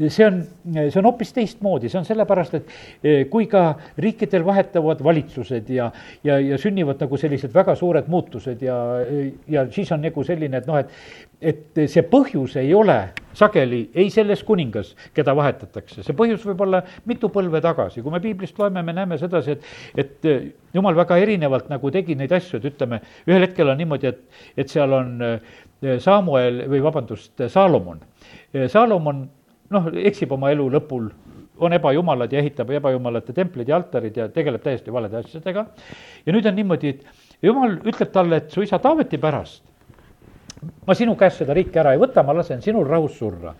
See 0.09 0.25
on, 0.25 0.37
see 0.73 0.99
on 0.99 1.07
hoopis 1.09 1.33
teistmoodi, 1.35 1.89
see 1.91 1.99
on 1.99 2.05
sellepärast, 2.07 2.53
et 2.57 2.69
eh, 3.03 3.25
kui 3.31 3.47
ka 3.51 3.65
riikidel 4.01 4.45
vahetuvad 4.47 5.03
valitsused 5.03 5.69
ja, 5.75 5.89
ja, 6.23 6.39
ja 6.39 6.59
sünnivad 6.61 7.01
nagu 7.03 7.19
sellised 7.19 7.53
väga 7.53 7.75
suured 7.79 8.07
muutused 8.11 8.63
ja, 8.65 8.77
ja 9.51 9.65
siis 9.75 9.91
on 9.91 10.03
nagu 10.05 10.23
selline, 10.27 10.61
et 10.61 10.69
noh, 10.69 10.79
et, 10.79 10.95
et 11.41 11.83
see 11.91 12.05
põhjus 12.07 12.55
ei 12.61 12.73
ole 12.75 12.97
sageli 13.35 13.81
ei 13.95 14.09
selles 14.13 14.43
kuningas, 14.47 14.93
keda 15.15 15.35
vahetatakse, 15.35 16.03
see 16.05 16.15
põhjus 16.17 16.45
võib 16.47 16.63
olla 16.65 16.81
mitu 17.09 17.29
põlve 17.33 17.59
tagasi, 17.63 18.03
kui 18.03 18.13
me 18.13 18.21
piiblist 18.23 18.59
loeme, 18.59 18.83
me 18.85 18.95
näeme 18.95 19.19
sedasi, 19.19 19.57
et, 19.57 20.05
et 20.05 20.75
jumal 20.75 20.95
väga 20.97 21.19
erinevalt 21.21 21.67
nagu 21.71 21.91
tegi 21.91 22.15
neid 22.15 22.31
asju, 22.35 22.59
et 22.59 22.69
ütleme, 22.71 23.01
ühel 23.27 23.43
hetkel 23.43 23.71
on 23.71 23.79
niimoodi, 23.81 24.11
et, 24.13 24.43
et 24.63 24.71
seal 24.71 24.95
on 24.95 25.17
Samuel 25.99 26.63
või 26.71 26.81
vabandust, 26.83 27.33
Saalomon. 27.51 27.99
Saalomon 28.71 29.25
noh, 29.75 29.89
eksib 30.07 30.31
oma 30.31 30.49
elu 30.53 30.69
lõpul, 30.77 31.09
on 31.57 31.73
ebajumalad 31.75 32.31
ja 32.31 32.39
ehitab 32.41 32.71
ebajumalate 32.75 33.33
templid 33.35 33.69
ja 33.69 33.77
altarid 33.77 34.17
ja 34.17 34.27
tegeleb 34.31 34.63
täiesti 34.63 34.91
valede 34.91 35.21
asjadega. 35.21 35.65
ja 36.25 36.33
nüüd 36.33 36.47
on 36.47 36.55
niimoodi, 36.55 36.89
et 36.89 37.43
jumal 37.43 37.77
ütleb 37.83 38.11
talle, 38.11 38.41
et 38.41 38.51
su 38.51 38.63
isa 38.65 38.79
Taaveti 38.79 39.17
pärast 39.17 39.63
ma 40.87 40.95
sinu 40.95 41.15
käest 41.19 41.41
seda 41.41 41.55
riiki 41.55 41.79
ära 41.79 41.93
ei 41.95 42.01
võta, 42.01 42.23
ma 42.25 42.35
lasen 42.35 42.61
sinul 42.61 42.87
rahus 42.87 43.17
surra. 43.19 43.53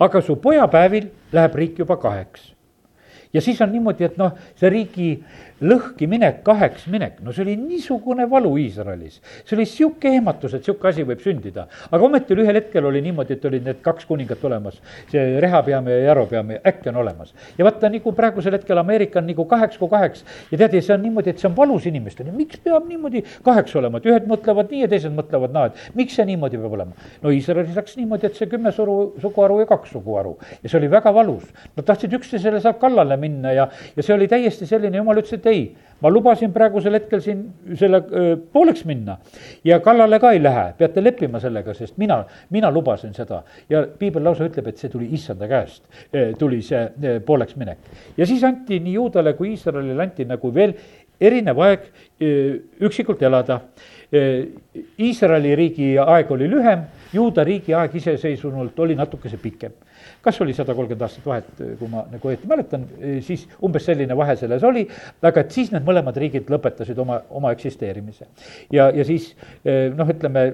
aga 0.00 0.20
su 0.22 0.36
pojapäevil 0.36 1.10
läheb 1.32 1.54
riik 1.54 1.78
juba 1.78 1.96
kaheks. 2.00 2.52
Ja 3.32 3.40
siis 3.40 3.60
on 3.62 3.72
niimoodi, 3.72 4.04
et 4.04 4.16
noh, 4.18 4.34
see 4.58 4.70
riigi 4.72 5.10
lõhkiminek, 5.60 6.40
kaheks 6.44 6.86
minek, 6.90 7.18
no 7.24 7.34
see 7.36 7.44
oli 7.44 7.54
niisugune 7.60 8.24
valu 8.30 8.54
Iisraelis. 8.62 9.20
see 9.44 9.56
oli 9.56 9.66
sihuke 9.68 10.08
ehmatus, 10.16 10.54
et 10.56 10.64
sihuke 10.64 10.88
asi 10.88 11.04
võib 11.04 11.20
sündida. 11.20 11.66
aga 11.90 12.04
ometi 12.04 12.34
ühel 12.34 12.56
hetkel 12.56 12.84
oli 12.88 13.02
niimoodi, 13.04 13.36
et 13.36 13.44
olid 13.44 13.66
need 13.68 13.82
kaks 13.84 14.06
kuningat 14.08 14.44
olemas. 14.44 14.80
see 15.10 15.40
Rehapeam 15.40 15.88
ja 15.88 15.98
Jaropeam 16.06 16.50
ja 16.50 16.60
äkki 16.66 16.88
on 16.88 16.96
olemas. 17.04 17.34
ja 17.58 17.64
vaata, 17.64 17.90
nagu 17.92 18.12
praegusel 18.12 18.56
hetkel 18.56 18.78
Ameerika 18.78 19.20
on 19.20 19.26
nagu 19.26 19.44
kaheks 19.44 19.78
kui 19.78 19.88
kaheks. 19.88 20.24
ja 20.50 20.58
tead, 20.58 20.74
ja 20.74 20.82
see 20.82 20.94
on 20.94 21.02
niimoodi, 21.02 21.30
et 21.30 21.38
see 21.38 21.48
on 21.48 21.56
valus 21.56 21.86
inimestele, 21.86 22.32
miks 22.32 22.58
peab 22.64 22.88
niimoodi 22.88 23.22
kaheks 23.44 23.76
olema, 23.76 23.98
et 23.98 24.08
ühed 24.08 24.26
mõtlevad 24.30 24.72
nii 24.72 24.86
ja 24.86 24.88
teised 24.88 25.14
mõtlevad 25.14 25.52
naa, 25.52 25.68
et 25.68 25.94
miks 25.94 26.16
see 26.16 26.24
niimoodi 26.24 26.58
peab 26.58 26.78
olema. 26.80 26.96
no 27.22 27.30
Iisraelis 27.30 27.76
läks 27.76 27.98
niimoodi, 28.00 28.26
et 28.26 28.40
see 28.40 28.48
kümme 28.48 28.72
suru, 28.72 29.12
suguharu 29.20 29.60
ja 29.60 29.68
kaks 29.68 29.92
suguharu 29.92 30.38
ja 30.62 30.68
see 30.68 30.80
oli 30.80 30.90
väga 30.90 31.12
valus. 31.14 31.44
Nad 31.76 31.84
tahtsid 31.84 32.16
üksteisele 32.16 32.60
sealt 32.64 32.80
kallale 32.80 33.19
minna 33.20 33.52
ja, 33.56 33.68
ja 33.96 34.02
see 34.02 34.14
oli 34.16 34.28
täiesti 34.30 34.68
selline, 34.68 35.00
jumal 35.00 35.20
ütles, 35.20 35.38
et 35.38 35.48
ei, 35.50 35.64
ma 36.00 36.10
lubasin 36.10 36.52
praegusel 36.52 36.96
hetkel 36.96 37.22
siin 37.24 37.42
selle 37.78 38.00
pooleks 38.52 38.84
minna 38.88 39.18
ja 39.64 39.80
kallale 39.84 40.20
ka 40.22 40.32
ei 40.34 40.42
lähe, 40.42 40.70
peate 40.78 41.04
leppima 41.04 41.40
sellega, 41.42 41.74
sest 41.76 41.98
mina, 42.00 42.22
mina 42.50 42.70
lubasin 42.72 43.14
seda. 43.16 43.42
ja 43.68 43.84
piibel 43.98 44.24
lausa 44.24 44.48
ütleb, 44.48 44.70
et 44.72 44.80
see 44.80 44.92
tuli 44.92 45.10
issanda 45.16 45.48
käest, 45.50 45.84
tuli 46.38 46.62
see 46.64 47.18
pooleks 47.26 47.56
minek. 47.60 47.92
ja 48.16 48.26
siis 48.26 48.44
anti 48.44 48.80
nii 48.80 48.96
juudale 48.96 49.34
kui 49.38 49.54
Iisraelile 49.54 50.02
anti 50.02 50.24
nagu 50.24 50.54
veel 50.54 50.74
erinev 51.20 51.58
aeg 51.60 51.86
üksikult 52.80 53.22
elada. 53.22 53.60
Iisraeli 54.10 55.52
riigi 55.54 55.92
aeg 56.00 56.30
oli 56.34 56.48
lühem, 56.50 56.86
juuda 57.12 57.44
riigi 57.46 57.74
aeg 57.76 57.94
iseseisvunult 58.00 58.78
oli 58.82 58.96
natukese 58.98 59.38
pikem 59.38 59.76
kas 60.24 60.40
oli 60.44 60.54
sada 60.56 60.74
kolmkümmend 60.76 61.06
aastat 61.06 61.26
vahet, 61.26 61.48
kui 61.78 61.88
ma 61.90 62.04
nagu 62.10 62.30
õieti 62.30 62.48
mäletan, 62.50 62.84
siis 63.26 63.46
umbes 63.64 63.86
selline 63.88 64.16
vahe 64.16 64.36
selles 64.40 64.64
oli, 64.66 64.84
aga 65.22 65.44
et 65.44 65.56
siis 65.56 65.72
need 65.72 65.86
mõlemad 65.86 66.18
riigid 66.20 66.50
lõpetasid 66.52 66.98
oma, 67.00 67.20
oma 67.30 67.54
eksisteerimise. 67.56 68.28
ja, 68.72 68.90
ja 68.94 69.06
siis 69.08 69.32
noh, 69.96 70.08
ütleme, 70.12 70.46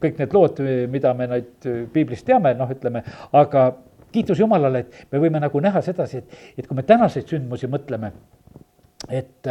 kõik 0.00 0.18
need 0.20 0.34
lood, 0.36 0.64
mida 0.90 1.14
me 1.14 1.28
neid 1.34 1.70
piiblist 1.92 2.26
teame, 2.28 2.54
noh, 2.58 2.70
ütleme, 2.72 3.04
aga 3.36 3.70
kiitus 4.12 4.40
Jumalale, 4.40 4.84
et 4.84 5.12
me 5.12 5.22
võime 5.22 5.40
nagu 5.42 5.60
näha 5.62 5.82
sedasi, 5.84 6.22
et, 6.22 6.38
et 6.58 6.68
kui 6.68 6.76
me 6.78 6.86
tänaseid 6.86 7.28
sündmusi 7.30 7.70
mõtleme, 7.70 8.12
et, 9.10 9.48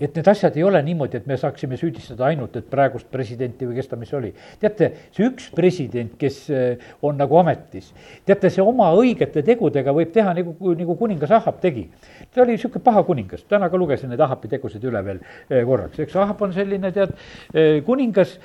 et 0.00 0.16
need 0.16 0.28
asjad 0.28 0.56
ei 0.58 0.64
ole 0.66 0.80
niimoodi, 0.84 1.20
et 1.20 1.26
me 1.28 1.36
saaksime 1.40 1.78
süüdistada 1.80 2.26
ainult, 2.28 2.56
et 2.58 2.68
praegust 2.70 3.08
presidenti 3.12 3.68
või 3.68 3.78
kes 3.78 3.90
ta, 3.90 3.98
mis 4.00 4.12
oli. 4.16 4.32
teate, 4.60 4.90
see 5.14 5.26
üks 5.28 5.48
president, 5.54 6.16
kes 6.20 6.38
eh, 6.50 6.88
on 7.06 7.18
nagu 7.20 7.38
ametis, 7.40 7.92
teate, 8.26 8.50
see 8.52 8.64
oma 8.64 8.90
õigete 8.98 9.44
tegudega 9.46 9.94
võib 9.96 10.12
teha 10.14 10.34
nagu, 10.36 10.56
nagu 10.78 10.96
kuningas 10.98 11.34
Ahab 11.38 11.60
tegi. 11.62 11.86
ta 12.34 12.42
oli 12.44 12.56
niisugune 12.56 12.84
paha 12.84 13.04
kuningas, 13.06 13.44
täna 13.48 13.70
ka 13.70 13.80
lugesin 13.80 14.12
neid 14.12 14.22
Ahabi 14.24 14.50
tegusid 14.52 14.84
üle 14.84 15.02
veel 15.06 15.20
eh, 15.22 15.62
korraks, 15.66 16.00
eks 16.04 16.16
Ahab 16.22 16.42
on 16.46 16.54
selline, 16.56 16.92
tead, 16.94 17.14
eh, 17.54 17.80
kuningas, 17.86 18.36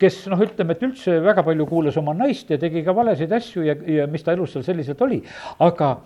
kes 0.00 0.22
noh, 0.30 0.40
ütleme, 0.44 0.74
et 0.76 0.82
üldse 0.84 1.16
väga 1.24 1.44
palju 1.46 1.66
kuulas 1.68 1.96
oma 2.00 2.14
naist 2.16 2.50
ja 2.50 2.58
tegi 2.60 2.82
ka 2.86 2.94
valesid 2.96 3.32
asju 3.32 3.64
ja, 3.66 3.76
ja 4.00 4.06
mis 4.10 4.24
ta 4.26 4.34
elus 4.36 4.54
seal 4.54 4.66
selliselt 4.66 5.00
oli, 5.06 5.20
aga 5.64 5.96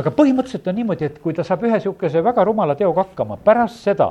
aga 0.00 0.12
põhimõtteliselt 0.16 0.68
on 0.70 0.76
niimoodi, 0.78 1.08
et 1.08 1.18
kui 1.22 1.34
ta 1.36 1.44
saab 1.44 1.66
ühe 1.66 1.76
niisuguse 1.76 2.22
väga 2.24 2.44
rumala 2.48 2.76
teoga 2.78 3.04
hakkama, 3.04 3.36
pärast 3.44 3.82
seda, 3.84 4.08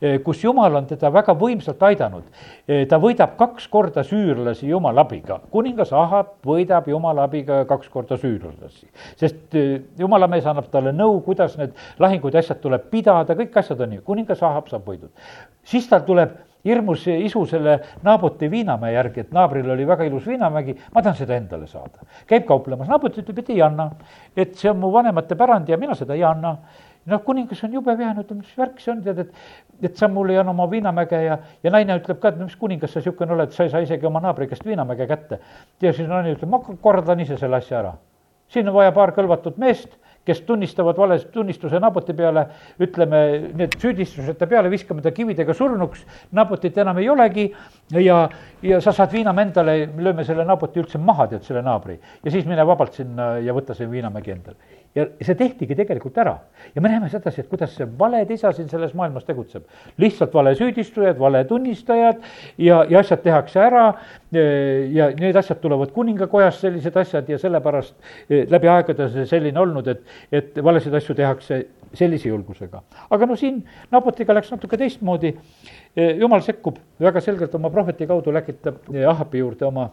eh, 0.00 0.20
kus 0.22 0.44
jumal 0.44 0.78
on 0.78 0.86
teda 0.86 1.10
väga 1.12 1.34
võimsalt 1.38 1.82
aidanud, 1.88 2.24
eh, 2.68 2.86
ta 2.86 2.98
võidab 3.02 3.36
kaks 3.40 3.66
korda 3.68 4.04
süürlasi 4.06 4.68
jumala 4.68 5.00
abiga. 5.00 5.40
kuningas 5.50 5.92
Ahab 5.92 6.26
võidab 6.44 6.88
jumala 6.88 7.24
abiga 7.24 7.64
kaks 7.64 7.88
korda 7.88 8.16
süürlasi. 8.16 8.86
sest 9.16 9.54
eh, 9.54 9.80
jumala 9.98 10.26
mees 10.26 10.46
annab 10.46 10.70
talle 10.70 10.92
nõu, 10.92 11.22
kuidas 11.24 11.58
need 11.58 11.72
lahingud 11.98 12.32
ja 12.32 12.38
asjad 12.38 12.60
tuleb 12.60 12.90
pidada, 12.90 13.34
kõik 13.34 13.56
asjad 13.56 13.80
on 13.80 13.90
nii, 13.90 14.00
kuningas 14.04 14.42
Ahab 14.42 14.68
saab 14.68 14.84
võidud. 14.84 15.10
siis 15.64 15.88
tal 15.88 16.00
tuleb 16.00 16.30
hirmus 16.64 17.06
isu 17.08 17.44
selle 17.46 17.78
Naaboti 18.02 18.50
viinamäe 18.50 18.94
järgi, 18.94 19.24
et 19.24 19.34
naabril 19.34 19.70
oli 19.70 19.86
väga 19.86 20.06
ilus 20.08 20.26
viinamägi, 20.26 20.76
ma 20.94 21.02
tahan 21.02 21.18
seda 21.18 21.36
endale 21.36 21.66
saada. 21.66 22.06
käib 22.26 22.46
kauplemas, 22.48 22.88
Naabot 22.88 23.18
ütleb, 23.20 23.38
et 23.38 23.50
ei 23.50 23.62
anna, 23.62 23.90
et 24.36 24.56
see 24.56 24.70
on 24.70 24.80
mu 24.80 24.92
vanemate 24.92 25.36
pärand 25.36 25.68
ja 25.68 25.78
mina 25.78 25.94
seda 25.94 26.14
ei 26.14 26.24
anna. 26.24 26.56
noh, 27.04 27.20
kuningas 27.20 27.60
on 27.64 27.72
jube 27.72 27.92
vihane, 27.98 28.22
ütleb, 28.24 28.38
mis 28.40 28.56
värk 28.56 28.80
see 28.80 28.92
on, 28.94 29.02
tead, 29.04 29.18
et, 29.18 29.34
et 29.84 29.96
sa 29.96 30.08
mulle 30.08 30.32
ei 30.32 30.38
anna 30.40 30.54
oma 30.54 30.64
viinamäge 30.70 31.20
ja, 31.20 31.36
ja 31.62 31.70
naine 31.70 31.98
ütleb 32.00 32.20
ka, 32.20 32.32
et 32.32 32.38
no 32.40 32.48
mis 32.48 32.56
kuningas 32.56 32.94
sa 32.96 33.02
niisugune 33.02 33.36
oled, 33.36 33.52
sa 33.52 33.66
ei 33.66 33.70
saa 33.74 33.84
isegi 33.84 34.08
oma 34.08 34.22
naabri 34.24 34.48
käest 34.48 34.64
viinamäge 34.64 35.06
kätte. 35.06 35.40
ja 35.82 35.92
siis 35.92 36.08
naine 36.08 36.32
ütleb, 36.32 36.48
ma 36.48 36.62
korraldan 36.64 37.20
ise 37.20 37.36
selle 37.36 37.60
asja 37.60 37.82
ära. 37.82 37.92
Siin 38.54 38.70
on 38.70 38.78
vaja 38.78 38.94
paar 38.94 39.12
kõlvatut 39.16 39.58
meest 39.60 39.98
kes 40.24 40.40
tunnistavad 40.40 40.96
vale 40.96 41.18
tunnistuse 41.32 41.80
Naboti 41.80 42.14
peale, 42.16 42.46
ütleme 42.80 43.20
need 43.56 43.76
süüdistused 43.80 44.38
ta 44.40 44.48
peale, 44.48 44.70
viskame 44.72 45.04
ta 45.04 45.12
kividega 45.14 45.54
surnuks, 45.56 46.04
Nabotit 46.32 46.78
enam 46.80 47.00
ei 47.02 47.10
olegi. 47.12 47.50
Ja, 48.00 48.22
ja 48.64 48.80
sa 48.80 48.94
saad 48.96 49.12
viinamäe 49.12 49.50
endale, 49.50 49.76
lööme 49.96 50.24
selle 50.24 50.46
Naboti 50.48 50.80
üldse 50.80 51.00
maha, 51.00 51.28
tead, 51.32 51.44
selle 51.44 51.62
naabri. 51.64 51.98
ja 52.24 52.30
siis 52.30 52.48
mine 52.48 52.66
vabalt 52.66 52.96
sinna 52.96 53.34
ja 53.44 53.54
võta 53.54 53.76
see 53.76 53.90
viinamägi 53.90 54.32
endale 54.32 54.83
ja 54.94 55.06
see 55.22 55.34
tehtigi 55.34 55.74
tegelikult 55.74 56.18
ära. 56.18 56.38
ja 56.74 56.80
me 56.82 56.88
näeme 56.88 57.08
sedasi, 57.10 57.40
et 57.40 57.48
kuidas 57.48 57.74
see 57.76 57.86
valed 57.98 58.30
isa 58.30 58.52
siin 58.52 58.68
selles 58.68 58.94
maailmas 58.94 59.24
tegutseb. 59.24 59.64
lihtsalt 59.98 60.34
valesüüdistajad, 60.34 61.18
valetunnistajad 61.18 62.22
ja, 62.58 62.84
ja 62.88 62.98
asjad 62.98 63.22
tehakse 63.22 63.60
ära 63.60 63.86
ja 64.94 65.10
need 65.18 65.36
asjad 65.36 65.60
tulevad 65.62 65.90
kuningakojast, 65.94 66.60
sellised 66.60 66.96
asjad 66.96 67.28
ja 67.28 67.38
sellepärast 67.38 67.94
eh, 68.30 68.46
läbi 68.50 68.70
aegade 68.70 69.08
see 69.10 69.26
selline 69.26 69.60
olnud, 69.60 69.88
et, 69.88 70.06
et 70.32 70.62
valesid 70.64 70.94
asju 70.94 71.14
tehakse 71.18 71.60
sellise 71.94 72.28
julgusega. 72.28 72.82
aga 73.10 73.26
no 73.26 73.36
siin 73.36 73.62
Nabotiga 73.90 74.34
läks 74.34 74.50
natuke 74.54 74.78
teistmoodi, 74.78 75.34
eh, 75.96 76.16
jumal 76.22 76.42
sekkub 76.42 76.78
väga 77.00 77.20
selgelt 77.20 77.54
oma 77.54 77.70
prohveti 77.70 78.06
kaudu, 78.06 78.32
läkitab 78.34 78.94
eh, 78.94 79.08
Ahabi 79.10 79.42
juurde 79.42 79.66
oma 79.66 79.90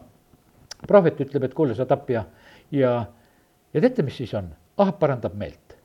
prohvet, 0.86 1.20
ütleb, 1.26 1.46
et 1.46 1.54
kuule, 1.54 1.74
sa 1.74 1.86
tapja 1.86 2.24
ja, 2.70 2.96
ja 3.74 3.80
teate, 3.80 4.02
mis 4.06 4.16
siis 4.22 4.34
on? 4.34 4.50
Ahab 4.76 4.98
parandab 4.98 5.34
meelt. 5.34 5.76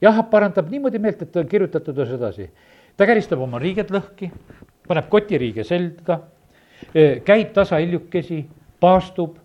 ja 0.00 0.10
Ahab 0.10 0.30
parandab 0.30 0.70
niimoodi 0.70 0.98
meelt, 0.98 1.22
et 1.22 1.36
on 1.36 1.48
kirjutatud 1.48 1.98
ühes 1.98 2.14
edasi. 2.16 2.50
ta 2.96 3.06
käristab 3.06 3.40
oma 3.40 3.58
riiged 3.58 3.90
lõhki, 3.90 4.30
paneb 4.88 5.08
kotiriige 5.10 5.64
selga, 5.64 6.20
käib 7.24 7.52
tasa 7.54 7.80
hiljukesi, 7.82 8.44
paastub, 8.80 9.36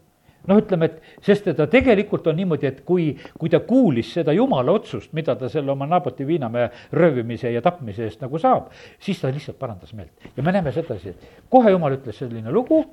noh, 0.48 0.60
ütleme, 0.62 0.86
et 0.86 1.26
sest 1.26 1.50
ta 1.58 1.68
tegelikult 1.68 2.28
on 2.28 2.38
niimoodi, 2.40 2.68
et 2.68 2.82
kui, 2.86 3.10
kui 3.40 3.50
ta 3.50 3.60
kuulis 3.66 4.14
seda 4.14 4.34
jumala 4.34 4.72
otsust, 4.72 5.12
mida 5.14 5.36
ta 5.36 5.50
selle 5.50 5.72
oma 5.72 5.88
Naboti 5.90 6.28
viinamäe 6.28 6.70
röövimise 6.94 7.52
ja 7.52 7.62
tapmise 7.62 8.06
eest 8.08 8.22
nagu 8.22 8.40
saab, 8.40 8.72
siis 9.00 9.20
ta 9.22 9.32
lihtsalt 9.34 9.60
parandas 9.60 9.94
meelt. 9.94 10.32
ja 10.38 10.44
me 10.44 10.52
näeme 10.52 10.72
sedasi, 10.72 11.10
et 11.10 11.44
kohe 11.50 11.72
jumal 11.72 11.98
ütles 11.98 12.18
selline 12.22 12.52
lugu, 12.52 12.84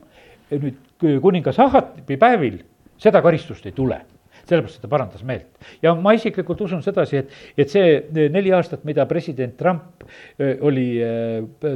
nüüd 0.51 1.07
kuningas 1.23 1.59
Ahati 1.61 2.17
päevil 2.17 2.61
seda 2.99 3.23
karistust 3.23 3.67
ei 3.67 3.73
tule 3.77 4.01
sellepärast, 4.49 4.81
ta 4.83 4.91
parandas 4.91 5.25
meelt. 5.27 5.49
ja 5.83 5.95
ma 5.95 6.15
isiklikult 6.17 6.61
usun 6.67 6.83
sedasi, 6.85 7.23
et, 7.23 7.37
et 7.59 7.73
see 7.73 8.29
neli 8.33 8.53
aastat, 8.55 8.85
mida 8.89 9.07
president 9.11 9.57
Trump 9.59 10.07
oli 10.39 10.89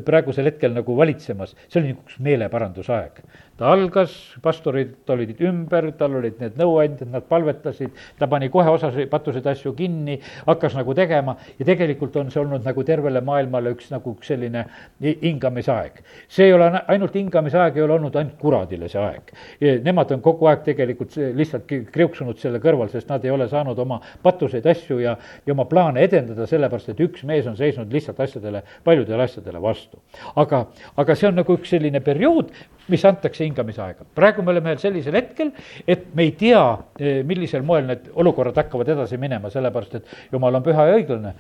praegusel 0.07 0.47
hetkel 0.51 0.75
nagu 0.77 0.97
valitsemas, 0.97 1.57
see 1.69 1.81
oli 1.81 1.93
niisugune 1.93 2.29
meeleparandusaeg 2.31 3.23
ta 3.61 3.69
algas, 3.75 4.13
pastorid 4.41 5.11
olid 5.13 5.41
ümber, 5.45 5.91
tal 6.01 6.15
olid 6.17 6.39
need 6.41 6.55
nõuandjad, 6.57 7.11
nad 7.13 7.27
palvetasid, 7.29 7.93
ta 8.17 8.25
pani 8.31 8.49
kohe 8.53 8.73
osasid 8.73 9.11
patuseid 9.13 9.45
asju 9.53 9.75
kinni, 9.77 10.17
hakkas 10.47 10.79
nagu 10.79 10.95
tegema 10.97 11.35
ja 11.59 11.67
tegelikult 11.69 12.17
on 12.17 12.31
see 12.33 12.41
olnud 12.41 12.65
nagu 12.65 12.85
tervele 12.89 13.21
maailmale 13.25 13.75
üks 13.75 13.91
nagu 13.93 14.15
üks 14.17 14.33
selline 14.33 14.65
hingamisaeg. 15.05 16.01
see 16.29 16.49
ei 16.49 16.55
ole 16.57 16.71
ainult 16.81 17.19
hingamisaeg, 17.21 17.77
ei 17.77 17.85
ole 17.85 17.99
olnud 17.99 18.17
ainult 18.17 18.39
kuradile 18.41 18.89
see 18.89 19.03
aeg. 19.03 19.35
Nemad 19.85 20.17
on 20.17 20.25
kogu 20.25 20.49
aeg 20.49 20.65
tegelikult 20.65 21.19
lihtsalt 21.37 21.69
kriuksunud 21.93 22.41
selle 22.41 22.60
kõrval, 22.63 22.91
sest 22.93 23.09
nad 23.11 23.25
ei 23.25 23.33
ole 23.35 23.49
saanud 23.51 23.79
oma 23.79 24.01
patuseid 24.23 24.67
asju 24.71 25.01
ja, 25.03 25.17
ja 25.47 25.55
oma 25.55 25.67
plaane 25.71 26.05
edendada, 26.07 26.47
sellepärast 26.51 26.93
et 26.93 27.01
üks 27.05 27.25
mees 27.29 27.49
on 27.51 27.57
seisnud 27.59 27.93
lihtsalt 27.93 28.21
asjadele, 28.21 28.63
paljudele 28.85 29.27
asjadele 29.27 29.63
vastu. 29.63 30.01
aga, 30.37 30.67
aga 30.97 31.17
see 31.19 31.29
on 31.31 31.41
nagu 31.41 31.57
üks 31.59 31.73
selline 31.75 32.03
periood, 32.05 32.53
mis 32.91 33.05
antakse 33.05 33.45
hingamisaega. 33.45 34.07
praegu 34.15 34.43
me 34.43 34.55
oleme 34.55 34.77
sellisel 34.79 35.19
hetkel, 35.19 35.53
et 35.87 36.09
me 36.15 36.29
ei 36.29 36.33
tea, 36.39 36.63
eh, 36.99 37.21
millisel 37.27 37.63
moel 37.67 37.87
need 37.91 38.11
olukorrad 38.15 38.57
hakkavad 38.57 38.89
edasi 38.97 39.19
minema, 39.21 39.51
sellepärast 39.51 40.01
et 40.01 40.17
jumal 40.33 40.55
on 40.55 40.67
püha 40.67 40.89
ja 40.91 40.99
õiglane. 40.99 41.35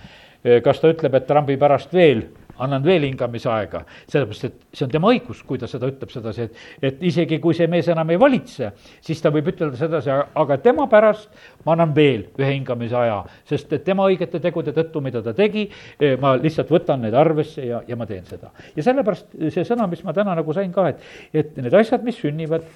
Eh, 0.44 0.60
kas 0.64 0.80
ta 0.80 0.88
ütleb, 0.88 1.14
et 1.14 1.26
trambi 1.28 1.58
pärast 1.60 1.92
veel 1.92 2.24
annan 2.60 2.84
veel 2.84 3.06
hingamisaega, 3.08 3.82
sellepärast 4.10 4.46
et 4.48 4.58
see 4.76 4.84
on 4.86 4.92
tema 4.92 5.10
õigus, 5.12 5.42
kui 5.46 5.58
ta 5.60 5.68
seda 5.70 5.88
ütleb 5.90 6.12
sedasi, 6.12 6.46
et, 6.46 6.60
et 6.90 7.02
isegi 7.10 7.40
kui 7.42 7.56
see 7.56 7.68
mees 7.70 7.88
enam 7.92 8.12
ei 8.12 8.20
valitse, 8.20 8.72
siis 9.04 9.22
ta 9.22 9.32
võib 9.34 9.50
ütelda 9.52 9.78
sedasi, 9.80 10.12
aga 10.12 10.58
tema 10.62 10.86
pärast 10.90 11.30
ma 11.66 11.74
annan 11.76 11.94
veel 11.96 12.26
ühe 12.38 12.52
hingamisaja, 12.52 13.22
sest 13.48 13.72
et 13.76 13.84
tema 13.86 14.06
õigete 14.10 14.42
tegude 14.42 14.74
tõttu, 14.76 15.02
mida 15.04 15.24
ta 15.24 15.34
tegi, 15.36 15.66
eh, 15.98 16.16
ma 16.20 16.36
lihtsalt 16.40 16.70
võtan 16.72 17.04
need 17.06 17.16
arvesse 17.16 17.66
ja, 17.66 17.82
ja 17.88 17.98
ma 17.98 18.08
teen 18.10 18.24
seda. 18.28 18.52
ja 18.76 18.86
sellepärast 18.86 19.36
see 19.50 19.66
sõna, 19.66 19.88
mis 19.90 20.04
ma 20.04 20.16
täna 20.16 20.36
nagu 20.38 20.56
sain 20.56 20.72
ka, 20.72 20.88
et, 20.92 21.04
et 21.34 21.60
need 21.60 21.74
asjad, 21.74 22.04
mis 22.06 22.18
sünnivad, 22.20 22.66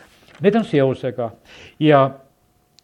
need 0.43 0.57
on 0.59 0.67
seosega 0.67 1.31
ja 1.83 2.07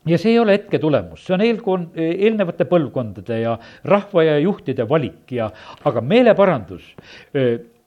ja 0.08 0.18
see 0.18 0.32
ei 0.32 0.38
ole 0.40 0.56
hetke 0.56 0.78
tulemus, 0.80 1.24
see 1.26 1.34
on 1.36 1.44
eelkon-, 1.44 1.88
eelnevate 1.96 2.66
põlvkondade 2.70 3.40
ja 3.42 3.56
rahva 3.84 4.24
ja 4.24 4.38
juhtide 4.40 4.86
valik 4.88 5.32
ja, 5.36 5.50
aga 5.84 6.00
meeleparandus 6.00 6.94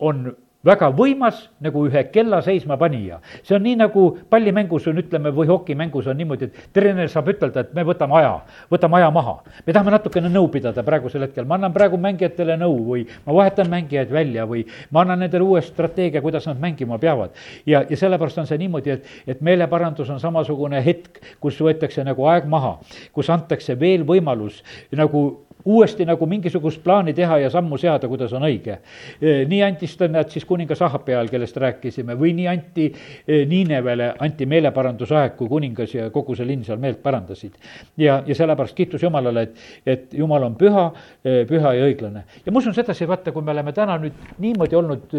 on 0.03 0.27
väga 0.65 0.89
võimas 0.95 1.41
nagu 1.63 1.83
ühe 1.87 2.03
kella 2.11 2.41
seismapanija. 2.43 3.19
see 3.43 3.55
on 3.55 3.63
nii, 3.63 3.75
nagu 3.81 4.03
pallimängus 4.29 4.87
on, 4.87 5.01
ütleme, 5.01 5.31
või 5.35 5.47
hokimängus 5.47 6.07
on 6.07 6.17
niimoodi, 6.17 6.45
et 6.45 6.73
treener 6.73 7.09
saab 7.11 7.29
ütelda, 7.33 7.65
et 7.65 7.73
me 7.75 7.83
võtame 7.83 8.15
aja, 8.19 8.33
võtame 8.71 8.97
aja 8.97 9.11
maha. 9.11 9.35
me 9.65 9.73
tahame 9.73 9.91
natukene 9.91 10.31
nõu 10.31 10.47
pidada 10.51 10.83
praegusel 10.83 11.27
hetkel, 11.27 11.45
ma 11.45 11.55
annan 11.55 11.73
praegu 11.73 11.97
mängijatele 11.97 12.57
nõu 12.57 12.79
või 12.87 13.05
ma 13.25 13.33
vahetan 13.33 13.69
mängijaid 13.69 14.11
välja 14.11 14.47
või 14.47 14.65
ma 14.91 15.03
annan 15.03 15.19
nendele 15.19 15.43
uue 15.43 15.61
strateegia, 15.61 16.21
kuidas 16.21 16.47
nad 16.47 16.59
mängima 16.59 16.97
peavad. 16.97 17.31
ja, 17.65 17.83
ja 17.89 17.97
sellepärast 17.97 18.37
on 18.37 18.47
see 18.47 18.57
niimoodi, 18.57 18.97
et, 18.97 19.07
et 19.27 19.41
meeleparandus 19.41 20.09
on 20.09 20.19
samasugune 20.19 20.83
hetk, 20.85 21.19
kus 21.39 21.59
võetakse 21.59 22.03
nagu 22.03 22.25
aeg 22.27 22.47
maha, 22.47 22.79
kus 23.11 23.29
antakse 23.29 23.75
veel 23.79 24.07
võimalus 24.07 24.63
nagu 24.91 25.43
uuesti 25.65 26.05
nagu 26.05 26.25
mingisugust 26.29 26.83
plaani 26.83 27.13
teha 27.13 27.37
ja 27.43 27.49
sammu 27.49 27.77
seada, 27.77 28.07
kuidas 28.11 28.33
on 28.33 28.45
õige. 28.47 28.77
E, 29.21 29.35
nii 29.49 29.61
antis 29.65 29.95
ta 29.97 30.07
nad 30.11 30.31
siis 30.33 30.45
kuningas 30.45 30.81
Ahapi 30.83 31.15
ajal, 31.15 31.29
kellest 31.31 31.57
rääkisime, 31.63 32.17
või 32.19 32.33
nii 32.37 32.47
anti 32.51 32.89
e, 32.91 33.43
Niinevele, 33.49 34.13
anti 34.23 34.47
meeleparandusaeg, 34.49 35.35
kui 35.39 35.51
kuningas 35.51 35.95
ja 35.95 36.09
kogu 36.13 36.35
see 36.35 36.47
linn 36.47 36.65
seal 36.67 36.81
meelt 36.83 37.01
parandasid. 37.03 37.55
ja, 37.97 38.21
ja 38.27 38.35
sellepärast 38.35 38.75
kiitus 38.75 39.03
Jumalale, 39.03 39.41
et, 39.41 39.67
et 39.85 40.17
Jumal 40.17 40.43
on 40.49 40.57
püha, 40.59 40.89
e, 41.23 41.43
püha 41.49 41.75
ja 41.77 41.87
õiglane. 41.87 42.25
ja 42.45 42.51
ma 42.51 42.59
usun 42.59 42.75
sedasi, 42.75 43.07
vaata, 43.07 43.31
kui 43.31 43.43
me 43.43 43.51
oleme 43.55 43.73
täna 43.73 43.97
nüüd 44.01 44.35
niimoodi 44.39 44.75
olnud 44.75 45.15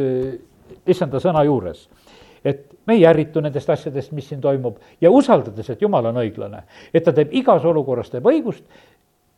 issanda 0.86 1.20
sõna 1.20 1.44
juures 1.44 1.88
et 2.44 2.66
me 2.86 2.94
ei 2.94 3.06
ärritu 3.08 3.40
nendest 3.40 3.70
asjadest, 3.72 4.12
mis 4.12 4.26
siin 4.28 4.40
toimub 4.44 4.76
ja 5.00 5.10
usaldades, 5.10 5.70
et 5.72 5.82
Jumal 5.82 6.10
on 6.10 6.20
õiglane, 6.20 6.60
et 6.92 7.04
ta 7.04 7.14
teeb 7.16 7.32
igas 7.40 7.64
olukorras, 7.64 8.10
teeb 8.12 8.26
õigust 8.28 8.64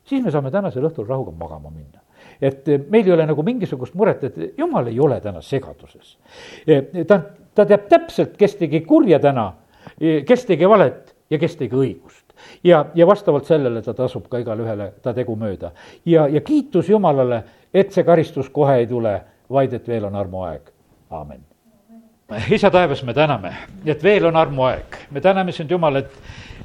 siis 0.07 0.25
me 0.25 0.31
saame 0.31 0.51
tänasel 0.51 0.87
õhtul 0.89 1.09
rahuga 1.09 1.33
magama 1.39 1.71
minna. 1.71 2.01
et 2.41 2.69
eh, 2.69 2.81
meil 2.91 3.07
ei 3.07 3.13
ole 3.13 3.27
nagu 3.27 3.43
mingisugust 3.43 3.95
muret, 3.95 4.25
et 4.25 4.59
jumal 4.59 4.87
ei 4.91 5.01
ole 5.01 5.21
täna 5.21 5.41
segaduses. 5.43 6.17
Eh, 6.67 7.05
ta, 7.07 7.21
ta 7.55 7.65
teab 7.65 7.89
täpselt, 7.89 8.37
kes 8.37 8.57
tegi 8.61 8.81
kurja 8.85 9.19
täna, 9.23 9.53
eh, 10.01 10.25
kes 10.25 10.45
tegi 10.45 10.69
valet 10.69 11.15
ja 11.31 11.39
kes 11.39 11.57
tegi 11.57 11.77
õigust 11.77 12.27
ja, 12.65 12.87
ja 12.95 13.07
vastavalt 13.07 13.47
sellele 13.47 13.83
ta 13.83 13.95
tasub 13.95 14.29
ka 14.29 14.39
igale 14.43 14.67
ühele 14.67 14.91
ta 15.03 15.15
tegu 15.15 15.37
mööda. 15.37 15.73
ja, 16.05 16.29
ja 16.29 16.41
kiitus 16.41 16.89
Jumalale, 16.89 17.43
et 17.75 17.93
see 17.93 18.05
karistus 18.05 18.51
kohe 18.51 18.77
ei 18.83 18.87
tule, 18.87 19.21
vaid 19.51 19.73
et 19.73 19.89
veel 19.89 20.05
on 20.05 20.15
armuaeg, 20.15 20.73
aamen. 21.11 21.56
Isa 22.51 22.70
taevas, 22.70 23.03
me 23.03 23.14
täname, 23.14 23.53
et 23.87 24.03
veel 24.03 24.27
on 24.27 24.37
armuaeg, 24.37 24.99
me 25.11 25.20
täname 25.20 25.53
sind, 25.53 25.70
Jumal, 25.70 25.97
et 26.03 26.12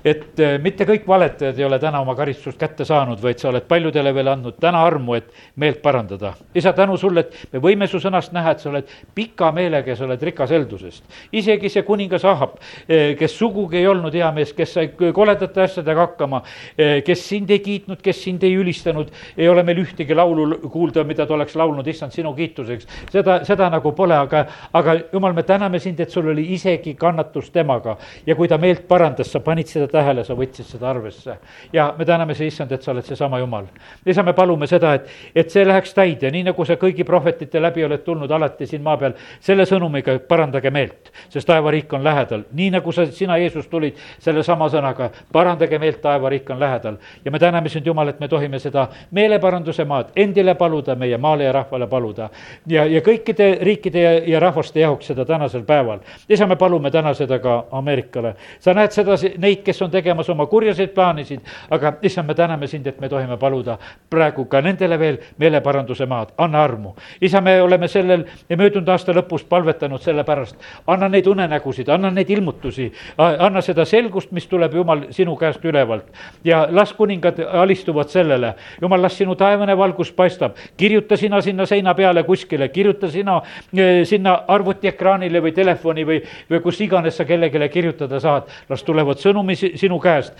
et 0.05 0.39
äh, 0.41 0.55
mitte 0.61 0.85
kõik 0.89 1.05
valetajad 1.07 1.59
ei 1.59 1.65
ole 1.65 1.77
täna 1.81 1.99
oma 2.01 2.15
karistust 2.17 2.57
kätte 2.59 2.85
saanud, 2.87 3.19
vaid 3.21 3.37
sa 3.41 3.51
oled 3.51 3.67
paljudele 3.69 4.13
veel 4.15 4.31
andnud 4.31 4.57
täna 4.61 4.81
armu, 4.85 5.13
et 5.19 5.29
meelt 5.61 5.81
parandada. 5.81 6.33
isa, 6.55 6.73
tänu 6.73 6.97
sulle, 6.97 7.19
et 7.21 7.53
me 7.53 7.59
võime 7.61 7.87
su 7.87 7.99
sõnast 8.01 8.33
näha, 8.33 8.55
et 8.55 8.63
sa 8.63 8.69
oled 8.69 8.89
pika 9.15 9.51
meelega 9.51 9.93
ja 9.93 9.95
sa 9.95 10.05
oled 10.07 10.23
rikas 10.23 10.49
heldusest. 10.49 11.03
isegi 11.31 11.69
see 11.69 11.83
kuningas 11.83 12.25
Ahab, 12.25 12.57
äh, 12.89 13.15
kes 13.17 13.37
sugugi 13.37 13.77
ei 13.77 13.87
olnud 13.87 14.13
hea 14.13 14.31
mees, 14.31 14.53
kes 14.53 14.73
sai 14.73 14.87
koledate 14.97 15.61
asjadega 15.61 16.07
hakkama, 16.07 16.41
äh, 16.79 17.03
kes 17.05 17.27
sind 17.29 17.51
ei 17.51 17.59
kiitnud, 17.59 18.01
kes 18.01 18.23
sind 18.23 18.43
ei 18.43 18.55
ülistanud, 18.57 19.13
ei 19.37 19.49
ole 19.49 19.63
meil 19.63 19.83
ühtegi 19.85 20.15
laulu 20.17 20.57
kuulda, 20.69 21.03
mida 21.03 21.25
ta 21.25 21.33
oleks 21.33 21.55
laulnud, 21.55 21.87
issand, 21.87 22.11
sinu 22.11 22.33
kiituseks. 22.33 22.87
seda, 23.11 23.43
seda 23.45 23.69
nagu 23.69 23.91
pole, 23.93 24.17
aga, 24.17 24.45
aga 24.73 24.97
jumal, 25.13 25.33
me 25.33 25.43
täname 25.43 25.50
sind, 25.79 25.99
et 25.99 26.09
sul 26.09 26.27
oli 26.27 26.53
isegi 26.53 26.93
kannatus 26.95 27.49
temaga 27.51 27.97
ja 28.25 28.35
kui 28.35 28.47
ta 28.47 28.57
meelt 28.57 28.87
parandas, 28.87 29.31
sa 29.31 29.39
panid 29.39 29.67
seda 29.67 29.87
tähele, 29.87 30.23
sa 30.23 30.33
võtsid 30.33 30.65
seda 30.65 30.89
arvesse. 30.89 31.37
ja 31.73 31.93
me 31.97 32.05
täname 32.05 32.33
see 32.35 32.47
issand, 32.47 32.71
et 32.71 32.81
sa 32.83 32.91
oled 32.91 33.05
seesama 33.05 33.39
Jumal. 33.39 33.65
isa, 34.05 34.23
me 34.23 34.33
palume 34.33 34.67
seda, 34.67 34.93
et, 34.93 35.07
et 35.35 35.49
see 35.49 35.65
läheks 35.65 35.93
täide, 35.93 36.31
nii 36.31 36.43
nagu 36.43 36.65
sa 36.65 36.75
kõigi 36.75 37.03
prohvetite 37.03 37.61
läbi 37.61 37.85
oled 37.85 38.03
tulnud 38.03 38.31
alati 38.31 38.65
siin 38.67 38.81
maa 38.81 38.97
peal, 38.97 39.13
selle 39.39 39.65
sõnumiga, 39.65 40.17
parandage 40.27 40.71
meelt, 40.71 41.11
sest 41.29 41.47
taevariik 41.47 41.93
on 41.93 42.03
lähedal. 42.03 42.43
nii 42.53 42.69
nagu 42.77 42.91
sa, 42.91 43.05
sina, 43.05 43.37
Jeesus, 43.37 43.67
tulid 43.67 43.97
sellesama 44.19 44.69
sõnaga, 44.69 45.09
parandage 45.31 45.79
meelt, 45.79 46.01
taevariik 46.01 46.49
on 46.49 46.59
lähedal. 46.59 46.97
ja 47.25 47.31
me 47.31 47.39
täname 47.39 47.69
sind, 47.69 47.85
Jumal, 47.85 48.07
et 48.07 48.19
me 48.19 48.27
tohime 48.27 48.59
seda 48.59 48.87
meeleparanduse 49.11 49.85
maad 49.85 50.11
endile 50.15 50.55
paluda, 50.55 50.95
meie 50.95 51.17
maale 51.17 51.43
ja 51.43 51.51
rahvale 51.51 51.87
paluda. 51.87 52.29
ja, 52.67 52.85
ja 52.85 53.01
kõikide 53.01 53.57
riikide 53.61 54.01
ja, 54.01 54.13
ja 54.35 54.39
rahvaste 54.39 54.79
jaoks 54.79 55.11
seda 55.11 55.25
tänasel 55.41 55.63
päeval. 55.63 55.99
isa, 56.29 56.47
me 56.47 56.55
palume 56.55 56.91
täna 56.91 57.13
seda 57.13 57.39
ka 57.39 57.65
Ameerikale. 57.71 58.35
sa 58.59 58.73
näed 58.73 58.91
seda, 58.91 59.15
neid, 59.37 59.63
kes 59.63 59.81
on 59.81 59.91
tegemas 59.91 60.29
oma 60.29 60.45
kurjaseid 60.45 60.89
plaanisid, 60.93 61.39
aga 61.69 61.93
issand, 62.01 62.27
me 62.27 62.33
täname 62.33 62.67
sind, 62.67 62.87
et 62.87 62.99
me 62.99 63.09
tohime 63.09 63.37
paluda 63.37 63.77
praegu 64.09 64.45
ka 64.45 64.61
nendele 64.61 64.99
veel 64.99 65.17
meeleparanduse 65.37 66.05
maad, 66.05 66.29
anna 66.37 66.63
armu. 66.63 66.93
isa, 67.21 67.41
me 67.41 67.61
oleme 67.61 67.87
sellel 67.87 68.25
möödunud 68.49 68.89
aasta 68.89 69.13
lõpus 69.13 69.45
palvetanud 69.49 70.01
selle 70.01 70.23
pärast, 70.23 70.55
anna 70.87 71.09
neid 71.09 71.27
unenägusid, 71.27 71.89
anna 71.89 72.11
neid 72.11 72.29
ilmutusi, 72.29 72.91
anna 73.17 73.61
seda 73.61 73.85
selgust, 73.85 74.31
mis 74.31 74.47
tuleb, 74.47 74.73
Jumal, 74.73 75.07
sinu 75.09 75.35
käest 75.35 75.65
ülevalt. 75.65 76.05
ja 76.43 76.67
las 76.69 76.93
kuningad 76.93 77.39
alistuvad 77.39 78.09
sellele, 78.09 78.53
Jumal, 78.81 79.01
las 79.01 79.17
sinu 79.17 79.35
taevane 79.35 79.77
valgus 79.77 80.11
paistab, 80.11 80.55
kirjuta 80.77 81.17
sina 81.17 81.41
sinna 81.41 81.65
seina 81.65 81.93
peale 81.93 82.23
kuskile, 82.23 82.69
kirjuta 82.69 83.07
sina 83.07 83.41
eh, 83.77 84.05
sinna 84.05 84.43
arvutiekraanile 84.47 85.30
või 85.39 85.53
telefoni 85.55 86.05
või, 86.07 86.19
või 86.49 86.59
kus 86.61 86.81
iganes 86.81 87.17
sa 87.17 87.25
kellelegi 87.25 87.69
kirjutada 87.71 88.19
saad, 88.19 88.49
las 88.69 88.83
tulevad 88.83 89.19
sõnumid 89.21 89.77
sinu 89.79 89.99
käest, 90.01 90.33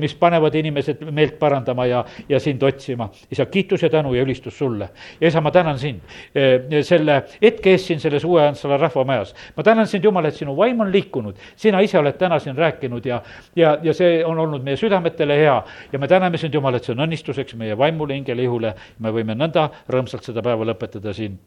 mis 0.00 0.14
panevad 0.18 0.54
inimesed 0.54 1.02
meelt 1.14 1.38
parandama 1.38 1.86
ja, 1.86 2.04
ja 2.28 2.40
sind 2.40 2.62
otsima. 2.62 3.10
isa, 3.30 3.46
kiitus 3.46 3.82
ja 3.82 3.90
tänu 3.90 4.14
ja 4.14 4.22
ülistus 4.22 4.58
sulle. 4.58 4.88
ja 5.20 5.28
isa, 5.28 5.40
ma 5.40 5.50
tänan 5.50 5.78
sind 5.78 6.00
eh, 6.34 6.82
selle 6.82 7.22
hetke 7.42 7.70
eest 7.70 7.86
siin 7.86 8.00
selles 8.00 8.24
uue 8.24 8.46
Antsala 8.46 8.76
rahvamajas. 8.76 9.34
ma 9.56 9.62
tänan 9.62 9.86
sind, 9.86 10.04
Jumal, 10.04 10.24
et 10.24 10.34
sinu 10.34 10.56
vaim 10.56 10.80
on 10.80 10.92
liikunud, 10.92 11.36
sina 11.56 11.80
ise 11.80 11.98
oled 11.98 12.18
täna 12.18 12.38
siin 12.38 12.56
rääkinud 12.56 13.06
ja, 13.06 13.22
ja, 13.56 13.78
ja 13.82 13.94
see 13.94 14.24
on 14.24 14.38
olnud 14.38 14.64
meie 14.64 14.76
südametele 14.76 15.38
hea 15.38 15.58
ja 15.92 15.98
me 15.98 16.08
täname 16.08 16.38
sind, 16.38 16.54
Jumal, 16.54 16.74
et 16.74 16.84
see 16.84 16.94
on 16.94 17.04
õnnistuseks 17.06 17.56
meie 17.56 17.78
vaimule, 17.78 18.14
hingele, 18.14 18.42
ihule. 18.42 18.74
me 18.98 19.12
võime 19.14 19.36
nõnda 19.38 19.70
rõõmsalt 19.88 20.30
seda 20.30 20.42
päeva 20.42 20.66
lõpetada 20.72 21.14
siin, 21.16 21.38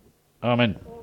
amin 0.41 0.96